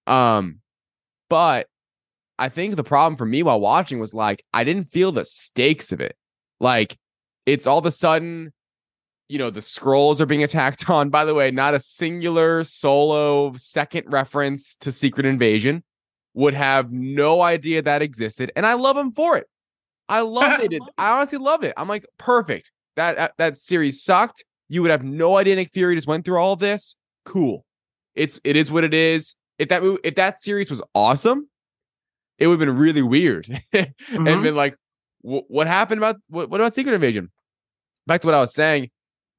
Um, 0.07 0.62
but 1.29 1.67
I 2.39 2.47
think 2.47 2.77
the 2.77 2.86
problem 2.86 3.17
for 3.17 3.25
me 3.25 3.43
while 3.43 3.60
watching 3.60 3.99
was 3.99 4.13
like 4.13 4.41
I 4.53 4.63
didn't 4.63 4.93
feel 4.93 5.12
the 5.12 5.25
stakes 5.25 5.91
of 5.91 5.99
it. 5.99 6.15
Like 6.62 6.97
it's 7.45 7.67
all 7.67 7.79
of 7.79 7.86
a 7.86 7.91
sudden, 7.91 8.53
you 9.27 9.38
know, 9.38 9.49
the 9.49 9.62
scrolls 9.62 10.21
are 10.21 10.25
being 10.25 10.41
attacked 10.41 10.89
on. 10.89 11.10
By 11.10 11.25
the 11.25 11.33
way, 11.33 11.51
not 11.51 11.73
a 11.73 11.81
singular 11.81 12.63
solo 12.63 13.53
second 13.57 14.05
reference 14.07 14.77
to 14.77 14.91
Secret 14.93 15.25
Invasion. 15.25 15.83
Would 16.33 16.53
have 16.53 16.93
no 16.93 17.41
idea 17.41 17.81
that 17.81 18.01
existed, 18.01 18.53
and 18.55 18.65
I 18.65 18.75
love 18.75 18.95
him 18.95 19.12
for 19.12 19.36
it. 19.36 19.47
I 20.07 20.21
love 20.21 20.62
it. 20.62 20.81
I 20.97 21.17
honestly 21.17 21.39
love 21.39 21.65
it. 21.65 21.73
I'm 21.75 21.89
like, 21.89 22.05
perfect. 22.17 22.71
That 22.95 23.33
that 23.38 23.57
series 23.57 24.01
sucked. 24.01 24.45
You 24.69 24.82
would 24.82 24.91
have 24.91 25.03
no 25.03 25.38
idea 25.38 25.56
Nick 25.56 25.71
Fury 25.73 25.95
just 25.95 26.08
went 26.08 26.25
through 26.25 26.38
all 26.38 26.53
of 26.53 26.60
this. 26.60 26.95
Cool. 27.25 27.65
It's 28.15 28.39
it 28.43 28.56
is 28.56 28.71
what 28.71 28.84
it 28.84 28.93
is. 28.93 29.36
If 29.60 29.69
that 29.69 29.82
if 30.03 30.15
that 30.15 30.39
series 30.41 30.69
was 30.69 30.82
awesome, 30.93 31.47
it 32.38 32.47
would 32.47 32.60
have 32.60 32.67
been 32.67 32.77
really 32.77 33.01
weird 33.01 33.45
Mhm. 33.73 33.93
and 34.27 34.43
been 34.43 34.56
like, 34.56 34.75
what 35.21 35.67
happened 35.67 35.99
about 35.99 36.17
what, 36.30 36.49
what 36.49 36.62
about 36.62 36.73
Secret 36.75 36.93
Invasion? 36.93 37.32
Back 38.06 38.21
to 38.21 38.27
what 38.27 38.34
I 38.36 38.39
was 38.39 38.53
saying, 38.53 38.89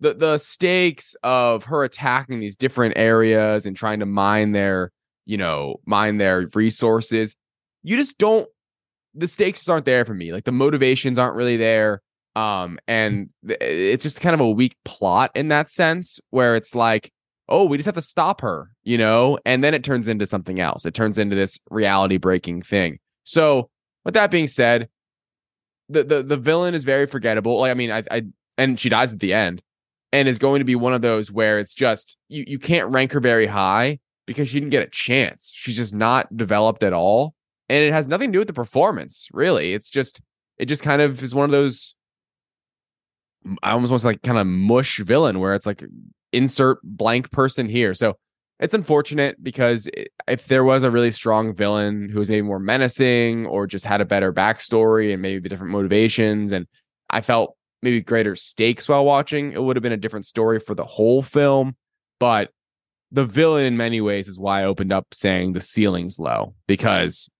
the 0.00 0.14
the 0.14 0.38
stakes 0.38 1.14
of 1.22 1.64
her 1.64 1.84
attacking 1.84 2.40
these 2.40 2.56
different 2.56 2.94
areas 2.96 3.66
and 3.66 3.76
trying 3.76 4.00
to 4.00 4.06
mine 4.06 4.52
their, 4.52 4.90
you 5.26 5.36
know, 5.36 5.76
mine 5.86 6.18
their 6.18 6.48
resources. 6.54 7.36
You 7.82 7.96
just 7.96 8.18
don't. 8.18 8.48
The 9.14 9.26
stakes 9.28 9.68
aren't 9.68 9.84
there 9.86 10.04
for 10.04 10.14
me. 10.14 10.32
Like 10.32 10.44
the 10.44 10.52
motivations 10.52 11.18
aren't 11.18 11.36
really 11.36 11.56
there. 11.56 12.02
Um, 12.36 12.78
and 12.86 13.30
it's 13.42 14.02
just 14.02 14.20
kind 14.20 14.34
of 14.34 14.40
a 14.40 14.50
weak 14.50 14.76
plot 14.84 15.30
in 15.34 15.48
that 15.48 15.70
sense, 15.70 16.20
where 16.30 16.54
it's 16.54 16.74
like, 16.74 17.12
oh, 17.48 17.66
we 17.66 17.78
just 17.78 17.86
have 17.86 17.94
to 17.94 18.02
stop 18.02 18.40
her, 18.42 18.70
you 18.84 18.98
know, 18.98 19.38
and 19.44 19.64
then 19.64 19.74
it 19.74 19.82
turns 19.82 20.06
into 20.06 20.26
something 20.26 20.60
else. 20.60 20.84
It 20.84 20.94
turns 20.94 21.18
into 21.18 21.34
this 21.34 21.58
reality 21.70 22.18
breaking 22.18 22.62
thing. 22.62 22.98
So, 23.24 23.70
with 24.04 24.14
that 24.14 24.30
being 24.30 24.46
said, 24.46 24.88
the 25.88 26.04
the 26.04 26.22
the 26.22 26.36
villain 26.36 26.74
is 26.74 26.84
very 26.84 27.06
forgettable. 27.06 27.58
Like, 27.58 27.70
I 27.70 27.74
mean, 27.74 27.90
I, 27.90 28.02
I 28.10 28.22
and 28.56 28.78
she 28.78 28.88
dies 28.88 29.12
at 29.12 29.20
the 29.20 29.32
end, 29.32 29.62
and 30.12 30.28
is 30.28 30.38
going 30.38 30.60
to 30.60 30.64
be 30.64 30.74
one 30.74 30.94
of 30.94 31.02
those 31.02 31.32
where 31.32 31.58
it's 31.58 31.74
just 31.74 32.16
you 32.28 32.44
you 32.46 32.58
can't 32.58 32.90
rank 32.90 33.12
her 33.12 33.20
very 33.20 33.46
high 33.46 33.98
because 34.26 34.48
she 34.48 34.60
didn't 34.60 34.70
get 34.70 34.86
a 34.86 34.90
chance. 34.90 35.52
She's 35.54 35.76
just 35.76 35.94
not 35.94 36.36
developed 36.36 36.82
at 36.82 36.92
all, 36.92 37.34
and 37.68 37.84
it 37.84 37.92
has 37.92 38.08
nothing 38.08 38.30
to 38.30 38.32
do 38.32 38.38
with 38.38 38.48
the 38.48 38.54
performance. 38.54 39.28
Really, 39.32 39.72
it's 39.72 39.90
just 39.90 40.20
it 40.58 40.66
just 40.66 40.82
kind 40.82 41.02
of 41.02 41.22
is 41.22 41.34
one 41.34 41.44
of 41.44 41.50
those. 41.50 41.94
I 43.62 43.72
almost 43.72 43.90
want 43.90 44.00
to 44.00 44.06
like 44.06 44.22
kind 44.22 44.38
of 44.38 44.46
mush 44.46 44.98
villain 44.98 45.38
where 45.38 45.54
it's 45.54 45.66
like 45.66 45.84
insert 46.32 46.78
blank 46.82 47.30
person 47.30 47.68
here. 47.68 47.94
So 47.94 48.16
it's 48.60 48.74
unfortunate 48.74 49.42
because 49.42 49.88
if 50.26 50.46
there 50.48 50.64
was 50.64 50.82
a 50.82 50.90
really 50.90 51.12
strong 51.12 51.54
villain 51.54 52.08
who 52.08 52.18
was 52.18 52.28
maybe 52.28 52.42
more 52.42 52.58
menacing 52.58 53.46
or 53.46 53.66
just 53.66 53.84
had 53.84 54.00
a 54.00 54.04
better 54.04 54.32
backstory 54.32 55.12
and 55.12 55.22
maybe 55.22 55.40
the 55.40 55.48
different 55.48 55.72
motivations, 55.72 56.52
and 56.52 56.66
I 57.10 57.20
felt 57.20 57.56
maybe 57.82 58.00
greater 58.00 58.34
stakes 58.34 58.88
while 58.88 59.04
watching, 59.04 59.52
it 59.52 59.62
would 59.62 59.76
have 59.76 59.82
been 59.82 59.92
a 59.92 59.96
different 59.96 60.26
story 60.26 60.58
for 60.58 60.74
the 60.74 60.84
whole 60.84 61.22
film. 61.22 61.76
But 62.18 62.50
the 63.12 63.24
villain, 63.24 63.64
in 63.64 63.76
many 63.76 64.00
ways, 64.00 64.26
is 64.28 64.38
why 64.38 64.62
I 64.62 64.64
opened 64.64 64.92
up 64.92 65.06
saying 65.14 65.52
the 65.52 65.60
ceiling's 65.60 66.18
low 66.18 66.54
because 66.66 67.30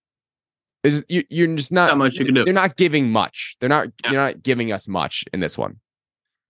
is 0.85 1.05
you, 1.09 1.25
you're 1.29 1.55
just 1.57 1.73
not 1.73 1.89
Not 1.89 1.99
much 1.99 2.15
you 2.15 2.25
can 2.25 2.35
do. 2.35 2.45
They're 2.45 2.55
not 2.55 2.77
giving 2.77 3.11
much. 3.11 3.57
They're 3.61 3.69
not. 3.69 3.89
Yeah. 4.05 4.13
You're 4.13 4.23
not 4.23 4.43
giving 4.43 4.73
us 4.73 4.87
much 4.87 5.25
in 5.33 5.41
this 5.41 5.59
one. 5.59 5.81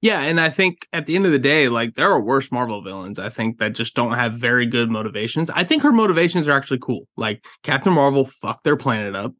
Yeah, 0.00 0.20
and 0.20 0.40
I 0.40 0.50
think 0.50 0.86
at 0.92 1.06
the 1.06 1.16
end 1.16 1.26
of 1.26 1.32
the 1.32 1.40
day, 1.40 1.68
like 1.68 1.96
there 1.96 2.10
are 2.10 2.20
worse 2.22 2.52
Marvel 2.52 2.82
villains. 2.82 3.18
I 3.18 3.30
think 3.30 3.58
that 3.58 3.72
just 3.72 3.94
don't 3.96 4.12
have 4.12 4.34
very 4.34 4.64
good 4.64 4.90
motivations. 4.90 5.50
I 5.50 5.64
think 5.64 5.82
her 5.82 5.90
motivations 5.92 6.46
are 6.46 6.52
actually 6.52 6.78
cool. 6.78 7.08
Like 7.16 7.44
Captain 7.64 7.92
Marvel 7.92 8.24
fucked 8.24 8.62
their 8.62 8.76
planet 8.76 9.16
up 9.16 9.34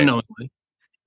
unknowingly, 0.00 0.50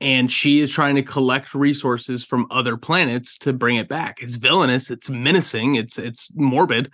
and 0.02 0.32
she 0.32 0.60
is 0.60 0.72
trying 0.72 0.96
to 0.96 1.04
collect 1.04 1.54
resources 1.54 2.26
from 2.26 2.48
other 2.50 2.78
planets 2.78 3.38
to 3.40 3.54
bring 3.54 3.76
it 3.76 3.90
back. 3.90 4.24
It's 4.24 4.38
villainous. 4.38 4.90
It's 4.90 5.10
menacing. 5.10 5.76
It's 5.76 6.00
it's 6.00 6.32
morbid. 6.36 6.92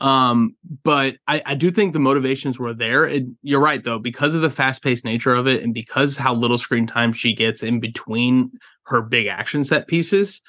Um, 0.00 0.56
but 0.82 1.16
I, 1.26 1.42
I 1.46 1.54
do 1.54 1.70
think 1.70 1.92
the 1.92 2.00
motivations 2.00 2.58
were 2.58 2.74
there. 2.74 3.04
And 3.04 3.36
you're 3.42 3.62
right 3.62 3.82
though, 3.82 3.98
because 3.98 4.34
of 4.34 4.42
the 4.42 4.50
fast 4.50 4.82
paced 4.82 5.04
nature 5.04 5.34
of 5.34 5.46
it, 5.46 5.62
and 5.62 5.72
because 5.72 6.16
how 6.16 6.34
little 6.34 6.58
screen 6.58 6.86
time 6.86 7.12
she 7.12 7.34
gets 7.34 7.62
in 7.62 7.78
between 7.78 8.50
her 8.86 9.00
big 9.00 9.26
action 9.26 9.64
set 9.64 9.86
pieces, 9.86 10.42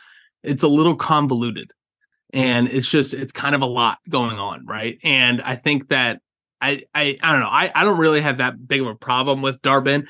it's 0.47 0.63
a 0.63 0.67
little 0.67 0.95
convoluted 0.95 1.71
hmm. 2.33 2.39
and 2.39 2.67
it's 2.67 2.89
just 2.89 3.13
it's 3.13 3.33
kind 3.33 3.55
of 3.55 3.61
a 3.61 3.67
lot 3.67 3.99
going 4.09 4.37
on 4.37 4.65
right? 4.65 4.97
And 5.03 5.41
i 5.41 5.55
think 5.55 5.89
that 5.89 6.21
i 6.61 6.83
i, 6.95 7.17
I 7.21 7.31
don't 7.31 7.41
know 7.41 7.47
I, 7.47 7.71
I 7.73 7.83
don't 7.83 7.99
really 7.99 8.21
have 8.21 8.37
that 8.37 8.67
big 8.67 8.81
of 8.81 8.87
a 8.87 8.95
problem 8.95 9.41
with 9.41 9.61
Dar-Benn. 9.61 10.07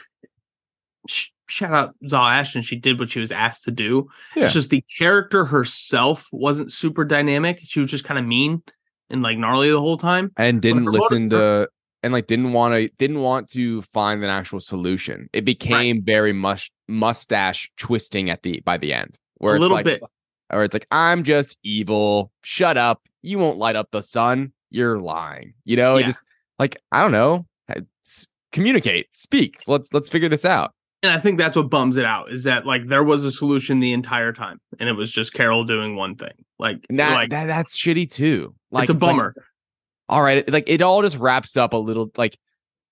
Sh- 1.08 1.30
shout 1.50 1.74
out 1.74 1.96
Zawe 2.04 2.32
Ashton 2.32 2.62
she 2.62 2.76
did 2.76 3.00
what 3.00 3.10
she 3.10 3.20
was 3.20 3.32
asked 3.32 3.64
to 3.66 3.72
do. 3.72 4.10
Yeah. 4.36 4.46
it's 4.46 4.54
just 4.54 4.70
the 4.70 4.84
character 4.98 5.46
herself 5.46 6.28
wasn't 6.32 6.74
super 6.74 7.06
dynamic. 7.06 7.62
She 7.64 7.80
was 7.80 7.90
just 7.90 8.04
kind 8.04 8.20
of 8.20 8.26
mean 8.26 8.62
and 9.10 9.22
like 9.22 9.38
gnarly 9.38 9.72
the 9.72 9.80
whole 9.80 9.98
time 9.98 10.32
and 10.38 10.62
didn't 10.62 10.86
listen 10.86 11.30
to 11.30 11.70
and 12.04 12.14
like 12.14 12.28
didn't 12.28 12.54
want 12.54 12.74
to 12.74 12.90
didn't 12.98 13.20
want 13.20 13.50
to 13.50 13.82
find 13.82 14.24
an 14.24 14.30
actual 14.30 14.60
solution. 14.60 15.30
It 15.34 15.46
became 15.46 16.04
very 16.04 16.34
much 16.34 16.72
mustache 16.88 17.70
twisting 17.78 18.30
at 18.30 18.44
the 18.44 18.62
by 18.62 18.78
the 18.78 18.94
end, 18.94 19.18
where 19.38 19.54
a 19.54 19.56
it's 19.56 19.62
little 19.62 19.76
like, 19.76 19.86
bit 19.86 20.04
or 20.52 20.64
it's 20.64 20.74
like 20.74 20.88
I'm 20.92 21.24
just 21.24 21.58
evil. 21.64 22.32
Shut 22.44 22.78
up. 22.78 23.02
You 23.22 23.40
won't 23.40 23.58
light 23.58 23.76
up 23.76 23.90
the 23.92 24.02
sun. 24.02 24.54
You're 24.70 25.00
lying. 25.00 25.54
You 25.66 25.78
know, 25.78 25.98
Yeah. 25.98 26.06
just 26.08 26.24
like 26.60 26.78
I 26.92 27.02
don't 27.02 27.12
know. 27.12 27.46
Communicate, 28.54 29.08
speak. 29.14 29.60
Let's 29.68 29.94
let's 29.94 30.10
figure 30.10 30.30
this 30.30 30.46
out. 30.46 30.72
and 31.04 31.12
i 31.12 31.20
think 31.20 31.38
that's 31.38 31.56
what 31.56 31.70
bums 31.70 31.96
it 31.98 32.06
out 32.06 32.32
is 32.32 32.44
that 32.46 32.66
like 32.66 32.88
there 32.88 33.04
was 33.04 33.24
a 33.26 33.32
solution 33.32 33.80
the 33.80 33.94
entire 33.94 34.34
time 34.34 34.58
and 34.80 34.90
it 34.90 34.94
was 34.94 35.12
just 35.12 35.32
carol 35.34 35.64
doing 35.64 35.96
one 35.96 36.16
thing 36.16 36.32
like 36.58 36.80
that, 36.90 37.14
like 37.14 37.30
that 37.30 37.46
that's 37.46 37.78
shitty 37.78 38.10
too. 38.12 38.56
Like 38.72 38.84
it's 38.84 38.90
a 38.90 38.94
like, 38.94 39.00
bummer 39.02 39.36
all 40.10 40.22
right 40.24 40.50
like 40.52 40.64
it 40.68 40.82
all 40.82 41.02
just 41.04 41.18
wraps 41.18 41.56
up 41.58 41.74
a 41.74 41.78
little 41.78 42.10
like 42.18 42.36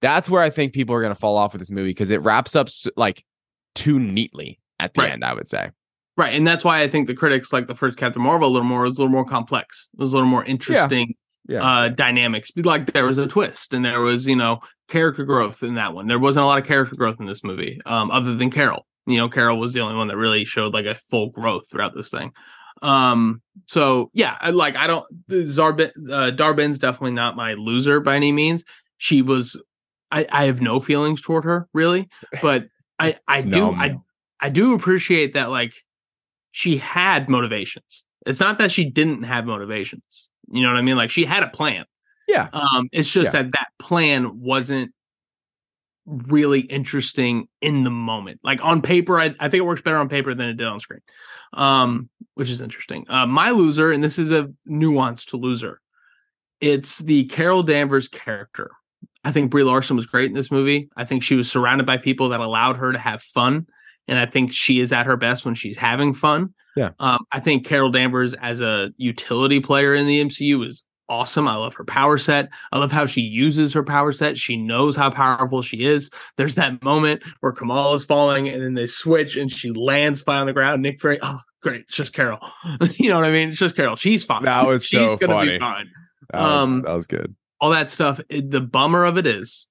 that's 0.01 0.29
where 0.29 0.43
i 0.43 0.49
think 0.51 0.73
people 0.73 0.93
are 0.93 1.01
going 1.01 1.13
to 1.13 1.19
fall 1.19 1.35
off 1.37 1.53
with 1.53 1.61
this 1.61 1.71
movie 1.71 1.89
because 1.89 2.09
it 2.11 2.21
wraps 2.21 2.55
up 2.55 2.67
like 2.95 3.23
too 3.73 3.97
neatly 3.97 4.59
at 4.79 4.93
the 4.93 5.01
Right. 5.01 5.11
end 5.13 5.23
i 5.23 5.33
would 5.33 5.47
say 5.47 5.71
Right, 6.17 6.33
and 6.33 6.47
that's 6.47 6.63
why 6.63 6.81
I 6.81 6.87
think 6.87 7.07
the 7.07 7.13
critics 7.15 7.51
like 7.51 7.67
the 7.67 7.75
first 7.75 7.97
Captain 7.97 8.21
Marvel 8.21 8.47
a 8.47 8.51
little 8.51 8.67
more. 8.67 8.85
It 8.85 8.89
was 8.89 8.97
a 8.99 9.01
little 9.01 9.11
more 9.11 9.25
complex. 9.25 9.89
It 9.93 9.99
was 9.99 10.13
a 10.13 10.15
little 10.15 10.29
more 10.29 10.45
interesting 10.45 11.13
Yeah. 11.47 11.63
uh 11.63 11.89
dynamics. 11.89 12.51
Like 12.55 12.93
there 12.93 13.05
was 13.05 13.17
a 13.17 13.27
twist, 13.27 13.73
and 13.73 13.83
there 13.83 14.01
was 14.01 14.25
you 14.25 14.35
know 14.35 14.59
character 14.87 15.25
growth 15.25 15.61
in 15.61 15.75
that 15.75 15.93
one. 15.93 16.07
There 16.07 16.19
wasn't 16.19 16.45
a 16.45 16.47
lot 16.47 16.57
of 16.59 16.65
character 16.65 16.95
growth 16.95 17.17
in 17.19 17.25
this 17.25 17.43
movie, 17.43 17.81
um, 17.85 18.11
other 18.11 18.33
than 18.35 18.49
Carol. 18.49 18.85
You 19.07 19.17
know, 19.17 19.29
Carol 19.29 19.59
was 19.59 19.73
the 19.73 19.81
only 19.81 19.95
one 19.95 20.07
that 20.07 20.17
really 20.17 20.45
showed 20.45 20.73
like 20.73 20.85
a 20.85 20.95
full 21.09 21.29
growth 21.29 21.69
throughout 21.69 21.93
this 21.95 22.09
thing. 22.09 22.31
Um, 22.81 23.41
so 23.67 24.09
yeah, 24.13 24.37
I, 24.39 24.49
like 24.51 24.75
I 24.77 24.87
don't 24.87 25.05
Zarbin 25.29 25.91
uh, 26.11 26.31
Dar-Benn's 26.31 26.79
definitely 26.79 27.11
not 27.11 27.35
my 27.35 27.53
loser 27.53 27.99
by 27.99 28.15
any 28.15 28.31
means. 28.31 28.63
She 28.97 29.21
was, 29.21 29.61
I 30.11 30.25
I 30.31 30.45
have 30.45 30.61
no 30.61 30.79
feelings 30.79 31.21
toward 31.21 31.43
her 31.43 31.67
really, 31.73 32.07
but 32.41 32.67
I 32.99 33.17
I 33.27 33.41
do. 33.41 33.71
I 33.71 33.97
I 34.39 34.49
do 34.49 34.73
appreciate 34.73 35.33
that 35.33 35.49
like 35.49 35.73
she 36.57 36.77
had 36.77 37.27
motivations. 37.27 38.05
It's 38.25 38.39
not 38.39 38.59
that 38.59 38.71
she 38.71 38.89
didn't 38.89 39.23
have 39.23 39.45
motivations. 39.45 40.29
You 40.49 40.61
know 40.63 40.69
what 40.69 40.77
I 40.77 40.81
mean? 40.83 40.95
Like 40.95 41.09
she 41.09 41.25
had 41.25 41.43
a 41.43 41.49
plan. 41.49 41.83
Yeah. 42.29 42.47
Um, 42.53 42.87
it's 42.93 43.11
just 43.11 43.33
Yeah. 43.33 43.41
that 43.43 43.51
that 43.51 43.67
plan 43.77 44.39
wasn't 44.39 44.93
really 46.05 46.61
interesting 46.61 47.49
in 47.61 47.83
the 47.83 47.89
moment. 47.89 48.39
Like 48.41 48.63
on 48.63 48.81
paper, 48.81 49.19
I, 49.19 49.35
I 49.37 49.49
think 49.49 49.55
it 49.55 49.65
works 49.65 49.81
better 49.81 49.97
on 49.97 50.07
paper 50.07 50.33
than 50.33 50.47
it 50.47 50.53
did 50.53 50.65
on 50.67 50.79
screen. 50.79 51.01
Um, 51.51 52.09
which 52.35 52.49
is 52.49 52.61
interesting. 52.61 53.05
Uh, 53.09 53.27
my 53.27 53.49
loser, 53.49 53.91
and 53.91 54.01
this 54.01 54.17
is 54.17 54.31
a 54.31 54.49
nuance 54.65 55.25
to 55.25 55.37
loser. 55.37 55.81
It's 56.61 56.99
the 56.99 57.25
Carol 57.25 57.63
Danvers 57.63 58.07
character. 58.07 58.71
I 59.25 59.33
think 59.33 59.51
Brie 59.51 59.63
Larson 59.63 59.97
was 59.97 60.05
great 60.05 60.27
in 60.29 60.33
this 60.35 60.51
movie. 60.51 60.87
I 60.95 61.03
think 61.03 61.21
she 61.21 61.35
was 61.35 61.51
surrounded 61.51 61.85
by 61.85 61.97
people 61.97 62.29
that 62.29 62.39
allowed 62.39 62.77
her 62.77 62.93
to 62.93 62.97
have 62.99 63.21
fun. 63.21 63.67
And 64.07 64.19
I 64.19 64.25
think 64.25 64.53
she 64.53 64.79
is 64.79 64.91
at 64.91 65.05
her 65.05 65.17
best 65.17 65.45
when 65.45 65.55
she's 65.55 65.77
having 65.77 66.13
fun. 66.13 66.53
Yeah. 66.75 66.91
Um, 66.99 67.19
I 67.31 67.39
think 67.39 67.65
Carol 67.65 67.89
Danvers 67.89 68.33
as 68.35 68.61
a 68.61 68.91
utility 68.97 69.59
player 69.59 69.95
in 69.95 70.07
the 70.07 70.21
MCU 70.21 70.67
is 70.67 70.83
awesome. 71.07 71.47
I 71.47 71.55
love 71.55 71.73
her 71.75 71.83
power 71.85 72.17
set. 72.17 72.49
I 72.71 72.79
love 72.79 72.91
how 72.91 73.05
she 73.05 73.21
uses 73.21 73.73
her 73.73 73.83
power 73.83 74.11
set. 74.11 74.37
She 74.37 74.57
knows 74.57 74.95
how 74.95 75.09
powerful 75.09 75.61
she 75.61 75.85
is. 75.85 76.11
There's 76.37 76.55
that 76.55 76.83
moment 76.83 77.23
where 77.39 77.51
Kamala's 77.51 78.05
falling 78.05 78.49
and 78.49 78.61
then 78.61 78.73
they 78.73 78.87
switch 78.87 79.37
and 79.37 79.51
she 79.51 79.71
lands 79.71 80.21
flat 80.21 80.41
on 80.41 80.47
the 80.47 80.53
ground. 80.53 80.81
Nick 80.81 80.99
Fury, 80.99 81.19
oh, 81.21 81.39
great. 81.61 81.81
It's 81.81 81.95
just 81.95 82.13
Carol. 82.13 82.39
you 82.97 83.09
know 83.09 83.15
what 83.15 83.25
I 83.25 83.31
mean? 83.31 83.49
It's 83.49 83.59
just 83.59 83.75
Carol. 83.75 83.95
She's 83.95 84.23
fine. 84.23 84.43
That 84.43 84.67
was 84.67 84.83
She's 84.85 84.99
so 84.99 85.17
funny. 85.17 85.57
that 85.57 85.85
was, 86.33 86.63
Um, 86.63 86.81
that 86.81 86.93
was 86.93 87.07
good 87.07 87.35
all 87.61 87.71
that 87.71 87.89
stuff. 87.89 88.21
The 88.29 88.61
bummer 88.61 89.05
of 89.05 89.17
it 89.17 89.25
is 89.25 89.67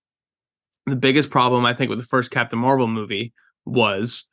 the 0.86 0.96
biggest 0.96 1.30
problem 1.30 1.64
I 1.64 1.74
think 1.74 1.90
with 1.90 1.98
the 1.98 2.04
first 2.04 2.30
Captain 2.30 2.58
Marvel 2.58 2.86
movie 2.88 3.32
was 3.64 4.26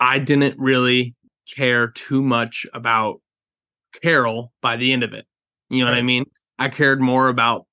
I 0.00 0.18
didn't 0.18 0.58
really 0.58 1.14
care 1.56 1.88
too 1.88 2.22
much 2.22 2.66
about 2.72 3.20
Carol 4.02 4.52
by 4.60 4.76
the 4.76 4.92
end 4.92 5.02
of 5.02 5.12
it. 5.12 5.26
You 5.70 5.84
know 5.84 5.90
what 5.90 5.98
I 5.98 6.02
mean? 6.02 6.24
I 6.58 6.68
cared 6.68 7.00
more 7.00 7.28
about 7.28 7.66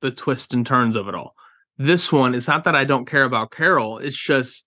the 0.00 0.10
twists 0.10 0.54
and 0.54 0.66
turns 0.66 0.96
of 0.96 1.08
it 1.08 1.14
all. 1.14 1.34
This 1.76 2.12
one, 2.12 2.34
it's 2.34 2.48
not 2.48 2.64
that 2.64 2.74
I 2.74 2.84
don't 2.84 3.06
care 3.06 3.24
about 3.24 3.50
Carol. 3.50 3.98
It's 3.98 4.16
just 4.16 4.66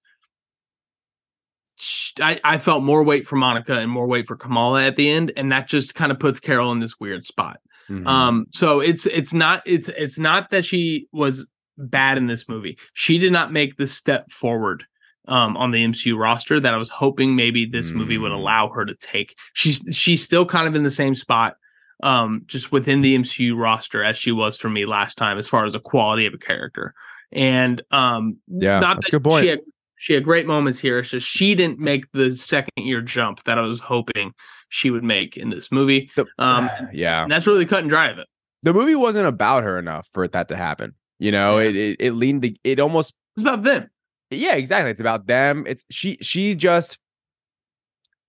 I, 2.20 2.40
I 2.44 2.58
felt 2.58 2.84
more 2.84 3.04
weight 3.04 3.28
for 3.28 3.38
Monica 3.38 3.80
and 3.80 3.90
more 3.90 4.08
weight 4.08 4.28
for 4.28 4.36
Kamala 4.36 4.84
at 4.84 4.96
the 4.96 5.10
end, 5.10 5.32
and 5.36 5.52
that 5.52 5.68
just 5.68 5.96
kind 5.96 6.12
of 6.12 6.20
puts 6.20 6.40
Carol 6.40 6.72
in 6.72 6.80
this 6.80 7.00
weird 7.00 7.26
spot. 7.26 7.60
Mhm. 7.90 8.06
Um, 8.06 8.46
so 8.52 8.80
it's 8.80 9.06
it's 9.08 9.34
not 9.34 9.64
it's 9.66 9.90
it's 9.90 10.20
not 10.20 10.52
that 10.52 10.64
she 10.64 11.08
was 11.12 11.48
bad 11.78 12.18
in 12.18 12.28
this 12.28 12.48
movie. 12.48 12.78
She 12.94 13.18
did 13.18 13.34
not 13.34 13.52
make 13.52 13.78
the 13.78 13.88
step 13.88 14.32
forward 14.32 14.86
um 15.28 15.56
on 15.58 15.72
the 15.72 15.84
MCU 15.86 16.18
roster 16.18 16.60
that 16.60 16.74
I 16.74 16.78
was 16.78 16.90
hoping 16.90 17.36
maybe 17.36 17.66
this 17.66 17.92
movie 17.92 18.18
would 18.18 18.32
Mm. 18.32 18.36
allow 18.40 18.70
her 18.70 18.86
to 18.86 18.96
take. 18.96 19.36
She's 19.54 19.82
she's 19.92 20.24
still 20.24 20.46
kind 20.46 20.68
of 20.68 20.76
in 20.76 20.84
the 20.84 20.92
same 20.92 21.16
spot 21.16 21.56
um 22.04 22.42
just 22.48 22.72
within 22.72 23.02
the 23.02 23.16
MCU 23.16 23.56
roster 23.56 24.04
as 24.04 24.18
she 24.18 24.32
was 24.32 24.58
for 24.58 24.70
me 24.70 24.86
last 24.86 25.18
time 25.18 25.38
as 25.38 25.48
far 25.48 25.66
as 25.66 25.74
the 25.74 25.80
quality 25.80 26.26
of 26.26 26.34
a 26.34 26.38
character. 26.38 26.94
And 27.32 27.82
um 27.92 28.38
Yeah, 28.48 28.80
not 28.80 28.96
that's 28.98 29.08
that 29.08 29.12
good 29.12 29.24
point. 29.24 29.44
She 29.44 29.50
had, 29.50 29.60
she 29.98 30.14
had 30.14 30.24
great 30.24 30.48
moments 30.48 30.80
here. 30.80 30.98
It's 31.00 31.12
just 31.12 31.28
she 31.28 31.54
didn't 31.54 31.78
make 31.80 32.12
the 32.14 32.36
second 32.36 32.72
year 32.78 33.02
jump 33.02 33.44
that 33.44 33.60
I 33.60 33.62
was 33.62 33.80
hoping 33.82 34.34
she 34.70 34.90
would 34.90 35.04
make 35.04 35.38
in 35.38 35.50
this 35.52 35.72
movie. 35.72 36.10
The- 36.16 36.26
Um 36.40 36.70
yeah. 36.92 37.22
and 37.24 37.32
that's 37.32 37.46
really 37.46 37.66
cut 37.68 37.82
and 37.82 37.90
dry 37.90 38.08
of 38.08 38.18
it. 38.18 38.28
The 38.64 38.74
movie 38.74 38.96
wasn't 38.96 39.28
about 39.28 39.64
her 39.64 39.78
enough 39.78 40.08
for 40.12 40.28
that 40.28 40.48
to 40.50 40.56
happen. 40.58 40.96
You 41.20 41.32
know, 41.32 41.60
Yeah. 41.60 41.70
it, 41.70 41.76
it 41.76 41.96
it 42.00 42.12
leaned 42.14 42.42
to, 42.42 42.56
it 42.64 42.80
almost 42.80 43.14
It's 43.38 43.44
about 43.44 43.62
them. 43.64 43.90
Yeah, 44.32 44.56
exactly. 44.56 44.92
It's 44.92 45.02
about 45.02 45.28
them. 45.28 45.66
It's 45.68 45.86
she 45.90 46.18
she 46.22 46.56
just 46.56 46.98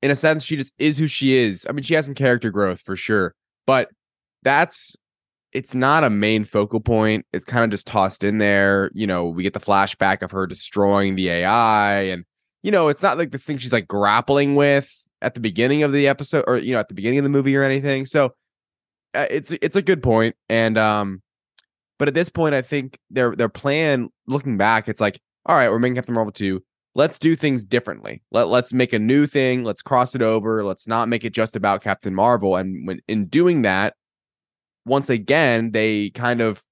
in 0.02 0.10
a 0.10 0.16
sense 0.16 0.44
she 0.44 0.56
just 0.56 0.74
is 0.78 0.98
who 0.98 1.06
she 1.06 1.34
is. 1.34 1.66
I 1.68 1.72
mean, 1.72 1.84
she 1.84 1.94
has 1.94 2.04
some 2.04 2.14
character 2.14 2.50
growth 2.50 2.80
for 2.80 2.96
sure, 2.96 3.34
but 3.66 3.90
that's 4.42 4.96
it's 5.52 5.74
not 5.74 6.02
a 6.02 6.10
main 6.10 6.44
focal 6.44 6.80
point. 6.80 7.26
It's 7.32 7.44
kind 7.44 7.64
of 7.64 7.70
just 7.70 7.86
tossed 7.86 8.24
in 8.24 8.38
there. 8.38 8.90
You 8.94 9.06
know, 9.06 9.26
we 9.26 9.42
get 9.42 9.52
the 9.52 9.60
flashback 9.60 10.22
of 10.22 10.30
her 10.30 10.46
destroying 10.46 11.14
the 11.14 11.28
AI 11.28 12.02
and 12.02 12.24
you 12.62 12.70
know, 12.70 12.88
it's 12.88 13.02
not 13.02 13.18
like 13.18 13.32
this 13.32 13.44
thing 13.44 13.58
she's 13.58 13.72
like 13.72 13.88
grappling 13.88 14.54
with 14.54 14.90
at 15.20 15.34
the 15.34 15.40
beginning 15.40 15.82
of 15.82 15.92
the 15.92 16.08
episode 16.08 16.44
or 16.46 16.56
you 16.58 16.72
know, 16.72 16.80
at 16.80 16.88
the 16.88 16.94
beginning 16.94 17.18
of 17.18 17.24
the 17.24 17.30
movie 17.30 17.56
or 17.56 17.62
anything. 17.62 18.06
So 18.06 18.34
uh, 19.14 19.26
it's 19.30 19.52
it's 19.52 19.76
a 19.76 19.82
good 19.82 20.02
point 20.02 20.34
and 20.48 20.78
um 20.78 21.22
but 21.98 22.08
at 22.08 22.14
this 22.14 22.30
point 22.30 22.54
I 22.54 22.62
think 22.62 22.98
their 23.10 23.36
their 23.36 23.50
plan 23.50 24.08
looking 24.26 24.56
back 24.56 24.88
it's 24.88 25.00
like 25.00 25.20
all 25.46 25.56
right, 25.56 25.70
we're 25.70 25.78
making 25.78 25.96
Captain 25.96 26.14
Marvel 26.14 26.32
2. 26.32 26.62
Let's 26.94 27.18
do 27.18 27.34
things 27.34 27.64
differently. 27.64 28.22
Let, 28.30 28.48
let's 28.48 28.72
make 28.72 28.92
a 28.92 28.98
new 28.98 29.26
thing. 29.26 29.64
Let's 29.64 29.82
cross 29.82 30.14
it 30.14 30.22
over. 30.22 30.64
Let's 30.64 30.86
not 30.86 31.08
make 31.08 31.24
it 31.24 31.32
just 31.32 31.56
about 31.56 31.82
Captain 31.82 32.14
Marvel. 32.14 32.56
And 32.56 32.86
when 32.86 33.00
in 33.08 33.26
doing 33.26 33.62
that, 33.62 33.94
once 34.84 35.08
again, 35.08 35.70
they 35.70 36.10
kind 36.10 36.40
of 36.40 36.62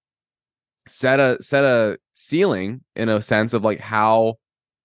set 0.86 1.20
a 1.20 1.42
set 1.42 1.64
a 1.64 1.98
ceiling 2.14 2.82
in 2.96 3.08
a 3.08 3.22
sense 3.22 3.54
of 3.54 3.64
like 3.64 3.80
how 3.80 4.34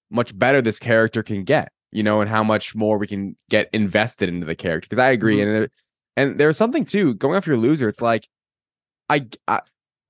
much 0.10 0.38
better 0.38 0.62
this 0.62 0.80
character 0.80 1.22
can 1.24 1.44
get, 1.44 1.72
you 1.92 2.04
know, 2.04 2.22
and 2.22 2.30
how 2.30 2.44
much 2.44 2.76
more 2.76 2.98
we 2.98 3.08
can 3.08 3.36
get 3.50 3.70
invested 3.74 4.30
into 4.30 4.46
the 4.46 4.56
character. 4.56 4.88
Because 4.88 5.00
I 5.00 5.10
agree, 5.12 5.38
mm-hmm. 5.38 5.50
and 5.50 5.64
it- 5.66 5.72
and 6.18 6.40
there's 6.40 6.58
something 6.58 6.86
too 6.86 7.14
going 7.16 7.36
after 7.36 7.52
your 7.52 7.60
loser. 7.60 7.90
It's 7.90 8.02
like 8.02 8.28
I, 9.10 9.28
I 9.48 9.62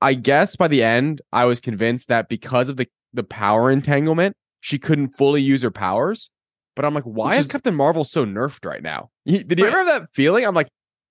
I 0.01 0.13
guess 0.13 0.55
by 0.55 0.67
the 0.67 0.83
end, 0.83 1.21
I 1.31 1.45
was 1.45 1.59
convinced 1.59 2.09
that 2.09 2.29
because 2.29 2.69
of 2.69 2.77
the 2.77 2.87
the 3.15 3.23
power 3.23 3.71
entanglement, 3.71 4.35
she 4.59 4.77
couldn't 4.79 5.09
fully 5.17 5.41
use 5.41 5.61
her 5.63 5.71
powers. 5.71 6.29
But 6.75 6.85
I'm 6.85 6.93
like, 6.93 7.03
why 7.05 7.31
Which 7.31 7.39
is 7.41 7.47
Captain 7.47 7.73
Marvel 7.75 8.03
so 8.03 8.25
nerfed 8.25 8.65
right 8.65 8.83
now? 8.83 9.09
Did 9.25 9.57
you 9.57 9.65
Right. 9.65 9.73
ever 9.73 9.77
have 9.89 10.01
that 10.01 10.09
feeling? 10.13 10.45
I'm 10.45 10.55
like, 10.55 10.67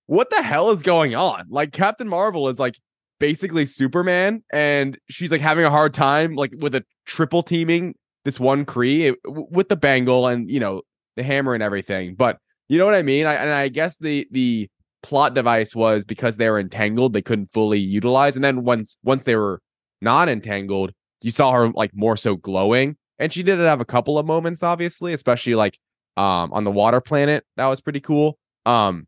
what 0.06 0.28
the 0.30 0.42
hell 0.42 0.70
is 0.70 0.82
going 0.82 1.14
on? 1.14 1.46
Like 1.48 1.72
Captain 1.72 2.08
Marvel 2.08 2.48
is 2.48 2.58
like 2.58 2.78
basically 3.18 3.64
Superman, 3.64 4.42
and 4.52 4.98
she's 5.08 5.32
like 5.32 5.40
having 5.40 5.64
a 5.64 5.70
hard 5.70 5.94
time 5.94 6.34
like 6.34 6.52
with 6.58 6.74
a 6.74 6.84
triple 7.06 7.42
teaming 7.42 7.94
this 8.24 8.38
one 8.38 8.64
Kree 8.66 9.12
eh, 9.12 9.14
with 9.24 9.68
the 9.70 9.76
bangle 9.76 10.26
and 10.26 10.50
you 10.50 10.60
know 10.60 10.82
the 11.16 11.22
hammer 11.22 11.54
and 11.54 11.62
everything. 11.62 12.14
But 12.14 12.38
you 12.68 12.78
know 12.78 12.84
what 12.84 12.94
I 12.94 13.02
mean? 13.02 13.24
I, 13.26 13.34
and 13.34 13.50
I 13.50 13.68
guess 13.68 13.96
the 13.96 14.26
the 14.30 14.68
plot 15.02 15.34
device 15.34 15.74
was 15.74 16.04
because 16.04 16.36
they 16.36 16.48
were 16.50 16.58
entangled, 16.58 17.12
they 17.14 17.22
couldn't 17.22 17.52
fully 17.52 17.78
utilize. 17.78 18.36
And 18.36 18.44
then 18.44 18.64
once 18.64 18.96
once 19.02 19.24
they 19.24 19.36
were 19.36 19.60
not 20.02 20.28
entangled, 20.28 20.92
you 21.24 21.30
saw 21.30 21.52
her 21.52 21.70
like 21.70 21.90
more 21.94 22.16
so 22.16 22.36
glowing. 22.36 22.96
And 23.18 23.32
she 23.32 23.42
did 23.42 23.58
have 23.58 23.80
a 23.80 23.84
couple 23.84 24.18
of 24.18 24.26
moments, 24.26 24.62
obviously, 24.62 25.14
especially 25.14 25.54
like 25.54 25.78
um 26.16 26.52
on 26.52 26.64
the 26.64 26.70
water 26.70 27.00
planet. 27.00 27.44
That 27.56 27.66
was 27.66 27.80
pretty 27.80 28.00
cool. 28.00 28.38
Um 28.66 29.06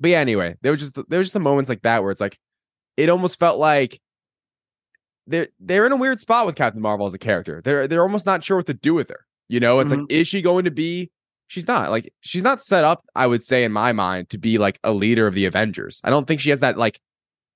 but 0.00 0.10
yeah, 0.10 0.20
anyway, 0.20 0.56
there 0.62 0.72
was 0.72 0.80
just 0.80 0.94
there 1.08 1.18
was 1.18 1.26
just 1.26 1.34
some 1.34 1.42
moments 1.42 1.68
like 1.68 1.82
that 1.82 2.02
where 2.02 2.10
it's 2.10 2.20
like 2.20 2.38
it 2.96 3.10
almost 3.10 3.38
felt 3.38 3.58
like 3.58 4.00
they're 5.26 5.48
they're 5.60 5.86
in 5.86 5.92
a 5.92 5.96
weird 5.96 6.20
spot 6.20 6.46
with 6.46 6.56
Captain 6.56 6.80
Marvel 6.80 7.04
as 7.06 7.12
a 7.12 7.18
character. 7.18 7.60
They're 7.62 7.86
they're 7.86 8.02
almost 8.02 8.24
not 8.24 8.42
sure 8.42 8.56
what 8.56 8.66
to 8.66 8.74
do 8.74 8.94
with 8.94 9.10
her. 9.10 9.26
You 9.48 9.60
know, 9.60 9.80
it's 9.80 9.90
like, 9.90 10.00
is 10.08 10.26
she 10.26 10.40
going 10.42 10.64
to 10.64 10.70
be? 10.70 11.10
She's 11.48 11.68
not 11.68 11.90
like 11.90 12.12
she's 12.22 12.42
not 12.42 12.62
set 12.62 12.82
up. 12.82 13.04
I 13.14 13.26
would 13.26 13.44
say 13.44 13.62
in 13.62 13.72
my 13.72 13.92
mind 13.92 14.30
to 14.30 14.38
be 14.38 14.58
like 14.58 14.78
a 14.82 14.92
leader 14.92 15.26
of 15.26 15.34
the 15.34 15.44
Avengers. 15.44 16.00
I 16.02 16.10
don't 16.10 16.26
think 16.26 16.40
she 16.40 16.50
has 16.50 16.60
that 16.60 16.78
like 16.78 16.98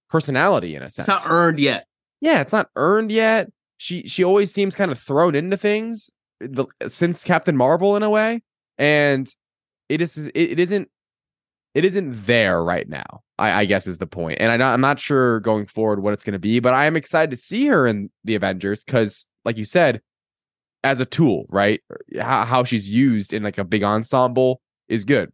personality 0.08 0.74
in 0.76 0.82
a 0.82 0.90
sense. 0.90 1.08
It's 1.08 1.24
not 1.24 1.32
earned 1.32 1.58
yet. 1.58 1.86
yeah, 2.20 2.40
it's 2.40 2.52
not 2.52 2.68
earned 2.76 3.10
yet. 3.10 3.50
She 3.80 4.06
she 4.06 4.22
always 4.22 4.52
seems 4.52 4.76
kind 4.76 4.90
of 4.90 4.98
thrown 4.98 5.34
into 5.34 5.56
things 5.56 6.10
the, 6.38 6.66
since 6.86 7.24
Captain 7.24 7.56
Marvel 7.56 7.96
in 7.96 8.02
a 8.02 8.10
way, 8.10 8.42
and 8.76 9.26
it 9.88 10.02
is 10.02 10.18
it, 10.18 10.32
it 10.34 10.60
isn't 10.60 10.90
it 11.74 11.86
isn't 11.86 12.26
there 12.26 12.62
right 12.62 12.86
now. 12.86 13.22
I, 13.38 13.60
I 13.60 13.64
guess 13.64 13.86
is 13.86 13.96
the 13.96 14.06
point, 14.06 14.36
and 14.38 14.52
I 14.52 14.58
not, 14.58 14.74
I'm 14.74 14.82
not 14.82 15.00
sure 15.00 15.40
going 15.40 15.64
forward 15.64 16.02
what 16.02 16.12
it's 16.12 16.24
going 16.24 16.34
to 16.34 16.38
be, 16.38 16.60
but 16.60 16.74
I 16.74 16.84
am 16.84 16.94
excited 16.94 17.30
to 17.30 17.38
see 17.38 17.68
her 17.68 17.86
in 17.86 18.10
the 18.22 18.34
Avengers 18.34 18.84
because, 18.84 19.24
like 19.46 19.56
you 19.56 19.64
said, 19.64 20.02
as 20.84 21.00
a 21.00 21.06
tool, 21.06 21.46
right? 21.48 21.80
How, 22.20 22.44
how 22.44 22.64
she's 22.64 22.90
used 22.90 23.32
in 23.32 23.42
like 23.42 23.56
a 23.56 23.64
big 23.64 23.82
ensemble 23.82 24.60
is 24.90 25.04
good. 25.04 25.32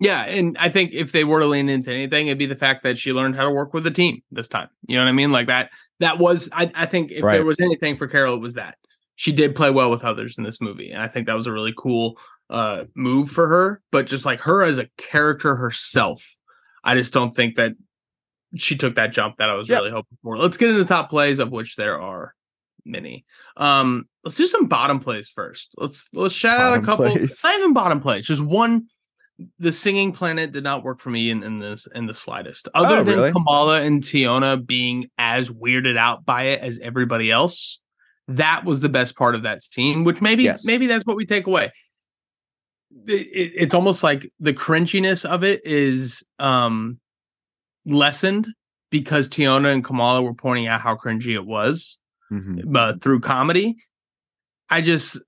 Yeah, 0.00 0.22
and 0.24 0.56
I 0.58 0.68
think 0.68 0.92
if 0.94 1.10
they 1.12 1.24
were 1.24 1.40
to 1.40 1.46
lean 1.46 1.68
into 1.68 1.90
anything, 1.92 2.28
it'd 2.28 2.38
be 2.38 2.46
the 2.46 2.54
fact 2.56 2.84
that 2.84 2.96
she 2.98 3.12
learned 3.12 3.34
how 3.34 3.44
to 3.44 3.50
work 3.50 3.74
with 3.74 3.86
a 3.86 3.90
team 3.90 4.22
this 4.30 4.46
time. 4.46 4.68
You 4.86 4.96
know 4.96 5.02
what 5.04 5.08
I 5.08 5.12
mean? 5.12 5.32
Like 5.32 5.48
that. 5.48 5.70
That 6.00 6.18
was. 6.20 6.48
I, 6.52 6.70
I 6.76 6.86
think 6.86 7.10
if 7.10 7.24
Right. 7.24 7.32
there 7.32 7.44
was 7.44 7.58
anything 7.58 7.96
for 7.96 8.06
Carol, 8.06 8.34
it 8.34 8.40
was 8.40 8.54
that 8.54 8.76
she 9.16 9.32
did 9.32 9.56
play 9.56 9.70
well 9.70 9.90
with 9.90 10.04
others 10.04 10.38
in 10.38 10.44
this 10.44 10.60
movie, 10.60 10.90
and 10.92 11.02
I 11.02 11.08
think 11.08 11.26
that 11.26 11.34
was 11.36 11.48
a 11.48 11.52
really 11.52 11.74
cool 11.76 12.18
uh 12.50 12.84
move 12.94 13.28
for 13.30 13.48
her. 13.48 13.82
But 13.90 14.06
just 14.06 14.24
like 14.24 14.38
her 14.40 14.62
as 14.62 14.78
a 14.78 14.88
character 14.96 15.56
herself, 15.56 16.36
I 16.84 16.94
just 16.94 17.12
don't 17.12 17.32
think 17.32 17.56
that 17.56 17.72
she 18.54 18.76
took 18.76 18.94
that 18.94 19.12
jump 19.12 19.38
that 19.38 19.50
I 19.50 19.54
was 19.54 19.68
Yep. 19.68 19.78
really 19.80 19.90
hoping 19.90 20.16
for. 20.22 20.36
Let's 20.36 20.56
get 20.56 20.70
into 20.70 20.84
top 20.84 21.10
plays, 21.10 21.40
of 21.40 21.50
which 21.50 21.74
there 21.74 22.00
are 22.00 22.34
many. 22.84 23.26
Um, 23.56 24.08
let's 24.22 24.36
do 24.36 24.46
some 24.46 24.66
bottom 24.68 25.00
plays 25.00 25.28
first. 25.28 25.74
Let's 25.76 26.06
let's 26.12 26.34
shout 26.36 26.60
out 26.60 26.68
a 26.74 26.80
Bottom 26.80 26.84
couple. 26.86 27.10
plays. 27.16 27.40
Not 27.42 27.58
even 27.58 27.72
bottom 27.72 28.00
plays, 28.00 28.24
just 28.26 28.40
one. 28.40 28.86
The 29.60 29.72
singing 29.72 30.12
planet 30.12 30.50
did 30.52 30.64
not 30.64 30.82
work 30.82 31.00
for 31.00 31.10
me 31.10 31.30
in, 31.30 31.42
in 31.44 31.58
this 31.60 31.86
in 31.94 32.06
the 32.06 32.14
slightest. 32.14 32.66
Other 32.74 32.96
Oh, 32.98 33.02
than 33.04 33.18
really? 33.18 33.32
Kamala 33.32 33.82
and 33.82 34.02
Teyonah 34.02 34.66
being 34.66 35.06
as 35.16 35.48
weirded 35.48 35.96
out 35.96 36.24
by 36.24 36.42
it 36.44 36.60
as 36.60 36.80
everybody 36.80 37.30
else, 37.30 37.80
that 38.26 38.64
was 38.64 38.80
the 38.80 38.88
best 38.88 39.16
part 39.16 39.34
of 39.36 39.44
that 39.44 39.62
scene. 39.62 40.02
Which 40.04 40.20
maybe 40.20 40.42
Yes. 40.42 40.64
maybe 40.64 40.86
that's 40.86 41.04
what 41.06 41.16
we 41.16 41.24
take 41.24 41.46
away. 41.46 41.70
It- 43.06 43.12
it- 43.26 43.52
it's 43.54 43.74
almost 43.74 44.02
like 44.02 44.28
the 44.40 44.52
cringiness 44.54 45.24
of 45.24 45.44
it 45.44 45.60
is 45.64 46.24
um 46.40 46.98
lessened 47.86 48.48
because 48.90 49.28
Teyonah 49.28 49.72
and 49.72 49.84
Kamala 49.84 50.20
were 50.22 50.34
pointing 50.34 50.66
out 50.66 50.80
how 50.80 50.96
cringy 50.96 51.34
it 51.34 51.46
was 51.46 51.98
Mhm. 52.32 52.62
but 52.72 53.02
through 53.02 53.20
comedy. 53.20 53.76
I 54.68 54.80
just 54.80 55.18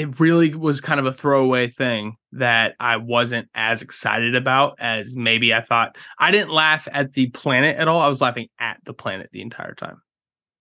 it 0.00 0.18
really 0.18 0.54
was 0.54 0.80
kind 0.80 0.98
of 0.98 1.04
a 1.04 1.12
throwaway 1.12 1.68
thing 1.68 2.16
that 2.32 2.74
I 2.80 2.96
wasn't 2.96 3.50
as 3.54 3.82
excited 3.82 4.34
about 4.34 4.76
as 4.80 5.14
maybe 5.14 5.52
I 5.52 5.60
thought. 5.60 5.98
I 6.18 6.30
didn't 6.30 6.52
laugh 6.52 6.88
at 6.90 7.12
the 7.12 7.26
planet 7.26 7.76
at 7.76 7.86
all. 7.86 8.00
I 8.00 8.08
was 8.08 8.22
laughing 8.22 8.48
at 8.58 8.78
the 8.86 8.94
planet 8.94 9.28
the 9.30 9.42
entire 9.42 9.74
time. 9.74 10.00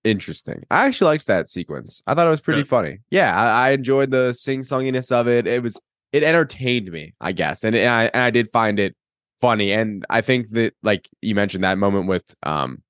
Interesting. 0.04 0.66
I 0.70 0.88
actually 0.88 1.06
liked 1.06 1.28
that 1.28 1.50
sequence. 1.50 2.02
I 2.06 2.16
thought 2.16 2.28
it 2.28 2.32
was 2.32 2.42
pretty 2.42 2.66
funny. 2.66 3.00
Yeah, 3.12 3.34
I, 3.34 3.68
I 3.68 3.72
enjoyed 3.72 4.12
the 4.12 4.34
sing 4.34 4.64
songiness 4.64 5.10
of 5.10 5.30
it. 5.30 5.48
It 5.48 5.64
was 5.64 5.80
it 6.12 6.22
entertained 6.22 6.92
me, 6.92 7.14
I 7.22 7.32
guess, 7.32 7.64
and, 7.64 7.78
and 7.78 7.90
I 7.90 8.04
and 8.14 8.24
I 8.24 8.32
did 8.32 8.52
find 8.52 8.78
it 8.78 8.94
funny. 9.40 9.72
And 9.72 10.06
I 10.10 10.20
think 10.20 10.52
that 10.52 10.74
like 10.84 11.08
you 11.22 11.34
mentioned 11.34 11.64
that 11.64 11.78
moment 11.78 12.08
with 12.08 12.36
um 12.44 12.84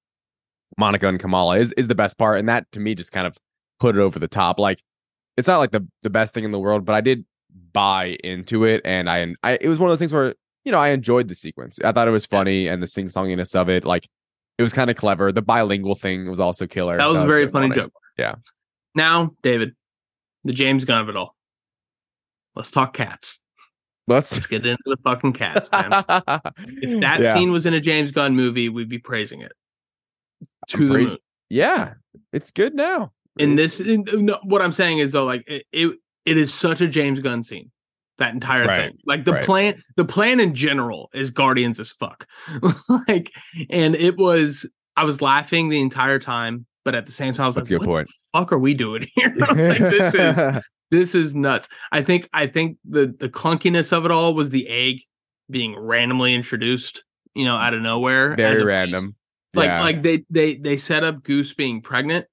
Monica 0.79 1.07
and 1.07 1.19
Kamala 1.19 1.59
is 1.59 1.73
is 1.73 1.89
the 1.89 1.95
best 1.95 2.17
part, 2.17 2.39
and 2.39 2.49
that 2.49 2.71
to 2.71 2.79
me 2.79 2.95
just 2.95 3.11
kind 3.11 3.27
of 3.27 3.37
put 3.79 3.95
it 3.95 3.99
over 3.99 4.17
the 4.17 4.27
top. 4.27 4.57
Like 4.57 4.81
it's 5.39 5.47
not 5.47 5.57
like 5.57 5.71
the 5.71 5.87
the 6.01 6.09
best 6.09 6.33
thing 6.33 6.43
in 6.43 6.51
the 6.51 6.59
world, 6.59 6.85
but 6.85 6.93
I 6.93 7.01
did 7.01 7.25
buy 7.73 8.17
into 8.23 8.65
it, 8.65 8.81
and 8.85 9.09
I 9.09 9.33
I 9.43 9.57
it 9.59 9.69
was 9.69 9.79
one 9.79 9.89
of 9.89 9.91
those 9.91 9.99
things 9.99 10.13
where 10.13 10.35
you 10.65 10.71
know 10.71 10.79
I 10.79 10.89
enjoyed 10.89 11.27
the 11.27 11.35
sequence. 11.35 11.79
I 11.83 11.91
thought 11.91 12.07
it 12.07 12.11
was 12.11 12.25
funny, 12.25 12.67
and 12.67 12.83
the 12.83 12.87
sing 12.87 13.07
songiness 13.07 13.55
of 13.55 13.69
it, 13.69 13.85
like 13.85 14.07
it 14.57 14.63
was 14.63 14.73
kind 14.73 14.89
of 14.89 14.97
clever. 14.97 15.31
The 15.31 15.41
bilingual 15.41 15.95
thing 15.95 16.29
was 16.29 16.39
also 16.39 16.67
killer. 16.67 16.97
That 16.97 17.07
was 17.07 17.17
a 17.17 17.21
Thought 17.21 17.29
it 17.29 17.31
very 17.31 17.47
so 17.47 17.51
funny 17.53 17.69
joke. 17.75 17.93
Yeah. 18.17 18.35
Now, 18.93 19.31
David, 19.41 19.75
the 20.43 20.51
James 20.51 20.83
Gunn 20.83 21.01
of 21.01 21.09
it 21.09 21.15
all. 21.15 21.35
Let's 22.55 22.69
talk 22.69 22.93
cats. 22.93 23.39
Let's 24.07 24.33
Let's 24.33 24.47
get 24.47 24.65
into 24.65 24.83
the 24.85 24.97
fucking 25.03 25.33
cats, 25.33 25.71
man. 25.71 25.91
If 25.93 26.99
that 27.01 27.21
yeah. 27.21 27.33
scene 27.33 27.51
was 27.51 27.65
in 27.65 27.73
a 27.73 27.79
James 27.79 28.11
Gunn 28.11 28.35
movie, 28.35 28.67
we'd 28.67 28.89
be 28.89 28.97
praising 28.97 29.41
it. 29.41 29.53
To 30.69 30.77
moon. 30.79 31.17
yeah, 31.49 31.93
it's 32.33 32.51
good 32.51 32.73
now. 32.73 33.11
And 33.39 33.57
this, 33.57 33.79
in- 33.79 34.05
no, 34.13 34.39
what 34.43 34.61
I'm 34.61 34.71
saying 34.71 34.99
is 34.99 35.11
though, 35.13 35.25
like 35.25 35.43
it, 35.47 35.65
it, 35.71 35.97
it 36.25 36.37
is 36.37 36.53
such 36.53 36.81
a 36.81 36.87
James 36.87 37.19
Gunn 37.19 37.43
scene. 37.43 37.71
That 38.17 38.33
entire 38.33 38.65
Right. 38.65 38.91
thing, 38.91 38.97
like 39.05 39.23
the 39.23 39.31
Right. 39.31 39.45
plan, 39.45 39.83
the 39.95 40.03
plan 40.03 40.41
in 40.41 40.53
general 40.53 41.09
is 41.13 41.31
Guardians 41.31 41.79
as 41.79 41.93
fuck. 41.93 42.27
like, 43.07 43.31
and 43.69 43.95
it 43.95 44.17
was, 44.17 44.69
I 44.97 45.05
was 45.05 45.21
laughing 45.21 45.69
the 45.69 45.79
entire 45.79 46.19
time, 46.19 46.65
but 46.83 46.95
at 46.95 47.05
the 47.05 47.13
same 47.13 47.33
time, 47.33 47.45
I 47.45 47.47
was 47.47 47.55
That's 47.55 47.71
like, 47.71 47.79
"What 47.79 47.87
point. 47.87 48.07
the 48.33 48.39
fuck 48.39 48.51
are 48.51 48.59
we 48.59 48.73
doing 48.73 49.07
here?" 49.15 49.33
like, 49.37 49.77
this 49.77 50.13
is 50.15 50.63
this 50.91 51.15
is 51.15 51.33
nuts. 51.33 51.69
I 51.93 52.01
think 52.01 52.27
I 52.33 52.47
think 52.47 52.77
the 52.83 53.15
the 53.17 53.29
clunkiness 53.29 53.93
of 53.93 54.03
it 54.03 54.11
all 54.11 54.33
was 54.33 54.49
the 54.49 54.67
egg 54.67 54.97
being 55.49 55.79
randomly 55.79 56.35
introduced, 56.35 57.05
you 57.35 57.45
know, 57.45 57.55
out 57.55 57.73
of 57.73 57.81
nowhere. 57.81 58.35
very 58.35 58.65
random. 58.65 59.15
Like 59.53 59.67
yeah. 59.67 59.79
like 59.81 60.03
they 60.03 60.25
they 60.29 60.57
they 60.57 60.75
set 60.75 61.05
up 61.05 61.23
Goose 61.23 61.53
being 61.53 61.81
pregnant 61.81 62.25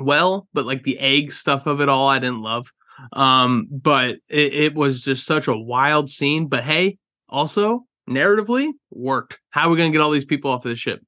well, 0.00 0.48
but 0.52 0.66
like 0.66 0.82
the 0.82 0.98
egg 0.98 1.32
stuff 1.32 1.66
of 1.66 1.80
it 1.80 1.88
all, 1.88 2.08
I 2.08 2.18
didn't 2.18 2.42
love. 2.42 2.72
Um, 3.12 3.68
but 3.70 4.16
it, 4.28 4.54
it 4.54 4.74
was 4.74 5.02
just 5.02 5.26
such 5.26 5.48
a 5.48 5.56
wild 5.56 6.10
scene. 6.10 6.46
But 6.48 6.64
hey, 6.64 6.98
also 7.28 7.84
narratively 8.08 8.72
worked. 8.90 9.38
How 9.50 9.68
are 9.68 9.70
we 9.70 9.76
gonna 9.76 9.90
get 9.90 10.00
all 10.00 10.10
these 10.10 10.24
people 10.24 10.50
off 10.50 10.64
of 10.64 10.70
the 10.70 10.76
ship? 10.76 11.00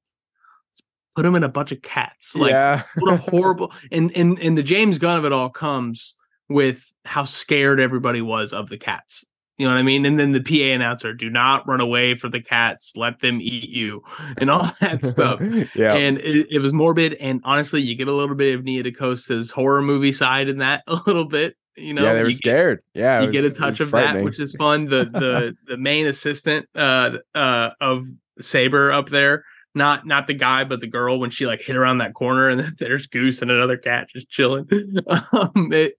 Put 1.15 1.23
them 1.23 1.35
in 1.35 1.43
a 1.43 1.49
bunch 1.49 1.71
of 1.71 1.81
cats. 1.81 2.35
Like 2.35 2.51
yeah. 2.51 2.83
what 2.99 3.13
a 3.13 3.17
horrible 3.17 3.71
and 3.91 4.11
and 4.15 4.39
and 4.39 4.57
the 4.57 4.63
James 4.63 4.99
Gunn 4.99 5.17
of 5.17 5.25
it 5.25 5.33
all 5.33 5.49
comes 5.49 6.15
with 6.49 6.91
how 7.05 7.25
scared 7.25 7.79
everybody 7.79 8.21
was 8.21 8.53
of 8.53 8.69
the 8.69 8.77
cats. 8.77 9.25
You 9.57 9.67
know 9.67 9.73
what 9.73 9.79
I 9.79 9.83
mean? 9.83 10.05
And 10.05 10.19
then 10.19 10.31
the 10.31 10.41
PA 10.41 10.73
announcer, 10.73 11.13
do 11.13 11.29
not 11.29 11.67
run 11.67 11.79
away 11.79 12.15
from 12.15 12.31
the 12.31 12.41
cats, 12.41 12.93
let 12.95 13.19
them 13.19 13.39
eat 13.39 13.69
you, 13.69 14.01
and 14.37 14.49
all 14.49 14.71
that 14.81 15.05
stuff. 15.05 15.39
yeah. 15.75 15.93
And 15.93 16.17
it, 16.17 16.47
it 16.49 16.59
was 16.59 16.73
morbid. 16.73 17.13
And 17.15 17.39
honestly, 17.43 17.81
you 17.81 17.93
get 17.95 18.07
a 18.07 18.13
little 18.13 18.35
bit 18.35 18.55
of 18.55 18.63
Nia 18.63 18.83
DaCosta's 18.83 19.51
horror 19.51 19.81
movie 19.83 20.11
side 20.13 20.49
in 20.49 20.57
that 20.57 20.83
a 20.87 20.99
little 21.05 21.25
bit. 21.25 21.55
You 21.75 21.93
know, 21.93 22.03
yeah, 22.03 22.13
they 22.13 22.21
were 22.21 22.27
you 22.29 22.33
get- 22.33 22.37
scared. 22.37 22.79
yeah. 22.93 23.21
you 23.21 23.31
get 23.31 23.45
a 23.45 23.51
touch 23.51 23.79
of 23.79 23.91
that, 23.91 24.23
which 24.23 24.39
is 24.39 24.55
fun. 24.55 24.85
The 24.85 25.05
the 25.05 25.55
the 25.67 25.77
main 25.77 26.05
assistant 26.05 26.67
uh 26.75 27.17
uh 27.33 27.71
of 27.81 28.05
Saber 28.39 28.91
up 28.91 29.09
there, 29.09 29.43
not 29.73 30.05
not 30.05 30.27
the 30.27 30.35
guy, 30.35 30.65
but 30.65 30.81
the 30.81 30.87
girl 30.87 31.19
when 31.19 31.31
she 31.31 31.47
like 31.47 31.61
hit 31.61 31.75
around 31.75 31.97
that 31.99 32.13
corner 32.13 32.47
and 32.49 32.75
there's 32.79 33.07
Goose 33.07 33.41
and 33.41 33.49
another 33.49 33.77
cat 33.77 34.07
just 34.13 34.29
chilling. 34.29 34.67
um, 35.07 35.51
it, 35.73 35.93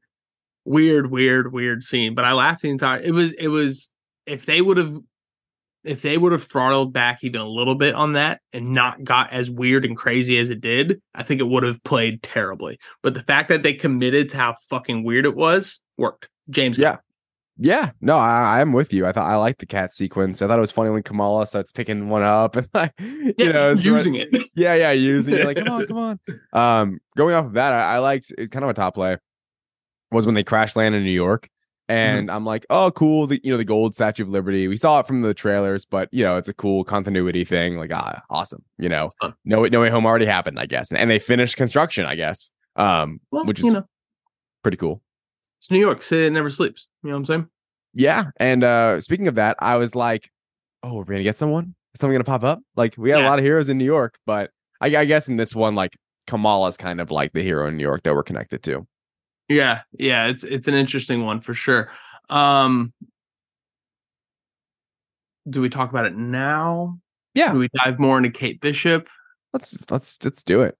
weird, 0.65 1.11
weird, 1.11 1.53
weird 1.53 1.85
scene. 1.85 2.15
But 2.15 2.25
I 2.25 2.33
laughed 2.33 2.62
the 2.62 2.71
entire. 2.71 3.01
It 3.01 3.12
was 3.12 3.33
it 3.35 3.49
was 3.49 3.91
if 4.27 4.47
they 4.47 4.61
would 4.61 4.77
have 4.77 4.99
if 5.85 6.01
they 6.01 6.17
would 6.17 6.33
have 6.33 6.45
throttled 6.45 6.93
back 6.95 7.23
even 7.23 7.41
a 7.43 7.47
little 7.49 7.75
bit 7.75 7.95
on 7.95 8.15
that 8.15 8.41
and 8.55 8.73
not 8.73 9.05
got 9.05 9.31
as 9.33 9.51
weird 9.51 9.85
and 9.85 9.97
crazy 9.97 10.39
as 10.39 10.49
it 10.49 10.61
did, 10.62 11.01
I 11.15 11.23
think 11.23 11.41
it 11.41 11.47
would 11.49 11.62
have 11.62 11.83
played 11.85 12.23
terribly. 12.23 12.79
But 13.03 13.12
the 13.15 13.23
fact 13.23 13.51
that 13.51 13.62
they 13.62 13.75
committed 13.75 14.31
to 14.31 14.39
how 14.39 14.55
fucking 14.71 15.05
weird 15.05 15.27
it 15.27 15.37
was 15.37 15.81
worked. 15.99 16.29
James, 16.51 16.79
Yeah. 16.79 16.97
Yeah, 17.57 17.93
no, 18.01 18.17
I, 18.17 18.61
I'm 18.61 18.73
with 18.73 18.93
you. 18.93 19.07
I 19.07 19.12
thought 19.12 19.31
I 19.31 19.37
liked 19.37 19.61
the 19.61 19.67
cat 19.67 19.95
sequence. 19.95 20.43
I 20.43 20.49
thought 20.49 20.59
it 20.59 20.61
was 20.61 20.73
funny 20.73 20.91
when 20.91 21.05
Kamala 21.05 21.47
starts 21.47 21.71
picking 21.71 22.09
one 22.09 22.25
up 22.25 22.57
and 22.57 22.67
like, 22.75 22.93
you 22.99 23.33
yeah, 23.39 23.53
know, 23.53 23.73
using 23.75 24.15
right- 24.15 24.27
it. 24.33 24.49
Yeah, 24.57 24.75
yeah, 24.75 24.91
using 24.91 25.35
it. 25.37 25.45
Like, 25.45 25.59
come 25.59 25.69
on, 25.69 25.87
come 25.87 25.97
on. 25.97 26.19
Um, 26.53 26.99
going 27.17 27.33
off 27.37 27.45
of 27.45 27.53
that, 27.53 27.73
I, 27.73 27.95
I 27.95 27.99
liked 27.99 28.33
it's 28.37 28.51
kind 28.51 28.65
of 28.65 28.71
a 28.71 28.75
top 28.75 28.95
play 28.95 29.19
was 30.15 30.27
when 30.27 30.35
they 30.35 30.45
crash 30.45 30.77
land 30.77 30.95
in 30.95 31.05
New 31.05 31.11
York. 31.11 31.49
And 31.87 32.31
I'm 32.31 32.47
like, 32.47 32.65
oh, 32.71 32.91
cool. 32.93 33.27
The 33.27 33.39
you 33.45 33.51
know, 33.53 33.59
the 33.59 33.65
gold 33.65 33.95
Statue 33.95 34.23
of 34.23 34.31
Liberty. 34.31 34.69
We 34.69 34.77
saw 34.79 35.01
it 35.01 35.07
from 35.07 35.21
the 35.21 35.35
trailers, 35.35 35.85
but 35.85 36.09
you 36.12 36.25
know, 36.25 36.39
it's 36.39 36.49
a 36.49 36.55
cool 36.55 36.83
continuity 36.83 37.45
thing. 37.45 37.77
Like, 37.77 37.93
ah, 37.93 38.23
awesome. 38.31 38.65
You 38.79 38.89
know, 38.89 39.11
fun. 39.21 39.35
no, 39.45 39.65
no 39.65 39.81
way 39.81 39.91
home 39.91 40.07
already 40.07 40.25
happened, 40.25 40.59
I 40.59 40.65
guess. 40.65 40.91
And, 40.91 40.99
and 40.99 41.11
they 41.11 41.19
finished 41.19 41.59
construction, 41.59 42.07
I 42.07 42.15
guess. 42.15 42.51
Um, 42.77 43.21
Well, 43.31 43.45
which 43.45 43.59
is 43.59 43.67
you 43.67 43.73
know, 43.73 43.85
pretty 44.62 44.79
cool. 44.79 45.03
it's 45.61 45.71
New 45.71 45.79
York. 45.79 46.03
City 46.03 46.31
never 46.31 46.49
sleeps. 46.49 46.87
You 47.03 47.11
know 47.11 47.17
what 47.17 47.19
I'm 47.21 47.27
saying? 47.27 47.49
Yeah. 47.93 48.31
And 48.39 48.65
uh 48.65 49.03
speaking 49.03 49.29
of 49.29 49.35
that, 49.35 49.57
I 49.59 49.77
was 49.77 49.95
like, 49.95 50.31
oh, 50.83 50.95
we're 50.97 51.05
gonna 51.05 51.23
get 51.23 51.37
someone? 51.37 51.75
Is 51.95 52.01
someone 52.01 52.15
gonna 52.15 52.25
pop 52.25 52.45
up? 52.45 52.61
Like 52.77 52.95
we 52.97 53.11
got 53.11 53.21
a 53.23 53.27
lot 53.29 53.39
of 53.39 53.45
heroes 53.45 53.69
in 53.69 53.77
New 53.77 53.85
York, 53.85 54.19
but 54.25 54.51
I, 54.81 54.87
I 54.97 55.05
guess 55.05 55.29
in 55.29 55.37
this 55.37 55.55
one, 55.55 55.75
like 55.75 55.97
Kamala's 56.27 56.79
kind 56.79 56.99
of 57.01 57.11
like 57.11 57.35
the 57.35 57.43
hero 57.43 57.69
in 57.69 57.77
New 57.77 57.83
York 57.83 58.03
that 58.05 58.15
we're 58.15 58.23
connected 58.23 58.62
to. 58.65 58.87
Yeah, 59.49 59.82
yeah. 59.99 60.26
It's 60.26 60.45
it's 60.45 60.68
an 60.68 60.74
interesting 60.74 61.24
one 61.24 61.40
for 61.40 61.55
sure. 61.55 61.90
Um, 62.30 62.92
do 65.49 65.61
we 65.61 65.68
talk 65.68 65.90
about 65.90 66.07
it 66.07 66.16
now? 66.16 66.99
Yeah. 67.34 67.53
Do 67.53 67.59
we 67.59 67.68
dive 67.84 67.99
more 67.99 68.16
into 68.16 68.30
Kate 68.30 68.61
Bishop? 68.61 69.09
Let's 69.53 69.90
let's 69.90 70.18
let's 70.24 70.42
do 70.42 70.62
it. 70.62 70.76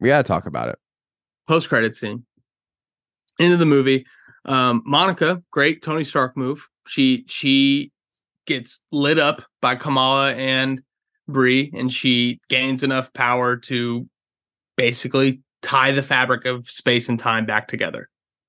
We 0.00 0.08
gotta 0.08 0.24
talk 0.24 0.46
about 0.46 0.68
it. 0.68 0.78
post 1.48 1.68
credit 1.68 1.94
scene 1.96 2.24
into 3.38 3.56
the 3.56 3.66
movie 3.66 4.06
um 4.44 4.82
monica 4.86 5.42
great 5.50 5.82
tony 5.82 6.04
stark 6.04 6.36
move 6.36 6.68
she 6.86 7.24
she 7.26 7.90
gets 8.46 8.80
lit 8.92 9.18
up 9.18 9.42
by 9.60 9.74
kamala 9.74 10.32
and 10.34 10.80
Brie, 11.26 11.72
and 11.74 11.90
she 11.90 12.40
gains 12.48 12.82
enough 12.82 13.12
power 13.12 13.56
to 13.56 14.08
basically 14.76 15.40
tie 15.64 15.90
the 15.92 16.02
fabric 16.02 16.44
of 16.44 16.68
space 16.68 17.08
and 17.08 17.18
time 17.18 17.46
back 17.46 17.66
together 17.68 18.08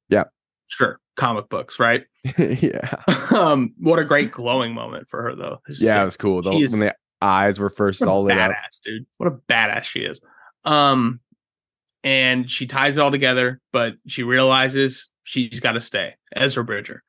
Yeah. 0.10 0.26
sure 0.68 1.00
comic 1.16 1.48
books 1.50 1.80
right 1.80 2.04
yeah. 2.38 2.96
um 3.36 3.74
what 3.80 4.00
a 4.00 4.04
great 4.04 4.32
glowing 4.32 4.74
moment 4.74 5.08
for 5.10 5.22
her 5.24 5.34
though 5.36 5.60
It's 5.68 5.82
Yeah, 5.82 5.94
like, 5.96 6.02
it 6.02 6.06
was 6.06 6.18
cool. 6.18 6.42
The, 6.42 6.52
is- 6.52 6.72
when 6.72 6.82
the 6.82 6.96
eyes 7.22 7.58
were 7.60 7.70
first 7.70 8.02
what 8.02 8.08
a 8.08 8.12
all 8.12 8.24
lit 8.24 8.38
up. 8.38 8.52
dude. 8.84 9.06
What 9.18 9.28
a 9.28 9.38
badass 9.52 9.84
she 9.84 10.02
is. 10.02 10.22
Um, 10.66 11.22
and 12.04 12.50
she 12.52 12.68
ties 12.68 12.98
it 12.98 13.02
all 13.02 13.10
together, 13.12 13.62
but 13.72 13.96
she 14.08 14.22
realizes 14.24 15.10
she's 15.24 15.60
got 15.60 15.72
to 15.72 15.82
stay. 15.82 16.16
Ezra 16.36 16.64
Bridger. 16.64 17.02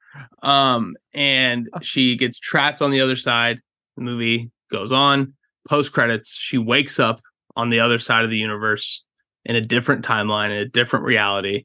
Um, 0.42 0.94
and 1.12 1.68
she 1.82 2.16
gets 2.16 2.38
trapped 2.38 2.80
on 2.80 2.90
the 2.92 3.00
other 3.00 3.16
side. 3.16 3.60
The 3.96 4.02
movie 4.04 4.50
goes 4.70 4.92
on. 4.92 5.34
Post 5.68 5.92
credits, 5.92 6.34
she 6.34 6.56
wakes 6.58 6.98
up 7.00 7.20
on 7.56 7.70
the 7.70 7.80
other 7.80 7.98
side 7.98 8.24
of 8.24 8.30
the 8.30 8.38
universe 8.38 9.04
in 9.46 9.56
a 9.56 9.60
different 9.62 10.04
timeline, 10.04 10.50
in 10.50 10.58
a 10.58 10.64
different 10.68 11.04
reality, 11.06 11.64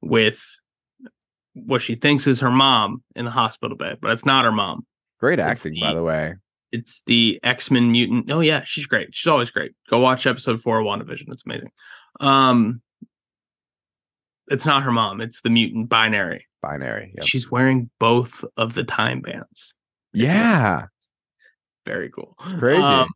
with 0.00 0.40
what 1.54 1.82
she 1.82 1.94
thinks 1.96 2.26
is 2.26 2.40
her 2.40 2.50
mom 2.50 3.02
in 3.16 3.24
the 3.24 3.30
hospital 3.30 3.76
bed, 3.76 3.98
but 4.00 4.10
it's 4.12 4.24
not 4.24 4.44
her 4.44 4.52
mom 4.52 4.86
Great 5.20 5.38
acting, 5.40 5.76
by 5.80 5.88
the- 5.90 5.96
the 5.96 6.02
way. 6.04 6.34
it's 6.72 7.02
the 7.06 7.40
X-Men 7.42 7.90
mutant. 7.92 8.30
Oh 8.30 8.40
yeah, 8.40 8.62
she's 8.64 8.86
great. 8.86 9.14
She's 9.14 9.28
always 9.30 9.50
great. 9.50 9.72
Go 9.88 9.98
watch 9.98 10.26
episode 10.26 10.60
four 10.62 10.78
of 10.80 10.86
WandaVision. 10.86 11.24
It's 11.32 11.44
amazing. 11.46 11.70
Um 12.20 12.82
it's 14.48 14.66
not 14.66 14.82
her 14.82 14.92
mom, 14.92 15.20
it's 15.20 15.40
the 15.40 15.50
mutant 15.50 15.88
binary. 15.88 16.46
Binary. 16.60 17.12
Yep. 17.16 17.26
She's 17.26 17.50
wearing 17.50 17.90
both 17.98 18.44
of 18.56 18.74
the 18.74 18.84
time 18.84 19.20
bands. 19.20 19.74
Yeah. 20.12 20.86
Very 21.86 22.10
cool. 22.10 22.34
Crazy. 22.58 22.82
Um, 22.82 23.08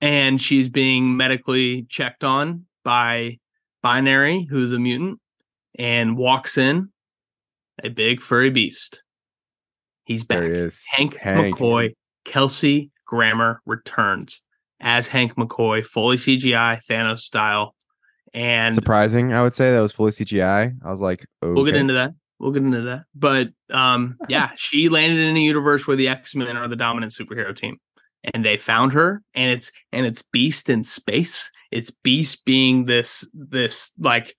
and 0.00 0.40
she's 0.40 0.68
being 0.68 1.16
medically 1.16 1.84
checked 1.88 2.24
on 2.24 2.66
by 2.84 3.38
Binary, 3.82 4.44
who's 4.44 4.72
a 4.72 4.78
mutant, 4.78 5.20
and 5.78 6.16
walks 6.16 6.56
in 6.56 6.90
a 7.82 7.88
big 7.88 8.20
furry 8.20 8.50
beast. 8.50 9.02
He's 10.04 10.24
back. 10.24 10.42
He. 10.42 10.86
Hank, 10.88 11.16
Hank. 11.16 11.56
McCoy, 11.56 11.94
Kelsey 12.24 12.90
Grammer 13.06 13.60
returns 13.66 14.42
as 14.80 15.08
Hank 15.08 15.36
McCoy, 15.36 15.86
fully 15.86 16.16
CGI, 16.16 16.80
Thanos 16.88 17.20
style. 17.20 17.74
And 18.34 18.74
Surprising, 18.74 19.32
I 19.32 19.42
would 19.42 19.54
say 19.54 19.70
that 19.70 19.80
was 19.80 19.92
fully 19.92 20.10
CGI. 20.10 20.72
I 20.82 20.90
was 20.90 21.00
like, 21.00 21.26
okay. 21.42 21.52
we'll 21.52 21.64
get 21.64 21.76
into 21.76 21.94
that. 21.94 22.12
We'll 22.38 22.50
get 22.50 22.62
into 22.62 22.82
that. 22.82 23.04
But 23.14 23.50
um, 23.70 24.16
yeah, 24.28 24.50
she 24.56 24.88
landed 24.88 25.20
in 25.20 25.36
a 25.36 25.40
universe 25.40 25.86
where 25.86 25.96
the 25.96 26.08
X-Men 26.08 26.56
are 26.56 26.68
the 26.68 26.76
dominant 26.76 27.12
superhero 27.12 27.54
team. 27.54 27.78
And 28.34 28.44
they 28.44 28.56
found 28.56 28.92
her, 28.92 29.20
and 29.34 29.50
it's 29.50 29.72
and 29.92 30.06
it's 30.06 30.22
Beast 30.22 30.68
in 30.68 30.84
space. 30.84 31.50
It's 31.72 31.90
Beast 31.90 32.44
being 32.44 32.84
this 32.84 33.28
this 33.34 33.92
like 33.98 34.36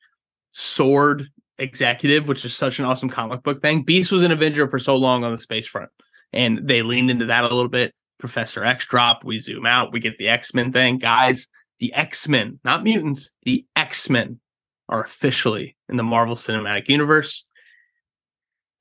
sword 0.52 1.30
executive, 1.58 2.28
which 2.28 2.46
is 2.46 2.56
such 2.56 2.80
an 2.80 2.86
awesome 2.86 3.10
comic 3.10 3.44
book 3.44 3.62
thing. 3.62 3.84
Beast 3.84 4.12
was 4.12 4.24
an 4.24 4.32
Avenger 4.32 4.70
for 4.70 4.80
so 4.80 4.96
long 4.96 5.24
on 5.24 5.32
the 5.32 5.42
space 5.42 5.68
front, 5.68 5.90
and 6.32 6.68
they 6.68 6.82
leaned 6.82 7.12
into 7.12 7.26
that 7.26 7.44
a 7.44 7.54
little 7.54 7.70
bit. 7.70 7.94
Professor 8.20 8.64
X 8.64 8.86
drop, 8.86 9.24
we 9.24 9.40
zoom 9.40 9.66
out, 9.66 9.92
we 9.92 10.00
get 10.00 10.18
the 10.18 10.30
X 10.30 10.54
Men 10.54 10.72
thing. 10.72 10.98
Guys, 10.98 11.48
the 11.80 11.94
X 11.94 12.28
Men, 12.28 12.60
not 12.64 12.84
mutants, 12.84 13.32
the 13.44 13.66
X 13.76 14.10
Men 14.10 14.40
are 14.88 15.04
officially 15.04 15.76
in 15.90 15.98
the 15.98 16.04
Marvel 16.04 16.36
Cinematic 16.36 16.88
Universe. 16.88 17.46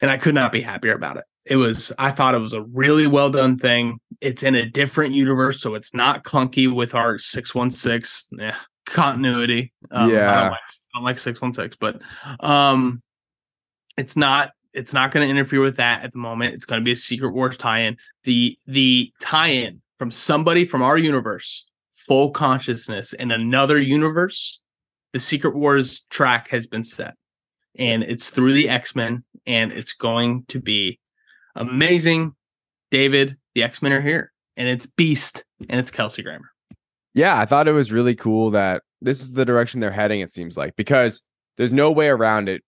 And 0.01 0.11
I 0.11 0.19
could 0.19 0.35
not 0.35 0.53
be 0.53 0.61
happier 0.61 0.95
about 0.95 1.17
it. 1.17 1.25
It 1.45 1.57
was, 1.57 1.93
I 1.99 2.11
thought 2.13 2.35
it 2.35 2.39
was 2.41 2.53
a 2.53 2.63
really 2.63 3.07
well 3.07 3.31
done 3.31 3.59
thing. 3.59 3.99
It's 4.21 4.43
in 4.43 4.55
a 4.55 4.65
different 4.65 5.15
universe, 5.15 5.61
so 5.61 5.75
it's 5.75 5.93
not 5.93 6.23
clunky 6.25 6.73
with 6.73 6.95
our 6.95 7.19
616 7.19 8.41
eh, 8.41 8.53
continuity. 8.87 9.73
Um, 9.91 10.09
I 10.09 10.13
Yeah. 10.13 10.35
don't 10.43 10.51
like, 10.51 10.61
I 10.61 10.99
don't 10.99 11.05
like 11.05 11.19
616, 11.19 11.77
but 11.81 12.47
um, 12.47 13.03
it's 13.97 14.17
not 14.17 14.53
it's 14.73 14.95
not 14.95 15.11
going 15.11 15.27
to 15.27 15.31
interfere 15.31 15.61
with 15.61 15.77
that 15.77 16.03
at 16.03 16.13
the 16.13 16.19
moment. 16.19 16.55
It's 16.55 16.65
going 16.65 16.81
to 16.81 16.85
be 16.85 16.93
a 16.93 16.97
Secret 16.97 17.33
Wars 17.33 17.57
tie-in. 17.59 17.99
The 18.25 18.57
the 18.67 19.13
tie-in 19.21 19.83
from 19.99 20.11
somebody 20.11 20.65
from 20.65 20.81
our 20.83 20.97
universe, 20.97 21.67
full 21.93 22.31
consciousness 22.31 23.13
in 23.13 23.31
another 23.31 23.79
universe, 23.79 24.61
the 25.13 25.19
Secret 25.19 25.55
Wars 25.55 26.07
track 26.09 26.49
has 26.49 26.67
been 26.67 26.85
set. 26.85 27.15
And 27.79 28.03
it's 28.03 28.31
through 28.31 28.55
the 28.55 28.69
X-Men 28.69 29.25
and 29.47 29.73
it's 29.73 29.93
going 29.93 30.45
to 30.49 30.61
be 30.61 30.99
amazing. 31.55 32.35
David, 32.91 33.37
the 33.55 33.63
X-Men 33.63 33.93
are 33.93 34.01
here 34.01 34.33
and 34.57 34.69
it's 34.69 34.87
Beast 34.87 35.45
and 35.69 35.81
it's 35.81 35.91
Kelsey 35.91 36.23
Grammer. 36.23 36.51
Yeah, 37.15 37.39
I 37.39 37.45
thought 37.45 37.69
it 37.69 37.73
was 37.73 37.93
really 37.93 38.15
cool 38.15 38.51
that 38.51 38.83
this 39.01 39.21
is 39.21 39.33
the 39.33 39.45
direction 39.45 39.81
they're 39.81 39.91
heading, 39.91 40.21
it 40.21 40.33
seems 40.33 40.57
like, 40.57 40.77
because 40.77 41.23
there's 41.57 41.73
no 41.73 41.91
way 41.91 42.09
around 42.09 42.49
it, 42.49 42.63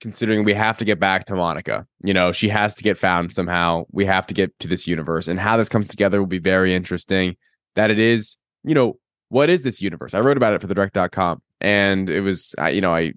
considering 0.00 0.44
we 0.44 0.54
have 0.54 0.78
to 0.78 0.84
get 0.84 0.98
back 0.98 1.26
to 1.26 1.34
Monica. 1.34 1.86
You 2.02 2.14
know, 2.14 2.32
she 2.32 2.48
has 2.48 2.74
to 2.76 2.82
get 2.82 2.98
found 2.98 3.32
somehow. 3.32 3.84
We 3.92 4.04
have 4.06 4.26
to 4.28 4.34
get 4.34 4.58
to 4.60 4.68
this 4.68 4.86
universe. 4.86 5.28
And 5.28 5.38
how 5.38 5.56
this 5.56 5.68
comes 5.68 5.88
together 5.88 6.20
will 6.20 6.26
be 6.26 6.38
very 6.38 6.74
interesting. 6.74 7.36
That 7.76 7.90
it 7.90 7.98
is, 7.98 8.36
you 8.64 8.74
know, 8.74 8.98
what 9.28 9.48
is 9.48 9.62
this 9.62 9.80
universe? 9.80 10.14
I 10.14 10.20
wrote 10.20 10.36
about 10.36 10.54
it 10.54 10.60
for 10.60 10.66
the 10.66 10.74
direct.com. 10.74 11.40
And 11.60 12.10
it 12.10 12.20
was, 12.20 12.54
you 12.70 12.80
know, 12.80 12.94
I 12.94 13.12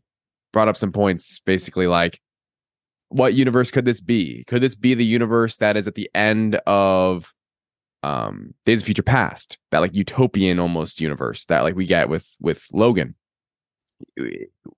brought 0.54 0.68
up 0.68 0.78
some 0.78 0.92
points 0.92 1.42
basically 1.46 1.88
like, 1.88 2.20
what 3.10 3.34
universe 3.34 3.72
could 3.72 3.86
this 3.86 4.02
be? 4.02 4.44
Could 4.46 4.62
this 4.62 4.76
be 4.76 4.94
the 4.94 5.06
universe 5.06 5.58
that 5.58 5.78
is 5.78 5.88
at 5.88 5.96
the 5.96 6.10
end 6.14 6.56
of 6.68 7.34
um 8.06 8.54
Days 8.66 8.82
of 8.82 8.86
Future 8.86 9.04
Past, 9.04 9.58
that 9.72 9.80
like 9.80 9.96
utopian 9.96 10.60
almost 10.60 11.02
universe 11.02 11.46
that 11.46 11.62
like 11.62 11.76
we 11.76 11.86
get 11.86 12.08
with 12.08 12.36
with 12.40 12.64
Logan. 12.72 13.16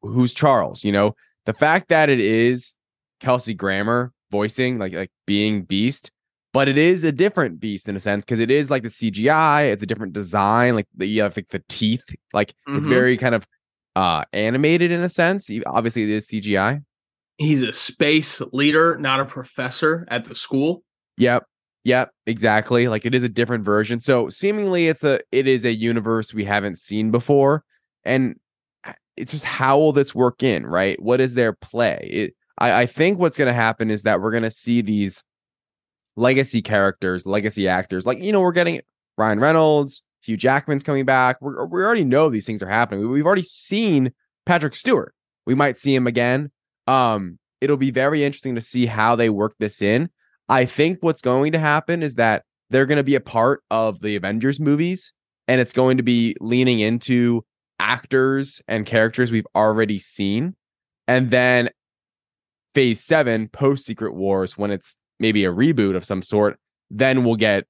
Who's 0.01 0.33
Charles? 0.33 0.83
You 0.83 0.91
know, 0.91 1.15
the 1.45 1.53
fact 1.53 1.89
that 1.89 2.09
it 2.09 2.19
is 2.19 2.75
Kelsey 3.19 3.53
Grammer 3.53 4.13
voicing, 4.31 4.79
like 4.79 4.93
like 4.93 5.11
being 5.25 5.63
Beast, 5.63 6.11
but 6.53 6.69
it 6.69 6.77
is 6.77 7.03
a 7.03 7.11
different 7.11 7.59
Beast 7.59 7.89
in 7.89 7.97
a 7.97 7.99
sense 7.99 8.23
because 8.23 8.39
it 8.39 8.49
is 8.49 8.71
like 8.71 8.83
the 8.83 8.89
CGI. 8.89 9.71
It's 9.71 9.83
a 9.83 9.87
different 9.87 10.13
design. 10.13 10.75
Like 10.75 10.87
the 10.95 11.05
you 11.05 11.21
have 11.21 11.35
like 11.35 11.49
the 11.49 11.63
teeth, 11.67 12.03
like 12.33 12.53
mm-hmm. 12.67 12.77
it's 12.77 12.87
very 12.87 13.17
kind 13.17 13.35
of 13.35 13.45
uh 13.97 14.23
animated 14.31 14.91
in 14.91 15.01
a 15.01 15.09
sense. 15.09 15.49
Obviously, 15.65 16.03
it 16.03 16.09
is 16.09 16.29
CGI. 16.29 16.83
He's 17.37 17.61
a 17.61 17.73
space 17.73 18.41
leader, 18.51 18.97
not 18.99 19.19
a 19.19 19.25
professor 19.25 20.07
at 20.09 20.25
the 20.25 20.35
school. 20.35 20.83
Yep. 21.17 21.43
Yep, 21.87 22.11
exactly. 22.25 22.89
Like 22.89 23.05
it 23.05 23.15
is 23.15 23.23
a 23.23 23.29
different 23.29 23.63
version. 23.63 24.01
So 24.01 24.27
seemingly 24.27 24.87
it's 24.87 25.05
a 25.05 25.21
it 25.31 25.47
is 25.47 25.63
a 25.63 25.71
universe 25.71 26.33
we 26.33 26.43
haven't 26.43 26.77
seen 26.77 27.11
before. 27.11 27.63
And 28.03 28.35
uh, 28.83 28.91
it's 29.15 29.31
just 29.31 29.45
how 29.45 29.77
will 29.77 29.93
this 29.93 30.13
work 30.13 30.43
in, 30.43 30.65
right? 30.65 31.01
What 31.01 31.21
is 31.21 31.35
their 31.35 31.53
play? 31.53 32.09
It, 32.11 32.33
I, 32.57 32.81
I 32.81 32.85
think 32.87 33.19
what's 33.19 33.37
gonna 33.37 33.53
happen 33.53 33.89
is 33.89 34.03
that 34.03 34.19
we're 34.19 34.33
gonna 34.33 34.51
see 34.51 34.81
these 34.81 35.23
legacy 36.17 36.61
characters, 36.61 37.25
legacy 37.25 37.69
actors. 37.69 38.05
Like, 38.05 38.19
you 38.19 38.33
know, 38.33 38.41
we're 38.41 38.51
getting 38.51 38.81
Ryan 39.17 39.39
Reynolds, 39.39 40.03
Hugh 40.23 40.35
Jackman's 40.35 40.83
coming 40.83 41.05
back. 41.05 41.41
we 41.41 41.53
we 41.53 41.83
already 41.83 42.03
know 42.03 42.29
these 42.29 42.45
things 42.45 42.61
are 42.61 42.67
happening. 42.67 43.09
We've 43.09 43.25
already 43.25 43.43
seen 43.43 44.11
Patrick 44.45 44.75
Stewart. 44.75 45.13
We 45.45 45.55
might 45.55 45.79
see 45.79 45.95
him 45.95 46.05
again. 46.05 46.51
Um, 46.87 47.39
it'll 47.61 47.77
be 47.77 47.91
very 47.91 48.23
interesting 48.23 48.55
to 48.55 48.61
see 48.61 48.85
how 48.85 49.15
they 49.15 49.29
work 49.29 49.55
this 49.59 49.81
in. 49.81 50.09
I 50.49 50.65
think 50.65 50.99
what's 51.01 51.21
going 51.21 51.51
to 51.51 51.59
happen 51.59 52.01
is 52.01 52.15
that 52.15 52.43
they're 52.69 52.85
going 52.85 52.97
to 52.97 53.03
be 53.03 53.15
a 53.15 53.21
part 53.21 53.63
of 53.69 54.01
the 54.01 54.15
Avengers 54.15 54.59
movies 54.59 55.13
and 55.47 55.61
it's 55.61 55.73
going 55.73 55.97
to 55.97 56.03
be 56.03 56.35
leaning 56.39 56.79
into 56.79 57.45
actors 57.79 58.61
and 58.67 58.85
characters 58.85 59.31
we've 59.31 59.47
already 59.55 59.99
seen. 59.99 60.55
And 61.07 61.29
then 61.29 61.69
phase 62.73 63.03
seven, 63.03 63.47
post 63.49 63.85
Secret 63.85 64.13
Wars, 64.13 64.57
when 64.57 64.71
it's 64.71 64.95
maybe 65.19 65.45
a 65.45 65.51
reboot 65.51 65.95
of 65.95 66.05
some 66.05 66.21
sort, 66.21 66.59
then 66.89 67.23
we'll 67.23 67.35
get 67.35 67.65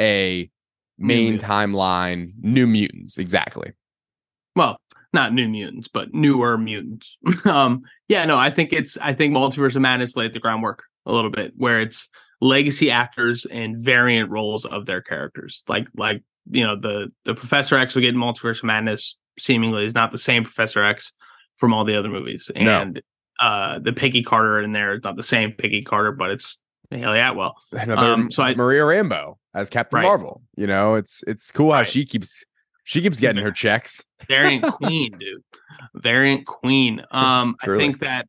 a 0.00 0.50
main 0.98 1.38
timeline, 1.38 2.32
New 2.40 2.66
Mutants. 2.66 3.18
Exactly. 3.18 3.72
Well, 4.56 4.78
not 5.12 5.32
New 5.32 5.48
Mutants, 5.48 5.88
but 5.88 6.14
newer 6.14 6.56
mutants. 6.56 7.16
um, 7.44 7.82
yeah, 8.08 8.24
no, 8.24 8.36
I 8.36 8.50
think 8.50 8.72
it's 8.72 8.96
I 8.98 9.12
think 9.12 9.34
Multiverse 9.34 9.76
of 9.76 9.82
Madness 9.82 10.16
laid 10.16 10.32
the 10.32 10.40
groundwork 10.40 10.84
a 11.06 11.12
little 11.12 11.30
bit, 11.30 11.52
where 11.56 11.80
it's 11.80 12.08
legacy 12.40 12.90
actors 12.90 13.44
and 13.46 13.78
variant 13.78 14.30
roles 14.30 14.64
of 14.64 14.86
their 14.86 15.00
characters. 15.00 15.62
Like 15.68 15.88
like 15.96 16.22
you 16.50 16.64
know 16.64 16.76
the 16.76 17.12
the 17.24 17.34
Professor 17.34 17.76
X 17.76 17.94
we 17.94 18.02
get 18.02 18.14
in 18.14 18.20
Multiverse 18.20 18.58
of 18.58 18.64
Madness 18.64 19.18
seemingly 19.38 19.84
is 19.84 19.94
not 19.94 20.12
the 20.12 20.18
same 20.18 20.44
Professor 20.44 20.82
X 20.82 21.12
from 21.56 21.74
all 21.74 21.84
the 21.84 21.96
other 21.96 22.08
movies, 22.08 22.50
and 22.54 22.94
no. 22.94 23.46
uh, 23.46 23.78
the 23.78 23.92
Peggy 23.92 24.22
Carter 24.22 24.60
in 24.60 24.72
there 24.72 24.94
is 24.94 25.04
not 25.04 25.16
the 25.16 25.22
same 25.22 25.52
Peggy 25.52 25.82
Carter, 25.82 26.12
but 26.12 26.30
it's 26.30 26.58
Atwell. 26.92 27.56
Another 27.72 28.14
um, 28.14 28.30
so 28.30 28.42
I, 28.42 28.54
Maria 28.54 28.82
Rambeau 28.82 29.36
as 29.54 29.70
Captain 29.70 29.98
right. 29.98 30.02
Marvel. 30.02 30.42
You 30.56 30.66
know, 30.66 30.94
it's 30.94 31.22
it's 31.26 31.50
cool 31.50 31.72
how 31.72 31.78
right. 31.78 31.86
she 31.86 32.04
keeps 32.04 32.44
she 32.84 33.02
keeps 33.02 33.20
getting 33.20 33.42
her 33.42 33.52
checks. 33.52 34.04
Variant 34.28 34.64
Queen, 34.64 35.16
dude. 35.18 35.42
Variant 35.94 36.46
Queen. 36.46 37.02
Um, 37.10 37.56
I 37.62 37.66
think 37.76 38.00
that 38.00 38.26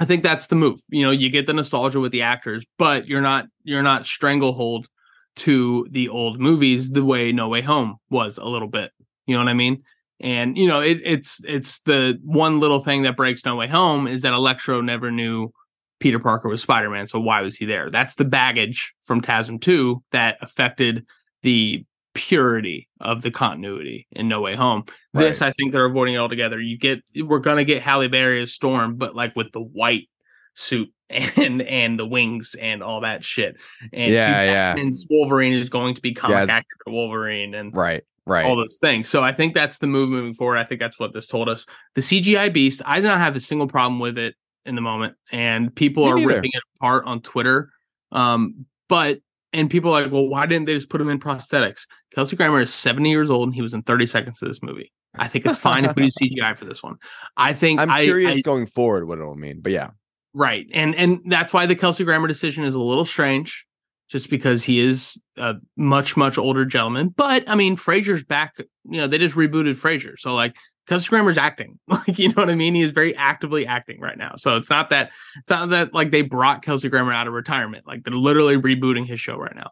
I 0.00 0.04
think 0.04 0.22
that's 0.22 0.46
the 0.46 0.56
move. 0.56 0.80
You 0.88 1.04
know, 1.04 1.10
you 1.10 1.28
get 1.30 1.46
the 1.46 1.52
nostalgia 1.52 2.00
with 2.00 2.12
the 2.12 2.22
actors, 2.22 2.64
but 2.78 3.06
you're 3.06 3.20
not 3.20 3.46
you're 3.64 3.82
not 3.82 4.06
stranglehold 4.06 4.88
to 5.36 5.86
the 5.90 6.08
old 6.08 6.40
movies 6.40 6.90
the 6.90 7.04
way 7.04 7.32
No 7.32 7.48
Way 7.48 7.62
Home 7.62 7.96
was 8.10 8.38
a 8.38 8.44
little 8.44 8.68
bit. 8.68 8.92
You 9.26 9.34
know 9.34 9.40
what 9.42 9.48
I 9.48 9.54
mean? 9.54 9.82
And 10.20 10.58
you 10.58 10.66
know, 10.66 10.80
it, 10.80 11.00
it's 11.04 11.42
it's 11.44 11.80
the 11.80 12.18
one 12.24 12.60
little 12.60 12.80
thing 12.80 13.02
that 13.02 13.16
breaks 13.16 13.44
No 13.44 13.56
Way 13.56 13.68
Home 13.68 14.06
is 14.06 14.22
that 14.22 14.32
Electro 14.32 14.80
never 14.80 15.10
knew 15.10 15.52
Peter 16.00 16.18
Parker 16.18 16.48
was 16.48 16.62
Spider 16.62 16.90
Man. 16.90 17.06
So 17.06 17.20
why 17.20 17.40
was 17.42 17.56
he 17.56 17.66
there? 17.66 17.90
That's 17.90 18.14
the 18.16 18.24
baggage 18.24 18.94
from 19.02 19.20
TASM 19.20 19.60
two 19.60 20.02
that 20.12 20.38
affected 20.40 21.06
the 21.42 21.84
purity 22.18 22.88
of 23.00 23.22
the 23.22 23.30
continuity 23.30 24.08
in 24.10 24.28
No 24.28 24.40
Way 24.40 24.56
Home. 24.56 24.84
Right. 25.14 25.28
This, 25.28 25.40
I 25.40 25.52
think 25.52 25.72
they're 25.72 25.84
avoiding 25.84 26.14
it 26.14 26.18
altogether. 26.18 26.60
You 26.60 26.76
get, 26.76 27.02
we're 27.16 27.38
gonna 27.38 27.64
get 27.64 27.80
Halle 27.80 28.08
Berry 28.08 28.42
as 28.42 28.52
Storm, 28.52 28.96
but 28.96 29.14
like 29.14 29.36
with 29.36 29.52
the 29.52 29.60
white 29.60 30.08
suit 30.54 30.92
and 31.10 31.62
and 31.62 31.98
the 31.98 32.06
wings 32.06 32.56
and 32.60 32.82
all 32.82 33.02
that 33.02 33.24
shit. 33.24 33.56
And 33.92 34.12
yeah, 34.12 34.74
yeah. 34.74 34.90
Wolverine 35.08 35.54
is 35.54 35.68
going 35.68 35.94
to 35.94 36.02
be 36.02 36.12
comic 36.12 36.48
yeah, 36.48 36.60
Wolverine 36.86 37.54
and 37.54 37.74
right, 37.74 38.02
right, 38.26 38.44
all 38.44 38.56
those 38.56 38.78
things. 38.80 39.08
So 39.08 39.22
I 39.22 39.32
think 39.32 39.54
that's 39.54 39.78
the 39.78 39.86
move 39.86 40.10
moving 40.10 40.34
forward. 40.34 40.58
I 40.58 40.64
think 40.64 40.80
that's 40.80 40.98
what 40.98 41.14
this 41.14 41.26
told 41.26 41.48
us. 41.48 41.64
The 41.94 42.00
CGI 42.00 42.52
Beast, 42.52 42.82
I 42.84 43.00
do 43.00 43.06
not 43.06 43.18
have 43.18 43.36
a 43.36 43.40
single 43.40 43.68
problem 43.68 44.00
with 44.00 44.18
it 44.18 44.34
in 44.66 44.74
the 44.74 44.80
moment, 44.80 45.14
and 45.32 45.74
people 45.74 46.04
Me 46.04 46.10
are 46.10 46.16
neither. 46.16 46.28
ripping 46.28 46.50
it 46.52 46.62
apart 46.76 47.06
on 47.06 47.22
Twitter. 47.22 47.70
Um, 48.10 48.66
but 48.88 49.20
and 49.52 49.70
people 49.70 49.92
are 49.92 50.02
like, 50.02 50.12
well, 50.12 50.26
why 50.26 50.46
didn't 50.46 50.66
they 50.66 50.74
just 50.74 50.90
put 50.90 51.00
him 51.00 51.08
in 51.08 51.18
prosthetics? 51.18 51.86
Kelsey 52.14 52.36
Grammer 52.36 52.60
is 52.60 52.72
70 52.72 53.10
years 53.10 53.30
old 53.30 53.48
and 53.48 53.54
he 53.54 53.62
was 53.62 53.74
in 53.74 53.82
30 53.82 54.06
seconds 54.06 54.42
of 54.42 54.48
this 54.48 54.62
movie. 54.62 54.92
I 55.14 55.28
think 55.28 55.46
it's 55.46 55.58
fine 55.58 55.84
if 55.84 55.96
we 55.96 56.10
do 56.10 56.10
CGI 56.22 56.56
for 56.56 56.64
this 56.64 56.82
one. 56.82 56.96
I 57.36 57.54
think 57.54 57.80
I'm 57.80 57.90
I, 57.90 58.04
curious 58.04 58.38
I, 58.38 58.40
going 58.42 58.66
forward 58.66 59.08
what 59.08 59.18
it'll 59.18 59.34
mean, 59.34 59.60
but 59.60 59.72
yeah. 59.72 59.90
Right. 60.34 60.66
And 60.72 60.94
and 60.94 61.20
that's 61.26 61.52
why 61.52 61.66
the 61.66 61.74
Kelsey 61.74 62.04
Grammer 62.04 62.28
decision 62.28 62.64
is 62.64 62.74
a 62.74 62.80
little 62.80 63.06
strange, 63.06 63.64
just 64.08 64.30
because 64.30 64.62
he 64.62 64.80
is 64.80 65.20
a 65.36 65.54
much, 65.76 66.16
much 66.16 66.38
older 66.38 66.64
gentleman. 66.64 67.08
But 67.08 67.48
I 67.48 67.54
mean, 67.54 67.76
Frasier's 67.76 68.24
back, 68.24 68.54
you 68.58 69.00
know, 69.00 69.06
they 69.06 69.18
just 69.18 69.34
rebooted 69.34 69.76
Frasier. 69.76 70.18
So 70.18 70.34
like 70.34 70.54
Kelsey 70.88 71.08
Grammer's 71.08 71.38
acting. 71.38 71.78
Like, 71.88 72.18
you 72.18 72.28
know 72.28 72.34
what 72.36 72.50
I 72.50 72.54
mean? 72.54 72.74
He 72.74 72.82
is 72.82 72.92
very 72.92 73.14
actively 73.16 73.66
acting 73.66 74.00
right 74.00 74.16
now. 74.16 74.34
So 74.36 74.56
it's 74.56 74.70
not 74.70 74.90
that 74.90 75.10
it's 75.36 75.50
not 75.50 75.70
that 75.70 75.92
like 75.92 76.10
they 76.10 76.22
brought 76.22 76.62
Kelsey 76.62 76.88
Grammer 76.88 77.12
out 77.12 77.26
of 77.26 77.32
retirement. 77.32 77.86
Like 77.86 78.04
they're 78.04 78.14
literally 78.14 78.56
rebooting 78.56 79.06
his 79.06 79.20
show 79.20 79.36
right 79.36 79.54
now. 79.54 79.70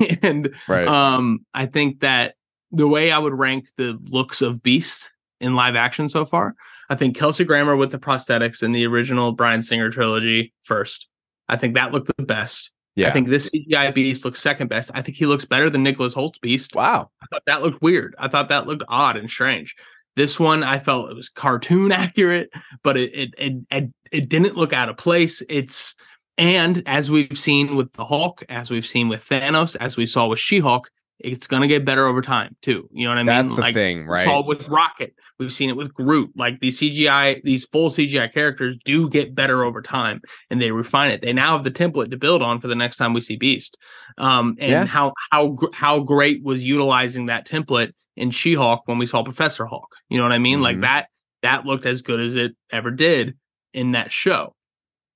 and 0.22 0.54
right. 0.68 0.86
um 0.86 1.44
I 1.54 1.66
think 1.66 2.00
that 2.00 2.34
the 2.70 2.86
way 2.86 3.10
I 3.10 3.18
would 3.18 3.32
rank 3.32 3.66
the 3.76 3.98
looks 4.10 4.42
of 4.42 4.62
Beast 4.62 5.14
in 5.40 5.54
live 5.54 5.74
action 5.74 6.08
so 6.08 6.26
far, 6.26 6.54
I 6.90 6.96
think 6.96 7.16
Kelsey 7.16 7.44
Grammer 7.44 7.76
with 7.76 7.90
the 7.90 7.98
prosthetics 7.98 8.62
in 8.62 8.72
the 8.72 8.86
original 8.86 9.32
Bryan 9.32 9.62
Singer 9.62 9.90
trilogy 9.90 10.52
first. 10.62 11.08
I 11.48 11.56
think 11.56 11.74
that 11.74 11.92
looked 11.92 12.14
the 12.16 12.22
best. 12.24 12.70
Yeah. 12.96 13.08
I 13.08 13.10
think 13.10 13.28
this 13.28 13.50
CGI 13.52 13.92
Beast 13.94 14.24
looks 14.24 14.40
second 14.40 14.68
best. 14.68 14.90
I 14.94 15.02
think 15.02 15.16
he 15.16 15.26
looks 15.26 15.44
better 15.44 15.68
than 15.68 15.82
Nicholas 15.82 16.14
Hoult's 16.14 16.38
Beast. 16.38 16.74
Wow. 16.74 17.10
I 17.22 17.26
thought 17.26 17.42
that 17.46 17.62
looked 17.62 17.82
weird. 17.82 18.14
I 18.18 18.28
thought 18.28 18.48
that 18.50 18.66
looked 18.66 18.84
odd 18.88 19.16
and 19.16 19.28
strange. 19.28 19.74
This 20.16 20.38
one 20.38 20.62
I 20.62 20.78
felt 20.78 21.10
it 21.10 21.16
was 21.16 21.28
cartoon 21.28 21.92
accurate, 21.92 22.50
but 22.82 22.96
it 22.96 23.14
it 23.14 23.34
it 23.38 23.52
it, 23.70 23.90
it 24.10 24.28
didn't 24.28 24.56
look 24.56 24.72
out 24.72 24.88
of 24.88 24.96
place. 24.96 25.42
It's 25.48 25.94
and 26.36 26.82
as 26.86 27.10
we've 27.10 27.38
seen 27.38 27.76
with 27.76 27.92
the 27.92 28.04
Hulk, 28.04 28.44
as 28.48 28.70
we've 28.70 28.86
seen 28.86 29.08
with 29.08 29.24
Thanos, 29.24 29.76
as 29.78 29.96
we 29.96 30.06
saw 30.06 30.26
with 30.26 30.40
She-Hulk, 30.40 30.90
it's 31.18 31.46
gonna 31.46 31.68
get 31.68 31.84
better 31.84 32.06
over 32.06 32.22
time 32.22 32.56
too. 32.62 32.88
You 32.92 33.04
know 33.04 33.10
what 33.10 33.18
I 33.18 33.22
mean? 33.22 33.26
That's 33.26 33.54
the 33.54 33.60
like, 33.60 33.74
thing, 33.74 34.06
right? 34.06 34.24
Saw 34.24 34.44
with 34.44 34.68
Rocket, 34.68 35.14
we've 35.38 35.52
seen 35.52 35.70
it 35.70 35.76
with 35.76 35.94
Groot. 35.94 36.30
Like 36.36 36.60
these 36.60 36.78
CGI, 36.78 37.42
these 37.42 37.64
full 37.66 37.90
CGI 37.90 38.32
characters 38.32 38.76
do 38.84 39.08
get 39.08 39.34
better 39.34 39.64
over 39.64 39.82
time, 39.82 40.20
and 40.50 40.60
they 40.60 40.70
refine 40.70 41.10
it. 41.10 41.22
They 41.22 41.32
now 41.32 41.52
have 41.52 41.64
the 41.64 41.70
template 41.70 42.10
to 42.10 42.16
build 42.16 42.42
on 42.42 42.60
for 42.60 42.68
the 42.68 42.74
next 42.74 42.96
time 42.96 43.12
we 43.12 43.20
see 43.20 43.36
Beast. 43.36 43.78
Um, 44.18 44.56
and 44.58 44.70
yeah. 44.70 44.84
how 44.86 45.12
how 45.30 45.56
how 45.72 46.00
great 46.00 46.42
was 46.42 46.64
utilizing 46.64 47.26
that 47.26 47.46
template 47.46 47.92
in 48.16 48.30
She-Hulk 48.30 48.82
when 48.86 48.98
we 48.98 49.06
saw 49.06 49.22
Professor 49.22 49.66
Hulk. 49.66 49.94
You 50.08 50.18
know 50.18 50.24
what 50.24 50.32
I 50.32 50.38
mean? 50.38 50.56
Mm-hmm. 50.56 50.62
Like 50.62 50.80
that 50.80 51.08
that 51.42 51.66
looked 51.66 51.86
as 51.86 52.02
good 52.02 52.20
as 52.20 52.36
it 52.36 52.56
ever 52.70 52.90
did 52.90 53.36
in 53.72 53.92
that 53.92 54.12
show. 54.12 54.54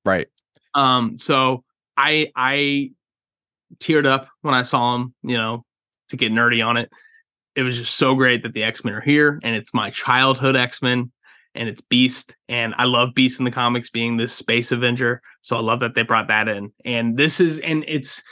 Right. 0.04 0.28
Um, 0.74 1.18
so 1.18 1.64
I 1.96 2.30
I 2.36 2.90
teared 3.78 4.06
up 4.06 4.28
when 4.42 4.54
I 4.54 4.62
saw 4.62 4.94
him, 4.94 5.14
you 5.22 5.36
know, 5.36 5.64
to 6.08 6.16
get 6.16 6.32
nerdy 6.32 6.64
on 6.64 6.76
it. 6.76 6.90
It 7.54 7.62
was 7.62 7.76
just 7.76 7.96
so 7.96 8.14
great 8.14 8.42
that 8.42 8.52
the 8.52 8.62
X-Men 8.62 8.94
are 8.94 9.00
here 9.00 9.40
and 9.42 9.56
it's 9.56 9.74
my 9.74 9.90
childhood 9.90 10.56
X-Men 10.56 11.10
and 11.54 11.68
it's 11.68 11.80
Beast. 11.80 12.36
And 12.48 12.74
I 12.78 12.84
love 12.84 13.14
Beast 13.14 13.40
in 13.40 13.44
the 13.44 13.50
comics 13.50 13.90
being 13.90 14.16
this 14.16 14.32
space 14.32 14.70
avenger. 14.70 15.22
So 15.42 15.56
I 15.56 15.60
love 15.60 15.80
that 15.80 15.94
they 15.94 16.02
brought 16.02 16.28
that 16.28 16.48
in. 16.48 16.72
And 16.84 17.16
this 17.16 17.40
is 17.40 17.58
and 17.60 17.84
it's 17.88 18.22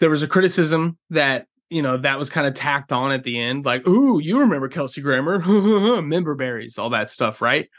there 0.00 0.10
was 0.10 0.22
a 0.22 0.28
criticism 0.28 0.98
that 1.10 1.46
you 1.70 1.80
know 1.80 1.96
that 1.96 2.18
was 2.18 2.28
kind 2.28 2.46
of 2.46 2.54
tacked 2.54 2.92
on 2.92 3.12
at 3.12 3.24
the 3.24 3.40
end, 3.40 3.64
like, 3.64 3.86
"Ooh, 3.88 4.18
you 4.18 4.40
remember 4.40 4.68
Kelsey 4.68 5.00
Grammer, 5.00 5.38
member 6.02 6.34
berries, 6.34 6.76
all 6.76 6.90
that 6.90 7.08
stuff, 7.08 7.40
right?" 7.40 7.70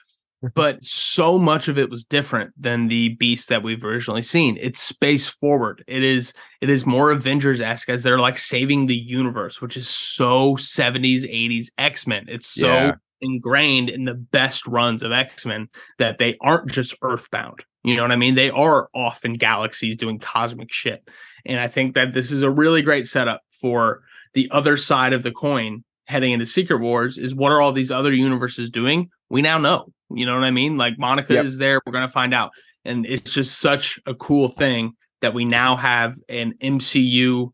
But 0.56 0.84
so 0.84 1.38
much 1.38 1.68
of 1.68 1.78
it 1.78 1.90
was 1.90 2.04
different 2.04 2.52
than 2.60 2.88
the 2.88 3.10
beast 3.16 3.50
that 3.50 3.64
we've 3.64 3.84
originally 3.84 4.22
seen. 4.22 4.58
It's 4.60 4.82
space 4.82 5.28
forward. 5.28 5.84
It 5.88 6.04
is 6.04 6.34
it 6.62 6.70
is 6.70 6.86
more 6.86 7.12
Avengers 7.12 7.62
esque 7.62 7.90
as 7.90 8.04
they're 8.04 8.20
like 8.20 8.38
saving 8.38 8.88
the 8.88 8.96
universe, 8.96 9.62
which 9.62 9.78
is 9.78 9.88
so 9.88 10.56
70s, 10.56 11.24
80s 11.24 11.68
X 11.78 12.06
Men. 12.08 12.26
It's 12.28 12.48
so 12.50 12.68
Yeah. 12.68 12.96
ingrained 13.22 13.90
in 13.90 14.06
the 14.06 14.14
best 14.14 14.68
runs 14.68 15.02
of 15.04 15.12
X 15.12 15.46
Men 15.46 15.70
that 15.98 16.18
they 16.18 16.36
aren't 16.42 16.72
just 16.72 16.96
Earthbound. 17.02 17.64
You 17.84 17.96
know 17.96 18.02
what 18.04 18.12
I 18.12 18.16
mean? 18.18 18.36
They 18.36 18.50
are 18.50 18.90
off 18.94 19.26
in 19.26 19.34
galaxies 19.34 19.98
doing 19.98 20.20
cosmic 20.20 20.72
shit. 20.72 21.08
And 21.46 21.60
I 21.60 21.68
think 21.68 21.96
that 21.96 22.14
this 22.14 22.32
is 22.32 22.42
a 22.42 22.50
really 22.50 22.82
great 22.82 23.08
setup 23.08 23.42
for 23.62 24.04
the 24.34 24.50
other 24.52 24.78
side 24.78 25.14
of 25.14 25.24
the 25.24 25.32
coin 25.32 25.84
heading 26.08 26.32
into 26.32 26.46
Secret 26.46 26.80
Wars 26.80 27.18
is 27.18 27.34
what 27.36 27.52
are 27.52 27.62
all 27.62 27.72
these 27.72 27.92
other 27.92 28.12
universes 28.14 28.70
doing? 28.70 29.10
We 29.30 29.42
now 29.42 29.58
know. 29.58 29.92
You 30.18 30.26
know 30.26 30.36
what 30.36 30.44
I 30.44 30.52
mean? 30.52 30.78
Like 30.78 30.98
Monica 30.98 31.34
Yep. 31.34 31.46
is 31.46 31.58
there. 31.58 31.82
We're 31.86 31.92
going 31.94 32.08
to 32.08 32.12
find 32.12 32.34
out. 32.34 32.52
And 32.86 33.06
it's 33.06 33.32
just 33.32 33.60
such 33.60 34.00
a 34.06 34.14
cool 34.14 34.50
thing 34.50 34.94
that 35.22 35.34
we 35.34 35.46
now 35.46 35.76
have 35.78 36.16
an 36.30 36.54
MCU 36.62 37.52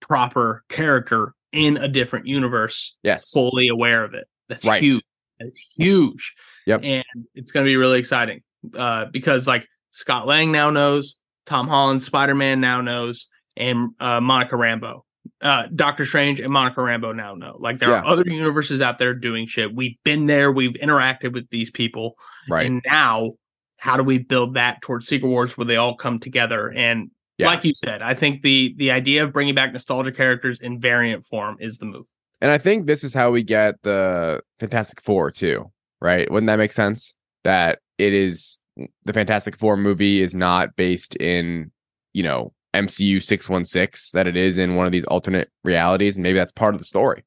proper 0.00 0.64
character 0.68 1.34
in 1.52 1.76
a 1.76 1.86
different 1.88 2.26
universe, 2.26 2.96
Yes. 3.02 3.30
fully 3.32 3.68
aware 3.68 4.02
of 4.04 4.14
it. 4.14 4.26
That's 4.48 4.64
Right. 4.64 4.82
huge. 4.82 5.02
That's 5.38 5.74
huge. 5.76 6.34
Yep. 6.66 6.80
And 6.84 7.04
it's 7.34 7.52
going 7.52 7.64
to 7.64 7.68
be 7.68 7.76
really 7.76 7.98
exciting 7.98 8.42
uh, 8.76 9.06
because 9.12 9.46
like 9.46 9.66
Scott 9.90 10.26
Lang 10.26 10.50
now 10.52 10.70
knows, 10.70 11.16
Tom 11.46 11.68
Holland, 11.68 12.02
Spider 12.02 12.34
Man 12.34 12.60
now 12.60 12.80
knows, 12.80 13.28
and 13.56 13.90
uh, 14.00 14.20
Monica 14.20 14.54
Rambeau. 14.56 15.02
Uh, 15.40 15.66
Doctor 15.74 16.06
Strange 16.06 16.40
and 16.40 16.50
Monica 16.52 16.80
Rambeau 16.80 17.14
now 17.14 17.34
know. 17.34 17.56
Like 17.58 17.78
there 17.78 17.92
are 17.92 18.04
other 18.04 18.24
universes 18.26 18.80
out 18.80 18.98
there 18.98 19.14
doing 19.14 19.46
shit. 19.46 19.74
We've 19.74 19.96
been 20.04 20.26
there. 20.26 20.50
We've 20.52 20.72
interacted 20.74 21.32
with 21.32 21.48
these 21.50 21.70
people. 21.70 22.16
Right. 22.48 22.66
And 22.66 22.82
now, 22.86 23.32
how 23.76 23.96
do 23.96 24.02
we 24.04 24.18
build 24.18 24.54
that 24.54 24.82
towards 24.82 25.08
Secret 25.08 25.28
Wars 25.28 25.56
where 25.56 25.64
they 25.64 25.76
all 25.76 25.96
come 25.96 26.18
together? 26.20 26.70
And 26.72 27.10
Yeah. 27.38 27.46
like 27.48 27.64
you 27.64 27.74
said, 27.74 28.02
I 28.02 28.14
think 28.14 28.42
the 28.42 28.74
the 28.76 28.90
idea 28.92 29.24
of 29.24 29.32
bringing 29.32 29.54
back 29.54 29.72
nostalgia 29.72 30.12
characters 30.12 30.60
in 30.60 30.80
variant 30.80 31.24
form 31.24 31.56
is 31.60 31.78
the 31.78 31.86
move. 31.86 32.06
And 32.40 32.50
I 32.50 32.58
think 32.58 32.86
this 32.86 33.04
is 33.04 33.14
how 33.14 33.30
we 33.30 33.42
get 33.42 33.82
the 33.82 34.40
Fantastic 34.60 35.00
Four 35.00 35.30
too, 35.30 35.70
right? 36.00 36.30
Wouldn't 36.30 36.46
that 36.48 36.58
make 36.58 36.72
sense? 36.72 37.14
That 37.44 37.78
it 37.98 38.12
is 38.12 38.58
the 39.04 39.12
Fantastic 39.12 39.56
Four 39.58 39.76
movie 39.76 40.22
is 40.22 40.34
not 40.34 40.74
based 40.76 41.14
in, 41.16 41.70
you 42.12 42.22
know, 42.22 42.52
MCU 42.74 43.22
616, 43.22 44.10
that 44.14 44.26
it 44.26 44.36
is 44.36 44.58
in 44.58 44.74
one 44.74 44.86
of 44.86 44.92
these 44.92 45.04
alternate 45.04 45.50
realities. 45.64 46.16
And 46.16 46.22
maybe 46.22 46.38
that's 46.38 46.52
part 46.52 46.74
of 46.74 46.80
the 46.80 46.84
story. 46.84 47.24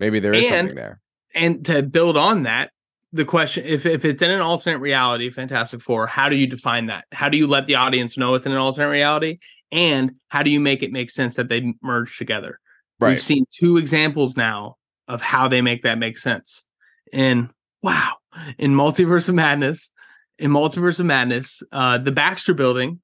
Maybe 0.00 0.20
there 0.20 0.34
is 0.34 0.46
And- 0.46 0.68
something 0.68 0.76
there. 0.76 1.00
And 1.34 1.64
to 1.66 1.82
build 1.82 2.16
on 2.16 2.44
that, 2.44 2.70
the 3.12 3.24
question 3.24 3.64
if 3.64 3.86
if 3.86 4.04
it's 4.04 4.22
in 4.22 4.30
an 4.30 4.40
alternate 4.40 4.78
reality, 4.78 5.30
Fantastic 5.30 5.80
Four, 5.80 6.06
how 6.06 6.28
do 6.28 6.36
you 6.36 6.46
define 6.46 6.86
that? 6.86 7.04
How 7.12 7.28
do 7.28 7.38
you 7.38 7.46
let 7.46 7.66
the 7.66 7.76
audience 7.76 8.18
know 8.18 8.34
it's 8.34 8.44
in 8.46 8.52
an 8.52 8.58
alternate 8.58 8.90
reality? 8.90 9.38
And 9.70 10.12
how 10.28 10.42
do 10.42 10.50
you 10.50 10.60
make 10.60 10.82
it 10.82 10.92
make 10.92 11.10
sense 11.10 11.36
that 11.36 11.48
they 11.48 11.74
merge 11.82 12.18
together? 12.18 12.58
We've 13.00 13.22
seen 13.22 13.44
two 13.54 13.76
examples 13.76 14.36
now 14.36 14.76
of 15.06 15.22
how 15.22 15.48
they 15.48 15.60
make 15.60 15.84
that 15.84 15.98
make 15.98 16.18
sense. 16.18 16.64
And 17.12 17.50
wow, 17.82 18.14
in 18.58 18.74
Multiverse 18.74 19.28
of 19.28 19.34
Madness, 19.36 19.90
in 20.38 20.50
Multiverse 20.50 20.98
of 20.98 21.06
Madness, 21.06 21.62
uh, 21.72 21.98
the 21.98 22.12
Baxter 22.12 22.54
Building, 22.54 23.00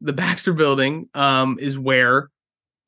the 0.00 0.12
Baxter 0.12 0.52
Building 0.52 1.08
um, 1.14 1.58
is 1.58 1.78
where 1.78 2.30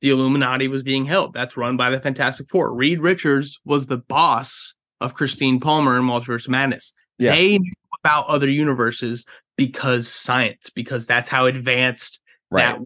the 0.01 0.11
Illuminati 0.11 0.69
was 0.69 0.83
being 0.83 1.05
held. 1.05 1.33
That's 1.35 1.57
run 1.57 1.77
by 1.77 1.91
the 1.91 2.01
Fantastic 2.01 2.49
Four. 2.49 2.73
Reed 2.75 3.01
Richards 3.01 3.59
was 3.65 3.87
the 3.87 3.97
boss 3.97 4.75
of 5.01 5.15
Christine 5.15 5.61
Palmer 5.61 5.97
in 5.97 6.05
Multiverse 6.05 6.49
Madness. 6.49 6.95
Yeah. 7.19 7.35
They 7.35 7.59
knew 7.59 7.73
about 8.03 8.27
other 8.27 8.49
universes 8.49 9.25
because 9.57 10.07
science, 10.09 10.71
because 10.71 11.07
that's 11.07 11.29
how 11.29 11.47
advanced 11.47 12.21
Right. 12.51 12.79
that 12.79 12.81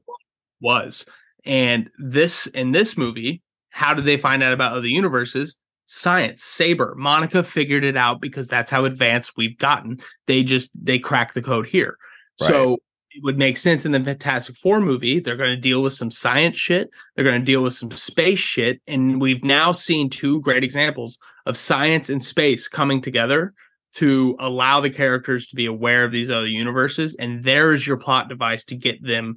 was. 0.60 1.06
And 1.44 1.90
this 1.98 2.46
in 2.48 2.72
this 2.72 2.96
movie, 2.96 3.42
how 3.70 3.94
did 3.94 4.04
they 4.04 4.16
find 4.16 4.42
out 4.42 4.52
about 4.52 4.72
other 4.72 4.86
universes? 4.86 5.56
Science, 5.86 6.42
Saber, 6.42 6.94
Monica 6.96 7.42
figured 7.42 7.84
it 7.84 7.96
out 7.96 8.20
because 8.20 8.48
that's 8.48 8.70
how 8.70 8.84
advanced 8.86 9.32
we've 9.36 9.58
gotten. 9.58 10.00
They 10.26 10.42
just 10.42 10.70
they 10.74 10.98
cracked 10.98 11.34
the 11.34 11.42
code 11.42 11.66
here. 11.66 11.98
So 12.36 12.78
it 13.14 13.22
would 13.22 13.38
make 13.38 13.56
sense 13.56 13.84
in 13.84 13.92
the 13.92 14.00
Fantastic 14.02 14.56
Four 14.56 14.80
movie. 14.80 15.20
They're 15.20 15.36
going 15.36 15.54
to 15.54 15.60
deal 15.60 15.82
with 15.82 15.92
some 15.92 16.10
science 16.10 16.56
shit. 16.56 16.90
They're 17.14 17.24
going 17.24 17.40
to 17.40 17.44
deal 17.44 17.62
with 17.62 17.74
some 17.74 17.90
space 17.90 18.38
shit. 18.38 18.80
And 18.86 19.20
we've 19.20 19.44
now 19.44 19.72
seen 19.72 20.08
two 20.10 20.40
great 20.40 20.64
examples 20.64 21.18
of 21.46 21.56
science 21.56 22.08
and 22.08 22.22
space 22.24 22.68
coming 22.68 23.02
together 23.02 23.52
to 23.94 24.36
allow 24.38 24.80
the 24.80 24.88
characters 24.90 25.46
to 25.48 25.56
be 25.56 25.66
aware 25.66 26.04
of 26.04 26.12
these 26.12 26.30
other 26.30 26.46
universes. 26.46 27.14
And 27.16 27.44
there's 27.44 27.86
your 27.86 27.98
plot 27.98 28.28
device 28.28 28.64
to 28.66 28.76
get 28.76 29.02
them 29.04 29.36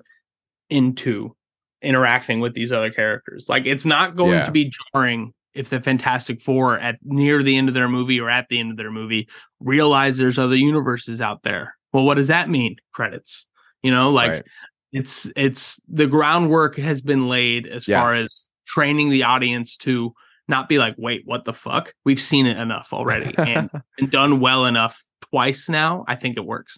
into 0.70 1.36
interacting 1.82 2.40
with 2.40 2.54
these 2.54 2.72
other 2.72 2.90
characters. 2.90 3.46
Like 3.50 3.66
it's 3.66 3.86
not 3.86 4.16
going 4.16 4.32
Yeah. 4.34 4.44
to 4.46 4.52
be 4.52 4.72
jarring 4.94 5.34
if 5.54 5.70
the 5.70 5.80
Fantastic 5.82 6.42
Four 6.42 6.80
at 6.80 6.98
near 7.04 7.44
the 7.44 7.56
end 7.56 7.68
of 7.68 7.74
their 7.76 7.88
movie 7.90 8.20
or 8.20 8.30
at 8.30 8.48
the 8.50 8.60
end 8.60 8.72
of 8.72 8.78
their 8.78 8.92
movie 8.92 9.28
realize 9.60 10.18
there's 10.18 10.40
other 10.40 10.56
universes 10.56 11.22
out 11.22 11.44
there. 11.44 11.76
Well, 11.94 12.04
what 12.06 12.16
does 12.16 12.28
that 12.28 12.50
mean? 12.50 12.76
Credits. 12.94 13.48
You 13.86 13.92
know, 13.92 14.10
like 14.10 14.32
Right. 14.32 14.44
it's 14.92 15.28
it's 15.36 15.80
the 15.88 16.08
groundwork 16.08 16.76
has 16.78 17.02
been 17.02 17.28
laid 17.30 17.68
as 17.68 17.88
Yeah. 17.88 18.02
far 18.02 18.16
as 18.16 18.50
training 18.68 19.12
the 19.12 19.24
audience 19.24 19.78
to 19.78 20.14
not 20.48 20.68
be 20.70 20.80
like, 20.80 20.96
wait, 20.98 21.22
what 21.26 21.46
the 21.46 21.54
fuck? 21.54 21.94
We've 22.04 22.20
seen 22.20 22.46
it 22.48 22.58
enough 22.58 22.90
already 22.94 23.36
and, 23.38 23.70
and 24.00 24.10
done 24.12 24.40
well 24.40 24.66
enough 24.66 25.04
twice 25.30 25.70
now. 25.70 26.04
I 26.08 26.16
think 26.16 26.38
it 26.38 26.46
works. 26.46 26.78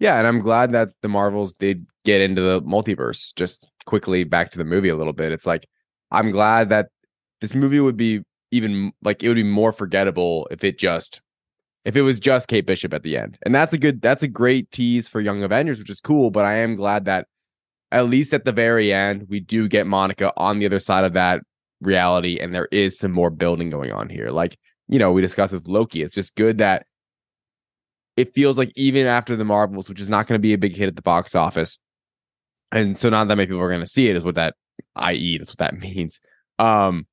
Yeah, 0.00 0.18
and 0.18 0.26
I'm 0.26 0.40
glad 0.40 0.72
that 0.72 0.88
the 1.02 1.08
Marvels 1.08 1.52
did 1.54 1.86
get 2.04 2.20
into 2.20 2.40
the 2.42 2.62
multiverse. 2.62 3.34
Just 3.36 3.68
quickly 3.86 4.24
back 4.24 4.50
to 4.52 4.58
the 4.58 4.64
movie 4.64 4.88
a 4.88 4.96
little 4.96 5.12
bit. 5.12 5.30
It's 5.32 5.46
like 5.46 5.66
I'm 6.10 6.30
glad 6.32 6.68
that 6.70 6.88
this 7.40 7.54
movie 7.54 7.80
would 7.80 7.96
be 7.96 8.22
even 8.50 8.92
like 9.04 9.22
it 9.22 9.28
would 9.28 9.34
be 9.36 9.44
more 9.44 9.72
forgettable 9.72 10.48
if 10.50 10.64
it 10.64 10.78
just 10.78 11.20
if 11.84 11.96
it 11.96 12.02
was 12.02 12.20
just 12.20 12.48
Kate 12.48 12.66
Bishop 12.66 12.92
at 12.92 13.02
the 13.02 13.16
end. 13.16 13.38
And 13.44 13.54
that's 13.54 13.72
a 13.72 13.78
good 13.78 14.02
that's 14.02 14.22
a 14.22 14.28
great 14.28 14.70
tease 14.70 15.08
for 15.08 15.20
Young 15.20 15.42
Avengers, 15.42 15.78
which 15.78 15.90
is 15.90 16.00
cool, 16.00 16.30
but 16.30 16.44
I 16.44 16.56
am 16.56 16.76
glad 16.76 17.06
that 17.06 17.26
at 17.92 18.06
least 18.06 18.32
at 18.32 18.44
the 18.44 18.52
very 18.52 18.92
end 18.92 19.26
we 19.28 19.40
do 19.40 19.68
get 19.68 19.86
Monica 19.86 20.32
on 20.36 20.58
the 20.58 20.66
other 20.66 20.80
side 20.80 21.04
of 21.04 21.14
that 21.14 21.42
reality 21.80 22.38
and 22.38 22.54
there 22.54 22.68
is 22.70 22.98
some 22.98 23.12
more 23.12 23.30
building 23.30 23.70
going 23.70 23.92
on 23.92 24.08
here. 24.08 24.30
Like, 24.30 24.58
you 24.88 24.98
know, 24.98 25.12
we 25.12 25.22
discussed 25.22 25.52
with 25.52 25.66
Loki. 25.66 26.02
It's 26.02 26.14
just 26.14 26.36
good 26.36 26.58
that 26.58 26.84
it 28.16 28.34
feels 28.34 28.58
like 28.58 28.72
even 28.76 29.06
after 29.06 29.34
the 29.34 29.44
Marvels, 29.44 29.88
which 29.88 30.00
is 30.00 30.10
not 30.10 30.26
going 30.26 30.38
to 30.38 30.42
be 30.42 30.52
a 30.52 30.58
big 30.58 30.76
hit 30.76 30.88
at 30.88 30.96
the 30.96 31.02
box 31.02 31.34
office, 31.34 31.78
and 32.72 32.96
so 32.96 33.08
not 33.08 33.28
that 33.28 33.36
many 33.36 33.46
people 33.46 33.62
are 33.62 33.68
going 33.68 33.80
to 33.80 33.86
see 33.86 34.08
it, 34.08 34.16
is 34.16 34.22
what 34.22 34.34
that, 34.34 34.54
i.e., 34.96 35.38
that's 35.38 35.52
what 35.52 35.58
that 35.58 35.78
means. 35.80 36.20
Um, 36.58 37.06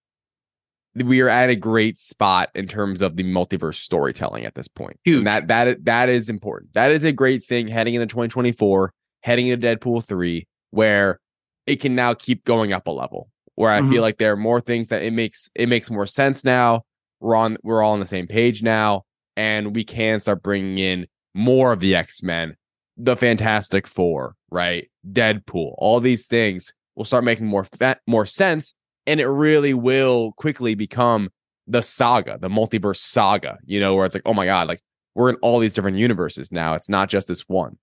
we 1.03 1.21
are 1.21 1.29
at 1.29 1.49
a 1.49 1.55
great 1.55 1.97
spot 1.99 2.49
in 2.55 2.67
terms 2.67 3.01
of 3.01 3.15
the 3.15 3.23
multiverse 3.23 3.75
storytelling 3.75 4.45
at 4.45 4.55
this 4.55 4.67
point. 4.67 4.99
Huge. 5.03 5.17
And 5.19 5.27
that 5.27 5.47
that 5.47 5.85
that 5.85 6.09
is 6.09 6.29
important. 6.29 6.73
That 6.73 6.91
is 6.91 7.03
a 7.03 7.11
great 7.11 7.43
thing 7.43 7.67
heading 7.67 7.93
into 7.95 8.07
2024, 8.07 8.93
heading 9.23 9.47
into 9.47 9.65
Deadpool 9.67 10.05
3, 10.05 10.47
where 10.71 11.19
it 11.65 11.77
can 11.77 11.95
now 11.95 12.13
keep 12.13 12.43
going 12.45 12.73
up 12.73 12.87
a 12.87 12.91
level. 12.91 13.29
Where 13.55 13.71
I 13.71 13.81
Mhm. 13.81 13.89
feel 13.89 14.01
like 14.01 14.17
there 14.17 14.31
are 14.31 14.37
more 14.37 14.61
things 14.61 14.87
that 14.89 15.01
it 15.01 15.11
makes 15.13 15.49
it 15.55 15.67
makes 15.67 15.89
more 15.89 16.05
sense 16.05 16.43
now. 16.43 16.83
We're 17.19 17.35
on 17.35 17.57
we're 17.63 17.81
all 17.81 17.93
on 17.93 17.99
the 17.99 18.05
same 18.05 18.27
page 18.27 18.61
now, 18.63 19.03
and 19.35 19.75
we 19.75 19.83
can 19.83 20.19
start 20.19 20.43
bringing 20.43 20.77
in 20.77 21.07
more 21.33 21.71
of 21.71 21.79
the 21.79 21.95
X 21.95 22.21
Men, 22.21 22.55
the 22.95 23.15
Fantastic 23.17 23.87
Four, 23.87 24.35
right? 24.51 24.89
Deadpool, 25.11 25.73
all 25.77 25.99
these 25.99 26.27
things 26.27 26.73
will 26.95 27.05
start 27.05 27.23
making 27.23 27.45
more 27.47 27.63
fa- 27.63 27.99
more 28.07 28.25
sense, 28.25 28.73
and 29.07 29.19
it 29.19 29.27
really 29.27 29.73
will 29.73 30.33
quickly 30.33 30.75
become 30.75 31.29
the 31.65 31.81
saga, 31.81 32.37
the 32.39 32.49
multiverse 32.49 32.97
saga. 32.97 33.57
You 33.65 33.79
know, 33.79 33.95
where 33.95 34.05
it's 34.05 34.13
like, 34.15 34.21
oh 34.25 34.33
my 34.33 34.45
god, 34.45 34.67
like 34.67 34.81
we're 35.15 35.29
in 35.29 35.35
all 35.37 35.57
these 35.59 35.73
different 35.73 35.97
universes 35.97 36.51
now. 36.51 36.75
It's 36.75 36.89
not 36.89 37.09
just 37.09 37.27
this 37.27 37.41
one. 37.47 37.77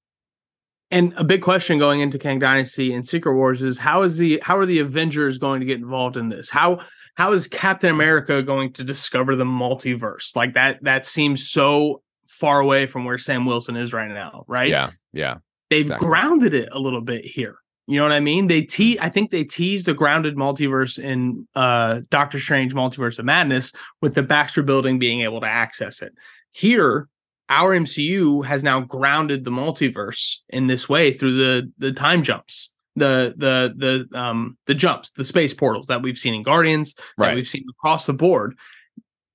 And 0.90 1.12
a 1.16 1.24
big 1.24 1.42
question 1.42 1.78
going 1.78 2.00
into 2.00 2.18
Kang 2.18 2.38
Dynasty 2.38 2.92
and 2.94 3.04
Secret 3.08 3.34
Wars 3.34 3.62
is 3.62 3.78
how 3.78 4.02
is 4.02 4.16
the 4.18 4.40
how 4.44 4.56
are 4.56 4.66
the 4.66 4.78
Avengers 4.78 5.38
going 5.38 5.58
to 5.60 5.66
get 5.66 5.78
involved 5.78 6.16
in 6.16 6.28
this? 6.28 6.50
How 6.50 6.80
how 7.16 7.32
is 7.32 7.48
Captain 7.48 7.90
America 7.90 8.42
going 8.42 8.72
to 8.74 8.84
discover 8.84 9.34
the 9.34 9.44
multiverse? 9.44 10.36
Like 10.36 10.54
that 10.54 10.78
that 10.82 11.06
seems 11.06 11.50
so 11.50 12.02
far 12.28 12.60
away 12.60 12.86
from 12.86 13.04
where 13.04 13.18
Sam 13.18 13.46
Wilson 13.46 13.76
is 13.76 13.92
right 13.92 14.10
now, 14.10 14.44
right? 14.46 14.68
Yeah, 14.68 14.90
yeah, 15.12 15.36
they've 15.70 15.80
Exactly. 15.80 16.06
grounded 16.06 16.54
it 16.54 16.68
a 16.70 16.78
little 16.78 17.00
bit 17.00 17.24
here. 17.24 17.56
You 17.86 17.98
know 17.98 18.04
what 18.04 18.12
I 18.12 18.20
mean? 18.20 18.46
They 18.46 18.62
te- 18.62 18.98
I 18.98 19.10
think 19.10 19.30
they 19.30 19.44
teased 19.44 19.86
the 19.86 19.94
grounded 19.94 20.36
multiverse 20.36 20.98
in 20.98 21.46
uh 21.54 22.00
Doctor 22.10 22.40
Strange 22.40 22.74
Multiverse 22.74 23.18
of 23.18 23.24
Madness 23.26 23.72
with 24.00 24.14
the 24.14 24.22
Baxter 24.22 24.62
building 24.62 24.98
being 24.98 25.20
able 25.20 25.40
to 25.40 25.46
access 25.46 26.00
it. 26.00 26.14
Here, 26.52 27.08
our 27.50 27.76
MCU 27.76 28.44
has 28.46 28.64
now 28.64 28.80
grounded 28.80 29.44
the 29.44 29.50
multiverse 29.50 30.38
in 30.48 30.66
this 30.66 30.88
way 30.88 31.12
through 31.12 31.36
the 31.36 31.72
the 31.78 31.92
time 31.92 32.22
jumps. 32.22 32.70
The 32.96 33.34
the 33.36 33.74
the 34.10 34.18
um 34.18 34.56
the 34.66 34.74
jumps, 34.74 35.10
the 35.10 35.24
space 35.24 35.52
portals 35.52 35.86
that 35.88 36.00
we've 36.00 36.16
seen 36.16 36.32
in 36.32 36.42
Guardians, 36.42 36.94
that 36.94 37.02
Right. 37.18 37.34
we've 37.36 37.46
seen 37.46 37.66
across 37.68 38.06
the 38.06 38.14
board. 38.14 38.56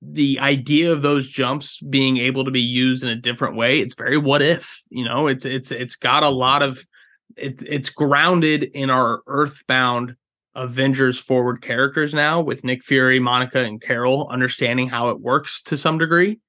The 0.02 0.40
idea 0.40 0.94
of 0.94 1.02
those 1.02 1.28
jumps 1.28 1.80
being 1.82 2.18
able 2.18 2.46
to 2.46 2.52
be 2.52 2.62
used 2.62 3.04
in 3.04 3.10
a 3.10 3.16
different 3.18 3.58
way, 3.58 3.80
it's 3.80 3.96
very 3.96 4.18
what 4.18 4.42
if, 4.42 4.82
you 4.90 5.04
know, 5.04 5.28
it's 5.28 5.46
it's 5.46 5.72
it's 5.72 5.98
got 5.98 6.24
a 6.24 6.30
lot 6.30 6.64
of 6.64 6.84
it, 7.38 7.62
it's 7.68 7.90
grounded 7.90 8.64
in 8.64 8.90
our 8.90 9.22
earthbound 9.28 10.16
Avengers 10.56 11.20
forward 11.20 11.62
characters 11.62 12.14
now 12.14 12.42
with 12.42 12.64
Nick 12.64 12.84
Fury, 12.84 13.20
Monica, 13.20 13.60
and 13.64 13.82
Carol 13.82 14.28
understanding 14.30 14.90
how 14.90 15.10
it 15.10 15.20
works 15.22 15.62
to 15.64 15.78
some 15.78 15.98
degree. 15.98 16.40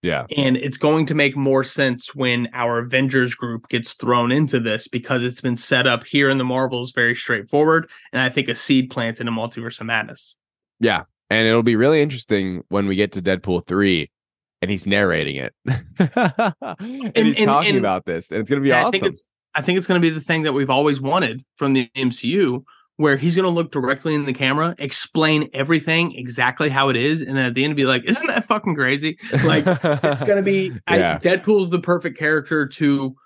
Yeah. 0.00 0.26
And 0.36 0.56
it's 0.56 0.76
going 0.76 1.06
to 1.06 1.14
make 1.14 1.36
more 1.36 1.64
sense 1.64 2.14
when 2.14 2.48
our 2.54 2.78
Avengers 2.78 3.34
group 3.34 3.68
gets 3.68 3.94
thrown 3.94 4.30
into 4.30 4.60
this 4.60 4.86
because 4.86 5.24
it's 5.24 5.40
been 5.40 5.56
set 5.56 5.88
up 5.88 6.04
here 6.06 6.30
in 6.30 6.38
the 6.38 6.44
Marvels 6.44 6.92
very 6.92 7.16
straightforward. 7.16 7.90
And 8.12 8.22
I 8.22 8.28
think 8.28 8.46
a 8.48 8.54
seed 8.54 8.90
planted 8.90 9.22
in 9.22 9.28
a 9.28 9.32
Multiverse 9.32 9.80
of 9.80 9.86
Madness. 9.86 10.36
Yeah. 10.78 11.02
And 11.30 11.48
it'll 11.48 11.64
be 11.64 11.76
really 11.76 12.00
interesting 12.00 12.62
when 12.68 12.86
we 12.86 12.94
get 12.94 13.10
to 13.12 13.22
Deadpool 13.22 13.66
3 13.66 14.08
and 14.62 14.70
he's 14.70 14.86
narrating 14.86 15.34
it. 15.36 15.52
and, 15.66 17.16
he's 17.16 17.38
and- 17.38 17.46
talking 17.46 17.70
and- 17.70 17.78
about 17.78 18.04
this. 18.04 18.30
And 18.30 18.40
it's 18.40 18.48
going 18.48 18.62
to 18.62 18.64
be 18.64 18.70
And 18.70 18.78
I 18.78 18.82
awesome. 18.84 18.92
think 18.92 19.04
it's 19.06 19.26
I 19.58 19.60
think 19.60 19.76
it's 19.76 19.88
going 19.88 20.00
to 20.00 20.08
be 20.08 20.14
the 20.14 20.20
thing 20.20 20.44
that 20.44 20.52
we've 20.52 20.70
always 20.70 21.00
wanted 21.00 21.44
from 21.56 21.72
the 21.72 21.90
MCU, 21.96 22.62
where 22.94 23.16
he's 23.16 23.34
going 23.34 23.44
to 23.44 23.50
look 23.50 23.72
directly 23.72 24.14
in 24.14 24.24
the 24.24 24.32
camera, 24.32 24.76
explain 24.78 25.50
everything 25.52 26.12
exactly 26.14 26.68
how 26.68 26.90
it 26.90 26.96
is, 26.96 27.22
and 27.22 27.36
then 27.36 27.46
at 27.46 27.54
the 27.54 27.64
end 27.64 27.74
be 27.74 27.84
like, 27.84 28.04
"Isn't 28.04 28.28
that 28.28 28.44
fucking 28.44 28.76
crazy?" 28.76 29.18
Like 29.44 29.64
it's 29.66 30.22
going 30.22 30.36
to 30.36 30.44
be. 30.44 30.68
Yeah. 30.88 31.16
I, 31.16 31.18
Deadpool's 31.18 31.70
the 31.70 31.80
perfect 31.80 32.16
character 32.16 32.68
to 32.68 33.16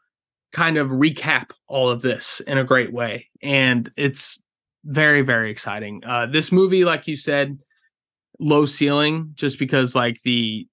kind 0.53 0.79
of 0.79 0.89
recap 0.89 1.51
all 1.69 1.91
of 1.91 2.01
this 2.01 2.41
in 2.41 2.57
a 2.57 2.65
great 2.65 2.95
way, 2.95 3.29
and 3.43 3.93
it's 3.99 4.43
very 4.87 5.21
very 5.21 5.51
exciting. 5.51 6.03
Uh, 6.03 6.25
this 6.25 6.51
movie, 6.51 6.87
like 6.87 7.07
you 7.07 7.15
said, 7.15 7.59
low 8.41 8.65
ceiling, 8.65 9.33
just 9.35 9.59
because 9.59 9.95
like 9.95 10.23
the 10.23 10.67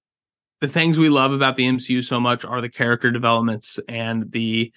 the 0.62 0.70
things 0.70 0.98
we 0.98 1.10
love 1.10 1.34
about 1.34 1.58
the 1.58 1.68
MCU 1.68 2.02
so 2.02 2.18
much 2.18 2.46
are 2.46 2.62
the 2.62 2.70
character 2.70 3.12
developments 3.12 3.78
and 3.90 4.32
the 4.32 4.72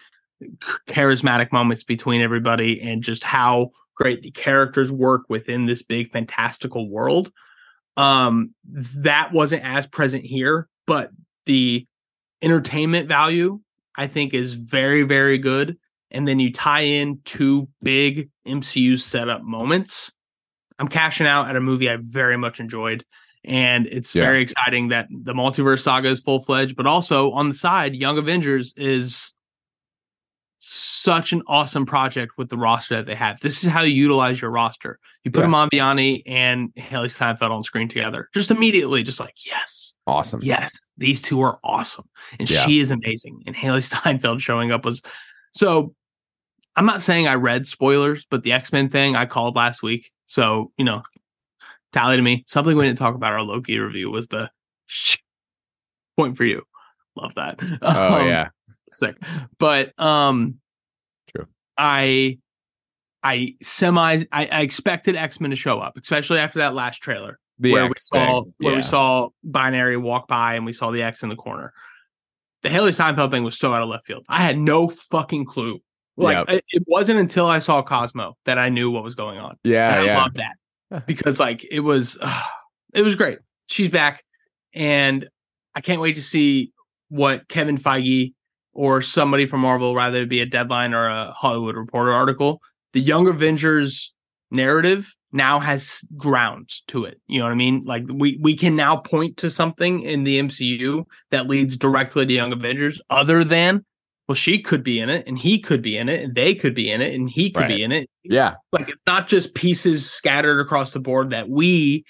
charismatic 0.89 1.53
moments 1.53 1.85
between 1.85 2.21
everybody 2.23 2.81
and 2.81 3.03
just 3.03 3.25
how 3.25 3.71
great 3.95 4.23
the 4.23 4.31
characters 4.31 4.91
work 4.91 5.23
within 5.29 5.67
this 5.67 5.83
big 5.83 6.11
fantastical 6.11 6.89
world. 6.89 7.31
Um 7.97 8.55
that 8.67 9.33
wasn't 9.33 9.65
as 9.65 9.87
present 9.87 10.25
here 10.25 10.69
but 10.87 11.11
the 11.47 11.87
entertainment 12.41 13.07
value 13.09 13.61
i 13.97 14.07
think 14.07 14.33
is 14.35 14.55
very 14.55 15.03
very 15.03 15.39
good. 15.39 15.77
And 16.11 16.27
then 16.29 16.41
you 16.41 16.53
tie 16.53 16.81
in 16.81 17.21
two 17.25 17.69
big 17.83 18.31
mcu 18.47 18.99
setup 19.01 19.43
moments. 19.43 20.13
I'm 20.79 20.89
cashing 20.89 21.27
out 21.27 21.49
at 21.51 21.57
a 21.57 21.61
movie 21.61 21.91
i 21.91 21.99
very 22.01 22.37
much 22.39 22.61
enjoyed 22.61 23.05
and 23.45 23.87
it's 23.89 24.15
Yeah. 24.15 24.25
very 24.25 24.41
exciting 24.43 24.89
that 24.89 25.09
the 25.11 25.35
multiverse 25.35 25.81
saga 25.81 26.09
is 26.09 26.21
full 26.21 26.41
fledged 26.41 26.77
but 26.77 26.87
also 26.87 27.33
on 27.33 27.49
the 27.51 27.55
side 27.55 27.95
young 27.95 28.17
avengers 28.17 28.73
is 28.77 29.35
such 30.73 31.33
an 31.33 31.43
awesome 31.47 31.85
project 31.87 32.33
with 32.39 32.49
the 32.49 32.57
roster 32.57 32.97
that 32.97 33.07
they 33.07 33.15
have. 33.15 33.41
This 33.41 33.63
is 33.65 33.71
how 33.71 33.83
you 33.83 33.95
utilize 33.95 34.41
your 34.41 34.51
roster. 34.51 34.99
You 35.25 35.31
put 35.31 35.41
Yeah. 35.41 35.47
them 35.47 35.55
on 35.55 35.69
Biani 35.71 36.23
and 36.27 36.73
Hailee 36.75 37.11
Steinfeld 37.11 37.53
on 37.53 37.63
screen 37.63 37.89
together. 37.89 38.29
Just 38.35 38.51
immediately, 38.51 39.03
just 39.03 39.21
like, 39.21 39.35
yes, 39.47 39.95
awesome. 40.07 40.41
yes, 40.43 40.73
these 40.97 41.21
two 41.23 41.41
are 41.41 41.59
awesome. 41.65 42.09
And 42.39 42.49
Yeah. 42.51 42.65
she 42.65 42.81
is 42.81 42.91
amazing. 42.91 43.43
And 43.47 43.55
Hailee 43.57 43.83
Steinfeld 44.03 44.41
showing 44.41 44.73
up 44.73 44.85
was 44.85 45.03
so 45.55 45.95
I'm 46.77 46.87
not 46.87 47.03
saying 47.03 47.29
I 47.29 47.35
read 47.35 47.67
spoilers, 47.67 48.25
but 48.31 48.45
the 48.45 48.53
X-Men 48.53 48.89
thing 48.89 49.15
I 49.15 49.27
called 49.27 49.57
last 49.57 49.83
week. 49.83 50.11
So, 50.27 50.73
you 50.79 50.87
know, 50.87 51.03
tally 51.93 52.17
to 52.17 52.23
me. 52.23 52.45
Something 52.49 52.79
we 52.79 52.87
didn't 52.87 52.97
talk 52.99 53.15
about 53.15 53.35
our 53.35 53.43
Loki 53.43 53.79
review 53.79 54.11
was 54.11 54.29
the 54.29 54.51
sh- 54.87 55.19
point 56.17 56.39
for 56.39 56.45
you. 56.45 56.63
Love 57.15 57.35
that. 57.35 57.59
Oh, 57.83 58.21
Um, 58.21 58.27
yeah. 58.27 58.49
sick. 58.91 59.17
But 59.59 59.93
um. 60.01 60.61
I 61.85 62.39
I 63.25 63.55
semi 63.61 64.25
I, 64.33 64.47
I 64.47 64.61
expected 64.63 65.17
X-Men 65.17 65.51
to 65.51 65.57
show 65.57 65.81
up, 65.81 65.97
especially 65.97 66.39
after 66.39 66.61
that 66.61 66.75
last 66.75 66.99
trailer 67.03 67.39
The 67.59 67.73
where 67.73 67.85
we 67.87 67.91
X 67.91 68.09
saw 68.09 68.43
thing. 68.45 68.53
where 68.61 68.77
we 68.77 68.83
saw 68.83 69.29
binary 69.43 69.97
walk 69.97 70.29
by 70.29 70.55
and 70.55 70.65
we 70.65 70.73
saw 70.73 70.91
the 70.93 71.03
X 71.03 71.23
in 71.23 71.29
the 71.29 71.37
corner. 71.37 71.73
The 72.63 72.69
Hailee 72.69 72.95
Steinfeld 72.95 73.33
thing 73.33 73.43
was 73.43 73.59
so 73.59 73.75
out 73.75 73.83
of 73.83 73.89
left 73.89 74.07
field. 74.07 74.25
I 74.29 74.39
had 74.43 74.57
no 74.57 74.89
fucking 74.89 75.47
clue. 75.47 75.81
Like 76.17 76.47
Yep. 76.49 76.63
it, 76.73 76.83
wasn't 76.87 77.19
until 77.19 77.47
I 77.47 77.59
saw 77.59 77.83
Cosmo 77.83 78.37
that 78.45 78.59
I 78.59 78.69
knew 78.69 78.91
what 78.91 79.03
was 79.03 79.15
going 79.17 79.39
on. 79.41 79.57
Yeah. 79.65 79.91
And 79.93 80.01
I 80.01 80.05
Yeah. 80.05 80.19
love 80.23 80.35
that 80.35 81.07
because 81.07 81.41
like 81.41 81.65
it 81.69 81.81
was 81.81 82.19
it 82.95 83.03
was 83.03 83.17
great. 83.17 83.39
She's 83.67 83.89
back 83.89 84.23
and 84.75 85.29
I 85.75 85.81
can't 85.81 86.01
wait 86.01 86.17
to 86.17 86.23
see 86.23 86.73
what 87.09 87.49
Kevin 87.49 87.79
Feige 87.79 88.35
or 88.73 89.03
somebody 89.03 89.47
from 89.47 89.61
Marvel, 89.61 89.95
rather 89.95 90.23
it 90.23 90.29
be 90.29 90.41
a 90.41 90.47
deadline 90.47 90.95
or 90.95 91.07
a 91.09 91.33
Hollywood 91.33 91.77
Reporter 91.77 92.13
article, 92.13 92.61
the 92.93 93.01
Young 93.01 93.29
Avengers 93.29 94.13
narrative 94.51 95.15
now 95.33 95.59
has 95.59 96.03
grounds 96.17 96.83
to 96.89 97.05
it. 97.05 97.21
You 97.27 97.39
know 97.39 97.47
what 97.47 97.53
I 97.53 97.57
mean? 97.57 97.83
Like 97.85 98.05
we 98.09 98.39
we 98.43 98.55
can 98.57 98.77
now 98.77 98.97
point 98.97 99.39
to 99.39 99.51
something 99.51 100.03
in 100.03 100.25
the 100.25 100.39
MCU 100.39 101.05
that 101.31 101.47
leads 101.49 101.77
directly 101.77 102.27
to 102.27 102.33
Young 102.33 102.53
Avengers 102.53 103.01
other 103.11 103.45
than 103.45 103.85
well, 104.29 104.37
she 104.37 104.63
could 104.63 104.85
be 104.85 105.01
in 105.01 105.09
it, 105.11 105.27
and 105.27 105.37
he 105.37 105.59
could 105.59 105.83
be 105.83 105.99
in 105.99 106.09
it, 106.09 106.23
and 106.23 106.35
they 106.37 106.55
could 106.55 106.75
be 106.77 106.91
in 106.93 107.01
it, 107.03 107.13
and 107.13 107.29
he 107.29 107.51
could 107.51 107.63
Right. 107.63 107.77
be 107.77 107.83
in 107.83 107.91
it 107.93 108.09
Yeah. 108.23 108.55
like 108.73 108.89
it's 108.89 109.01
not 109.07 109.27
just 109.27 109.55
pieces 109.55 110.09
scattered 110.09 110.61
across 110.61 110.93
the 110.93 111.01
board 111.01 111.31
that 111.31 111.49
we 111.49 112.05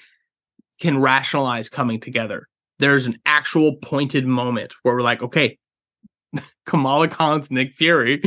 can 0.79 0.99
rationalize 0.99 1.69
coming 1.71 2.01
together. 2.01 2.49
There's 2.81 3.07
an 3.07 3.17
actual 3.25 3.77
pointed 3.77 4.27
moment 4.27 4.75
where 4.83 4.95
we're 4.95 5.01
like, 5.03 5.23
okay, 5.23 5.59
Kamala 6.67 7.09
Khan's 7.09 7.51
Nick 7.51 7.75
Fury. 7.75 8.23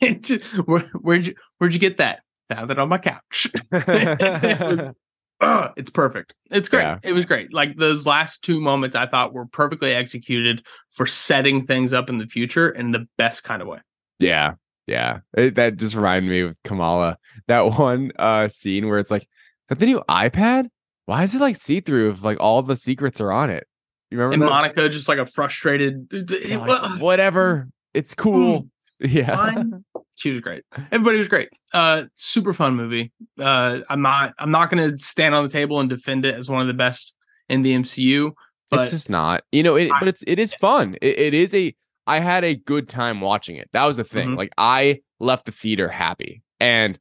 Where, 0.64 0.80
where'd 1.00 1.26
you 1.26 1.34
where'd 1.58 1.74
you 1.74 1.80
get 1.80 1.98
that? 1.98 2.20
Found 2.50 2.70
it 2.70 2.78
on 2.78 2.88
my 2.88 2.98
couch. 2.98 3.48
it 3.72 4.60
was, 4.60 4.92
Ugh, 5.40 5.72
it's 5.76 5.90
perfect. 5.90 6.34
It's 6.50 6.68
great. 6.68 6.82
Yeah. 6.82 6.98
It 7.02 7.12
was 7.12 7.26
great. 7.26 7.52
Like 7.52 7.76
those 7.76 8.06
last 8.06 8.44
two 8.44 8.60
moments, 8.60 8.94
I 8.94 9.06
thought 9.06 9.32
were 9.32 9.46
perfectly 9.46 9.92
executed 9.92 10.64
for 10.90 11.06
setting 11.06 11.66
things 11.66 11.92
up 11.92 12.08
in 12.08 12.18
the 12.18 12.26
future 12.26 12.68
in 12.68 12.92
the 12.92 13.08
best 13.18 13.42
kind 13.42 13.60
of 13.60 13.68
way. 13.68 13.80
Yeah. 14.18 14.54
Yeah. 14.86 15.20
It, 15.36 15.56
that 15.56 15.76
just 15.78 15.96
reminded 15.96 16.30
me 16.30 16.40
of 16.40 16.62
Kamala. 16.62 17.18
That 17.48 17.62
one 17.78 18.12
uh 18.18 18.48
scene 18.48 18.88
where 18.88 18.98
it's 18.98 19.10
like, 19.10 19.22
is 19.22 19.28
that 19.68 19.80
the 19.80 19.86
new 19.86 20.02
iPad? 20.08 20.68
Why 21.06 21.24
is 21.24 21.34
it 21.34 21.40
like 21.40 21.56
see-through 21.56 22.10
if 22.10 22.22
like 22.22 22.38
all 22.38 22.62
the 22.62 22.76
secrets 22.76 23.20
are 23.20 23.32
on 23.32 23.50
it? 23.50 23.66
You 24.12 24.18
remember 24.18 24.34
And 24.34 24.42
that? 24.42 24.50
Monica, 24.50 24.88
just 24.88 25.08
like 25.08 25.18
a 25.18 25.26
frustrated, 25.26 26.06
like, 26.12 27.00
whatever. 27.00 27.68
It's 27.94 28.14
cool. 28.14 28.68
Yeah. 29.04 29.34
fine. 29.34 29.84
she 30.14 30.30
was 30.30 30.40
great. 30.40 30.62
Everybody 30.92 31.18
was 31.18 31.26
great. 31.26 31.48
Uh, 31.74 32.04
super 32.14 32.54
fun 32.54 32.76
movie. 32.76 33.10
Uh, 33.36 33.80
I'm 33.90 34.00
not. 34.00 34.32
I'm 34.38 34.52
not 34.52 34.70
going 34.70 34.92
to 34.92 34.96
stand 35.02 35.34
on 35.34 35.42
the 35.42 35.50
table 35.50 35.80
and 35.80 35.90
defend 35.90 36.24
it 36.24 36.36
as 36.36 36.48
one 36.48 36.60
of 36.60 36.68
the 36.68 36.74
best 36.74 37.16
in 37.48 37.62
the 37.62 37.74
MCU. 37.74 38.30
But 38.70 38.82
it's 38.82 38.90
just 38.90 39.10
not. 39.10 39.42
You 39.50 39.64
know, 39.64 39.74
it, 39.74 39.90
I- 39.90 39.98
but 39.98 40.06
it's 40.06 40.22
it 40.24 40.38
is 40.38 40.54
fun. 40.54 40.94
It, 41.02 41.18
it 41.18 41.34
is 41.34 41.52
a 41.52 41.74
I 42.06 42.20
had 42.20 42.44
a 42.44 42.54
good 42.54 42.88
time 42.88 43.20
watching 43.20 43.56
it. 43.56 43.68
That 43.72 43.86
was 43.86 43.96
the 43.96 44.04
thing. 44.04 44.28
Mhm. 44.30 44.36
Like 44.36 44.52
I 44.56 45.00
left 45.18 45.46
the 45.46 45.52
theater 45.52 45.88
happy. 45.88 46.42
And 46.60 46.96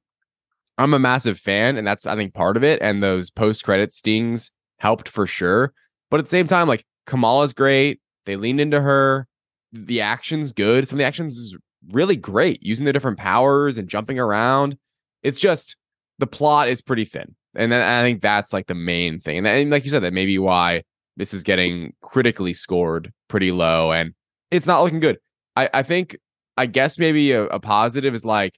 I'm 0.79 0.95
a 0.95 0.99
massive 0.99 1.37
fan 1.39 1.77
and 1.77 1.85
that's 1.85 2.07
I 2.07 2.15
think 2.15 2.33
part 2.33 2.57
of 2.57 2.63
it 2.63 2.81
and 2.81 3.03
those 3.03 3.29
post-credit 3.29 3.93
stings 3.93 4.51
helped 4.79 5.07
for 5.07 5.27
sure. 5.27 5.71
But 6.09 6.19
at 6.19 6.25
the 6.25 6.29
same 6.29 6.47
time 6.47 6.67
like 6.67 6.83
Kamala's 7.05 7.53
great. 7.53 7.99
They 8.25 8.35
leaned 8.35 8.61
into 8.61 8.81
her. 8.81 9.27
The 9.71 10.01
action's 10.01 10.53
good. 10.53 10.87
Some 10.87 10.97
of 10.97 10.99
the 10.99 11.05
actions 11.05 11.37
is 11.37 11.57
really 11.89 12.15
great 12.15 12.61
using 12.61 12.85
the 12.85 12.93
different 12.93 13.17
powers 13.17 13.77
and 13.77 13.87
jumping 13.87 14.19
around. 14.19 14.77
It's 15.23 15.39
just 15.39 15.75
the 16.19 16.27
plot 16.27 16.67
is 16.67 16.81
pretty 16.81 17.05
thin. 17.05 17.35
And 17.55 17.71
then 17.71 17.81
I 17.81 18.01
think 18.01 18.21
that's 18.21 18.53
like 18.53 18.67
the 18.67 18.75
main 18.75 19.19
thing. 19.19 19.39
And, 19.39 19.47
and 19.47 19.69
like 19.69 19.83
you 19.83 19.89
said, 19.89 20.03
that 20.03 20.13
may 20.13 20.25
be 20.25 20.39
why 20.39 20.83
this 21.17 21.33
is 21.33 21.43
getting 21.43 21.93
critically 22.01 22.53
scored 22.53 23.11
pretty 23.27 23.51
low 23.51 23.91
and 23.91 24.13
it's 24.51 24.67
not 24.67 24.81
looking 24.81 24.99
good. 24.99 25.17
I, 25.55 25.69
I 25.73 25.83
think, 25.83 26.17
I 26.57 26.65
guess 26.65 26.97
maybe 26.97 27.31
a, 27.33 27.45
a 27.45 27.59
positive 27.59 28.13
is 28.13 28.25
like 28.25 28.57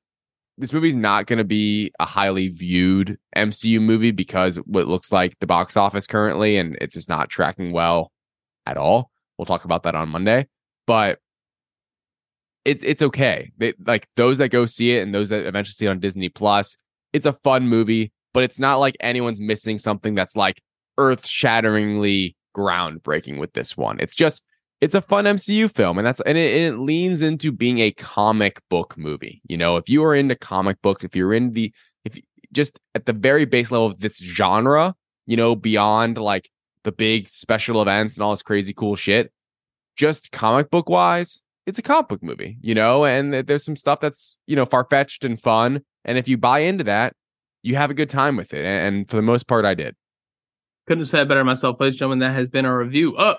this 0.57 0.73
movie's 0.73 0.95
not 0.95 1.25
going 1.25 1.37
to 1.37 1.43
be 1.43 1.91
a 1.99 2.05
highly 2.05 2.49
viewed 2.49 3.17
MCU 3.35 3.81
movie 3.81 4.11
because 4.11 4.57
what 4.65 4.87
looks 4.87 5.11
like 5.11 5.39
the 5.39 5.47
box 5.47 5.75
office 5.75 6.05
currently 6.05 6.57
and 6.57 6.77
it's 6.79 6.93
just 6.93 7.09
not 7.09 7.29
tracking 7.29 7.71
well 7.71 8.11
at 8.65 8.77
all. 8.77 9.11
We'll 9.37 9.45
talk 9.45 9.65
about 9.65 9.83
that 9.83 9.95
on 9.95 10.09
Monday. 10.09 10.47
But 10.85 11.19
it's 12.65 12.83
it's 12.83 13.01
okay. 13.01 13.51
They, 13.57 13.73
like 13.85 14.07
those 14.15 14.37
that 14.37 14.49
go 14.49 14.65
see 14.65 14.97
it 14.97 15.01
and 15.01 15.13
those 15.13 15.29
that 15.29 15.45
eventually 15.45 15.73
see 15.73 15.85
it 15.85 15.89
on 15.89 15.99
Disney 15.99 16.29
Plus, 16.29 16.77
it's 17.11 17.25
a 17.25 17.33
fun 17.43 17.67
movie, 17.67 18.11
but 18.33 18.43
it's 18.43 18.59
not 18.59 18.75
like 18.75 18.95
anyone's 18.99 19.41
missing 19.41 19.77
something 19.77 20.15
that's 20.15 20.35
like 20.35 20.61
earth-shatteringly 20.97 22.35
groundbreaking 22.55 23.39
with 23.39 23.53
this 23.53 23.75
one. 23.75 23.99
It's 23.99 24.15
just 24.15 24.43
it's 24.81 24.95
a 24.95 25.01
fun 25.01 25.25
MCU 25.25 25.71
film, 25.71 25.97
and 25.97 26.05
that's 26.05 26.21
and 26.25 26.37
it, 26.37 26.57
and 26.57 26.75
it 26.75 26.79
leans 26.79 27.21
into 27.21 27.51
being 27.51 27.79
a 27.79 27.91
comic 27.91 28.61
book 28.69 28.97
movie. 28.97 29.41
You 29.47 29.57
know, 29.57 29.77
if 29.77 29.89
you 29.89 30.03
are 30.03 30.15
into 30.15 30.35
comic 30.35 30.81
books, 30.81 31.03
if 31.03 31.15
you're 31.15 31.33
in 31.33 31.53
the 31.53 31.73
if 32.05 32.19
just 32.51 32.79
at 32.93 33.05
the 33.05 33.13
very 33.13 33.45
base 33.45 33.71
level 33.71 33.87
of 33.87 33.99
this 33.99 34.17
genre, 34.19 34.93
you 35.25 35.37
know, 35.37 35.55
beyond 35.55 36.17
like 36.17 36.49
the 36.83 36.91
big 36.91 37.27
special 37.27 37.81
events 37.81 38.15
and 38.15 38.23
all 38.23 38.31
this 38.31 38.41
crazy 38.41 38.73
cool 38.73 38.95
shit, 38.95 39.31
just 39.95 40.31
comic 40.31 40.69
book 40.69 40.89
wise, 40.89 41.41
it's 41.65 41.79
a 41.79 41.81
comic 41.81 42.07
book 42.09 42.23
movie, 42.23 42.57
you 42.61 42.75
know, 42.75 43.05
and 43.05 43.33
there's 43.33 43.63
some 43.63 43.75
stuff 43.75 43.99
that's, 43.99 44.35
you 44.47 44.55
know, 44.55 44.65
far 44.65 44.85
fetched 44.89 45.23
and 45.23 45.39
fun. 45.39 45.81
And 46.05 46.17
if 46.17 46.27
you 46.27 46.37
buy 46.37 46.59
into 46.59 46.83
that, 46.85 47.15
you 47.61 47.75
have 47.75 47.89
a 47.89 47.93
good 47.93 48.09
time 48.09 48.35
with 48.35 48.53
it. 48.53 48.65
And 48.65 49.09
for 49.09 49.15
the 49.15 49.21
most 49.21 49.47
part, 49.47 49.65
I 49.65 49.73
did. 49.73 49.95
Couldn't 50.85 51.03
have 51.03 51.09
said 51.09 51.29
better 51.29 51.45
myself, 51.45 51.79
ladies 51.79 51.93
and 51.93 51.99
gentlemen. 51.99 52.19
That 52.19 52.33
has 52.33 52.49
been 52.49 52.65
our 52.65 52.77
review 52.77 53.15
of 53.17 53.37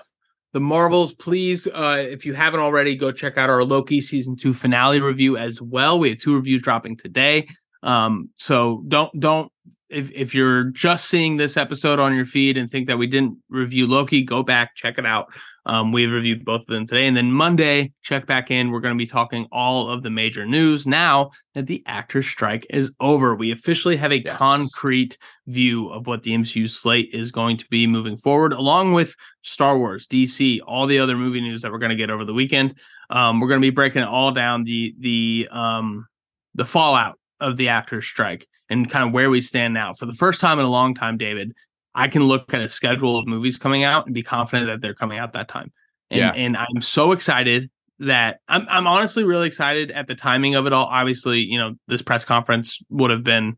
the 0.53 0.59
Marvels. 0.59 1.13
Please, 1.13 1.67
uh, 1.67 2.03
if 2.09 2.25
you 2.25 2.33
haven't 2.33 2.61
already, 2.61 2.95
go 2.95 3.11
check 3.11 3.37
out 3.37 3.51
our 3.51 3.63
Loki 3.63 4.01
season 4.01 4.35
two 4.35 4.53
finale 4.53 4.99
review 4.99 5.37
as 5.37 5.61
well. 5.61 5.99
We 5.99 6.09
have 6.09 6.17
two 6.17 6.33
reviews 6.33 6.61
dropping 6.61 6.97
today. 6.97 7.47
Um, 7.83 8.29
so 8.37 8.83
don't 8.87 9.19
don't 9.19 9.51
if 9.89 10.11
if 10.11 10.33
you're 10.33 10.65
just 10.65 11.07
seeing 11.09 11.37
this 11.37 11.57
episode 11.57 11.99
on 11.99 12.15
your 12.15 12.25
feed 12.25 12.57
and 12.57 12.69
think 12.69 12.87
that 12.87 12.97
we 12.97 13.07
didn't 13.07 13.37
review 13.49 13.87
Loki, 13.87 14.23
go 14.23 14.43
back 14.43 14.75
check 14.75 14.97
it 14.97 15.05
out. 15.05 15.27
Um, 15.67 15.91
we 15.91 16.05
reviewed 16.05 16.45
both 16.45 16.61
of 16.61 16.67
them 16.67 16.85
today, 16.85 17.07
and 17.07 17.17
then 17.17 17.31
Monday 17.31 17.91
check 18.03 18.27
back 18.27 18.51
in. 18.51 18.69
We're 18.69 18.81
going 18.81 18.93
to 18.93 18.97
be 18.97 19.07
talking 19.07 19.47
all 19.51 19.89
of 19.89 20.03
the 20.03 20.11
major 20.11 20.45
news 20.45 20.85
now 20.85 21.31
that 21.55 21.65
the 21.65 21.81
actors' 21.87 22.27
strike 22.27 22.67
is 22.69 22.91
over. 22.99 23.35
We 23.35 23.51
officially 23.51 23.95
have 23.97 24.11
a 24.11 24.23
yes. 24.23 24.37
concrete 24.37 25.17
view 25.47 25.89
of 25.89 26.05
what 26.05 26.23
the 26.23 26.31
MCU 26.31 26.69
slate 26.69 27.09
is 27.13 27.31
going 27.31 27.57
to 27.57 27.65
be 27.69 27.87
moving 27.87 28.17
forward, 28.17 28.53
along 28.53 28.93
with 28.93 29.15
Star 29.41 29.77
Wars, 29.77 30.07
DC, 30.07 30.59
all 30.67 30.85
the 30.85 30.99
other 30.99 31.17
movie 31.17 31.41
news 31.41 31.63
that 31.63 31.71
we're 31.71 31.79
going 31.79 31.89
to 31.89 31.95
get 31.95 32.11
over 32.11 32.25
the 32.25 32.33
weekend. 32.33 32.75
Um, 33.09 33.39
we're 33.39 33.47
going 33.47 33.61
to 33.61 33.65
be 33.65 33.71
breaking 33.71 34.03
it 34.03 34.07
all 34.07 34.31
down 34.31 34.65
the 34.65 34.95
the 34.99 35.47
um, 35.51 36.05
the 36.53 36.65
fallout 36.65 37.19
of 37.39 37.57
the 37.57 37.69
actors' 37.69 38.05
strike 38.05 38.47
and 38.69 38.89
kind 38.89 39.05
of 39.07 39.13
where 39.13 39.29
we 39.29 39.41
stand 39.41 39.73
now. 39.73 39.93
For 39.93 40.05
the 40.05 40.13
first 40.13 40.41
time 40.41 40.59
in 40.59 40.65
a 40.65 40.69
long 40.69 40.95
time, 40.95 41.17
David, 41.17 41.53
I 41.93 42.07
can 42.07 42.23
look 42.23 42.53
at 42.53 42.61
a 42.61 42.69
schedule 42.69 43.17
of 43.17 43.27
movies 43.27 43.57
coming 43.57 43.83
out 43.83 44.05
and 44.05 44.13
be 44.13 44.23
confident 44.23 44.67
that 44.67 44.81
they're 44.81 44.93
coming 44.93 45.17
out 45.17 45.33
that 45.33 45.47
time. 45.47 45.71
And 46.09 46.19
yeah. 46.19 46.31
and 46.31 46.57
I'm 46.57 46.81
so 46.81 47.11
excited 47.11 47.69
that 47.99 48.39
I'm 48.47 48.65
I'm 48.69 48.87
honestly 48.87 49.23
really 49.23 49.47
excited 49.47 49.91
at 49.91 50.07
the 50.07 50.15
timing 50.15 50.55
of 50.55 50.65
it 50.67 50.73
all. 50.73 50.85
Obviously, 50.85 51.39
you 51.41 51.57
know, 51.57 51.75
this 51.87 52.01
press 52.01 52.25
conference 52.25 52.79
would 52.89 53.11
have 53.11 53.23
been 53.23 53.57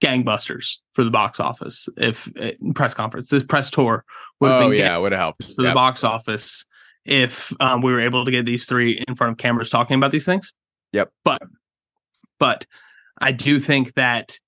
gangbusters 0.00 0.76
for 0.94 1.04
the 1.04 1.10
box 1.10 1.38
office 1.38 1.88
if 1.96 2.30
uh, 2.40 2.52
press 2.74 2.94
conference 2.94 3.28
this 3.28 3.42
press 3.42 3.70
tour 3.70 4.04
would 4.40 4.50
have 4.50 4.62
oh, 4.62 4.70
been 4.70 4.78
yeah 4.78 4.96
would 4.96 5.12
have 5.12 5.20
helped 5.20 5.44
for 5.44 5.62
yep. 5.62 5.70
the 5.70 5.74
box 5.74 6.02
office 6.02 6.64
if 7.04 7.52
um, 7.60 7.82
we 7.82 7.92
were 7.92 8.00
able 8.00 8.24
to 8.24 8.30
get 8.30 8.46
these 8.46 8.64
three 8.64 9.04
in 9.06 9.14
front 9.14 9.32
of 9.32 9.36
cameras 9.36 9.68
talking 9.68 9.96
about 9.96 10.10
these 10.10 10.24
things 10.24 10.54
yep 10.92 11.12
but 11.22 11.42
but 12.38 12.66
I 13.20 13.32
do 13.32 13.58
think 13.58 13.94
that 13.94 14.38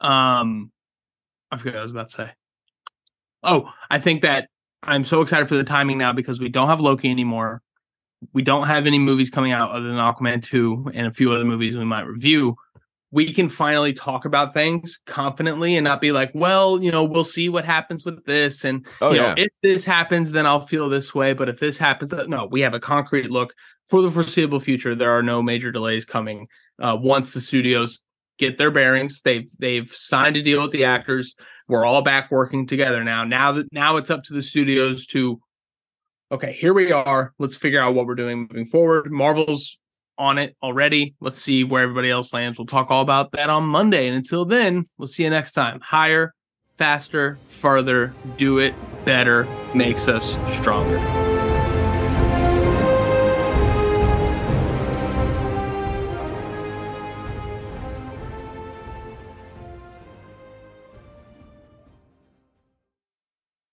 um 0.00 0.72
I 1.50 1.58
forget 1.58 1.74
what 1.74 1.80
I 1.80 1.82
was 1.82 1.90
about 1.90 2.08
to 2.10 2.14
say. 2.14 2.30
Oh, 3.42 3.70
I 3.90 3.98
think 3.98 4.22
that 4.22 4.48
I'm 4.82 5.04
so 5.04 5.20
excited 5.20 5.48
for 5.48 5.56
the 5.56 5.64
timing 5.64 5.98
now 5.98 6.12
because 6.12 6.40
we 6.40 6.48
don't 6.48 6.68
have 6.68 6.80
Loki 6.80 7.10
anymore. 7.10 7.62
We 8.32 8.42
don't 8.42 8.66
have 8.66 8.86
any 8.86 8.98
movies 8.98 9.30
coming 9.30 9.52
out 9.52 9.70
other 9.70 9.88
than 9.88 9.96
Aquaman 9.96 10.42
2 10.42 10.92
and 10.94 11.06
a 11.06 11.12
few 11.12 11.32
other 11.32 11.44
movies 11.44 11.76
we 11.76 11.84
might 11.84 12.06
review. 12.06 12.56
We 13.12 13.32
can 13.32 13.48
finally 13.48 13.92
talk 13.92 14.24
about 14.24 14.54
things 14.54 15.00
confidently 15.06 15.76
and 15.76 15.84
not 15.84 16.00
be 16.00 16.12
like, 16.12 16.30
well, 16.32 16.80
you 16.80 16.92
know, 16.92 17.02
we'll 17.02 17.24
see 17.24 17.48
what 17.48 17.64
happens 17.64 18.04
with 18.04 18.24
this. 18.24 18.64
And, 18.64 18.86
oh, 19.00 19.10
you 19.10 19.18
know, 19.18 19.34
yeah. 19.36 19.44
if 19.44 19.50
this 19.62 19.84
happens, 19.84 20.32
then 20.32 20.46
I'll 20.46 20.64
feel 20.64 20.88
this 20.88 21.14
way. 21.14 21.32
But 21.32 21.48
if 21.48 21.58
this 21.58 21.76
happens, 21.76 22.12
uh, 22.12 22.26
no, 22.28 22.46
we 22.46 22.60
have 22.60 22.74
a 22.74 22.80
concrete 22.80 23.30
look 23.30 23.54
for 23.88 24.00
the 24.00 24.10
foreseeable 24.10 24.60
future. 24.60 24.94
There 24.94 25.10
are 25.10 25.22
no 25.22 25.42
major 25.42 25.72
delays 25.72 26.04
coming 26.04 26.46
uh, 26.80 26.96
once 27.00 27.34
the 27.34 27.40
studios 27.40 28.00
get 28.38 28.58
their 28.58 28.70
bearings. 28.70 29.20
They've 29.22 29.48
they've 29.58 29.88
signed 29.88 30.36
a 30.36 30.42
deal 30.42 30.62
with 30.62 30.72
the 30.72 30.84
actors. 30.84 31.36
We're 31.68 31.84
all 31.84 32.02
back 32.02 32.30
working 32.30 32.66
together 32.66 33.04
now. 33.04 33.24
Now 33.24 33.52
that 33.52 33.72
now 33.72 33.96
it's 33.96 34.10
up 34.10 34.24
to 34.24 34.34
the 34.34 34.42
studios 34.42 35.06
to 35.08 35.40
okay, 36.32 36.52
here 36.52 36.72
we 36.72 36.90
are. 36.90 37.32
Let's 37.38 37.56
figure 37.56 37.80
out 37.80 37.94
what 37.94 38.06
we're 38.06 38.14
doing 38.14 38.48
moving 38.50 38.66
forward. 38.66 39.10
Marvel's 39.10 39.78
on 40.18 40.38
it 40.38 40.56
already. 40.62 41.14
Let's 41.20 41.38
see 41.38 41.64
where 41.64 41.82
everybody 41.82 42.10
else 42.10 42.32
lands. 42.32 42.58
We'll 42.58 42.66
talk 42.66 42.90
all 42.90 43.02
about 43.02 43.32
that 43.32 43.50
on 43.50 43.64
Monday. 43.64 44.06
And 44.06 44.16
until 44.16 44.44
then, 44.44 44.84
we'll 44.98 45.08
see 45.08 45.24
you 45.24 45.30
next 45.30 45.52
time. 45.52 45.80
Higher, 45.80 46.34
faster, 46.76 47.38
further, 47.46 48.14
do 48.36 48.58
it 48.58 48.74
better 49.04 49.48
makes 49.74 50.08
us 50.08 50.38
stronger. 50.54 51.39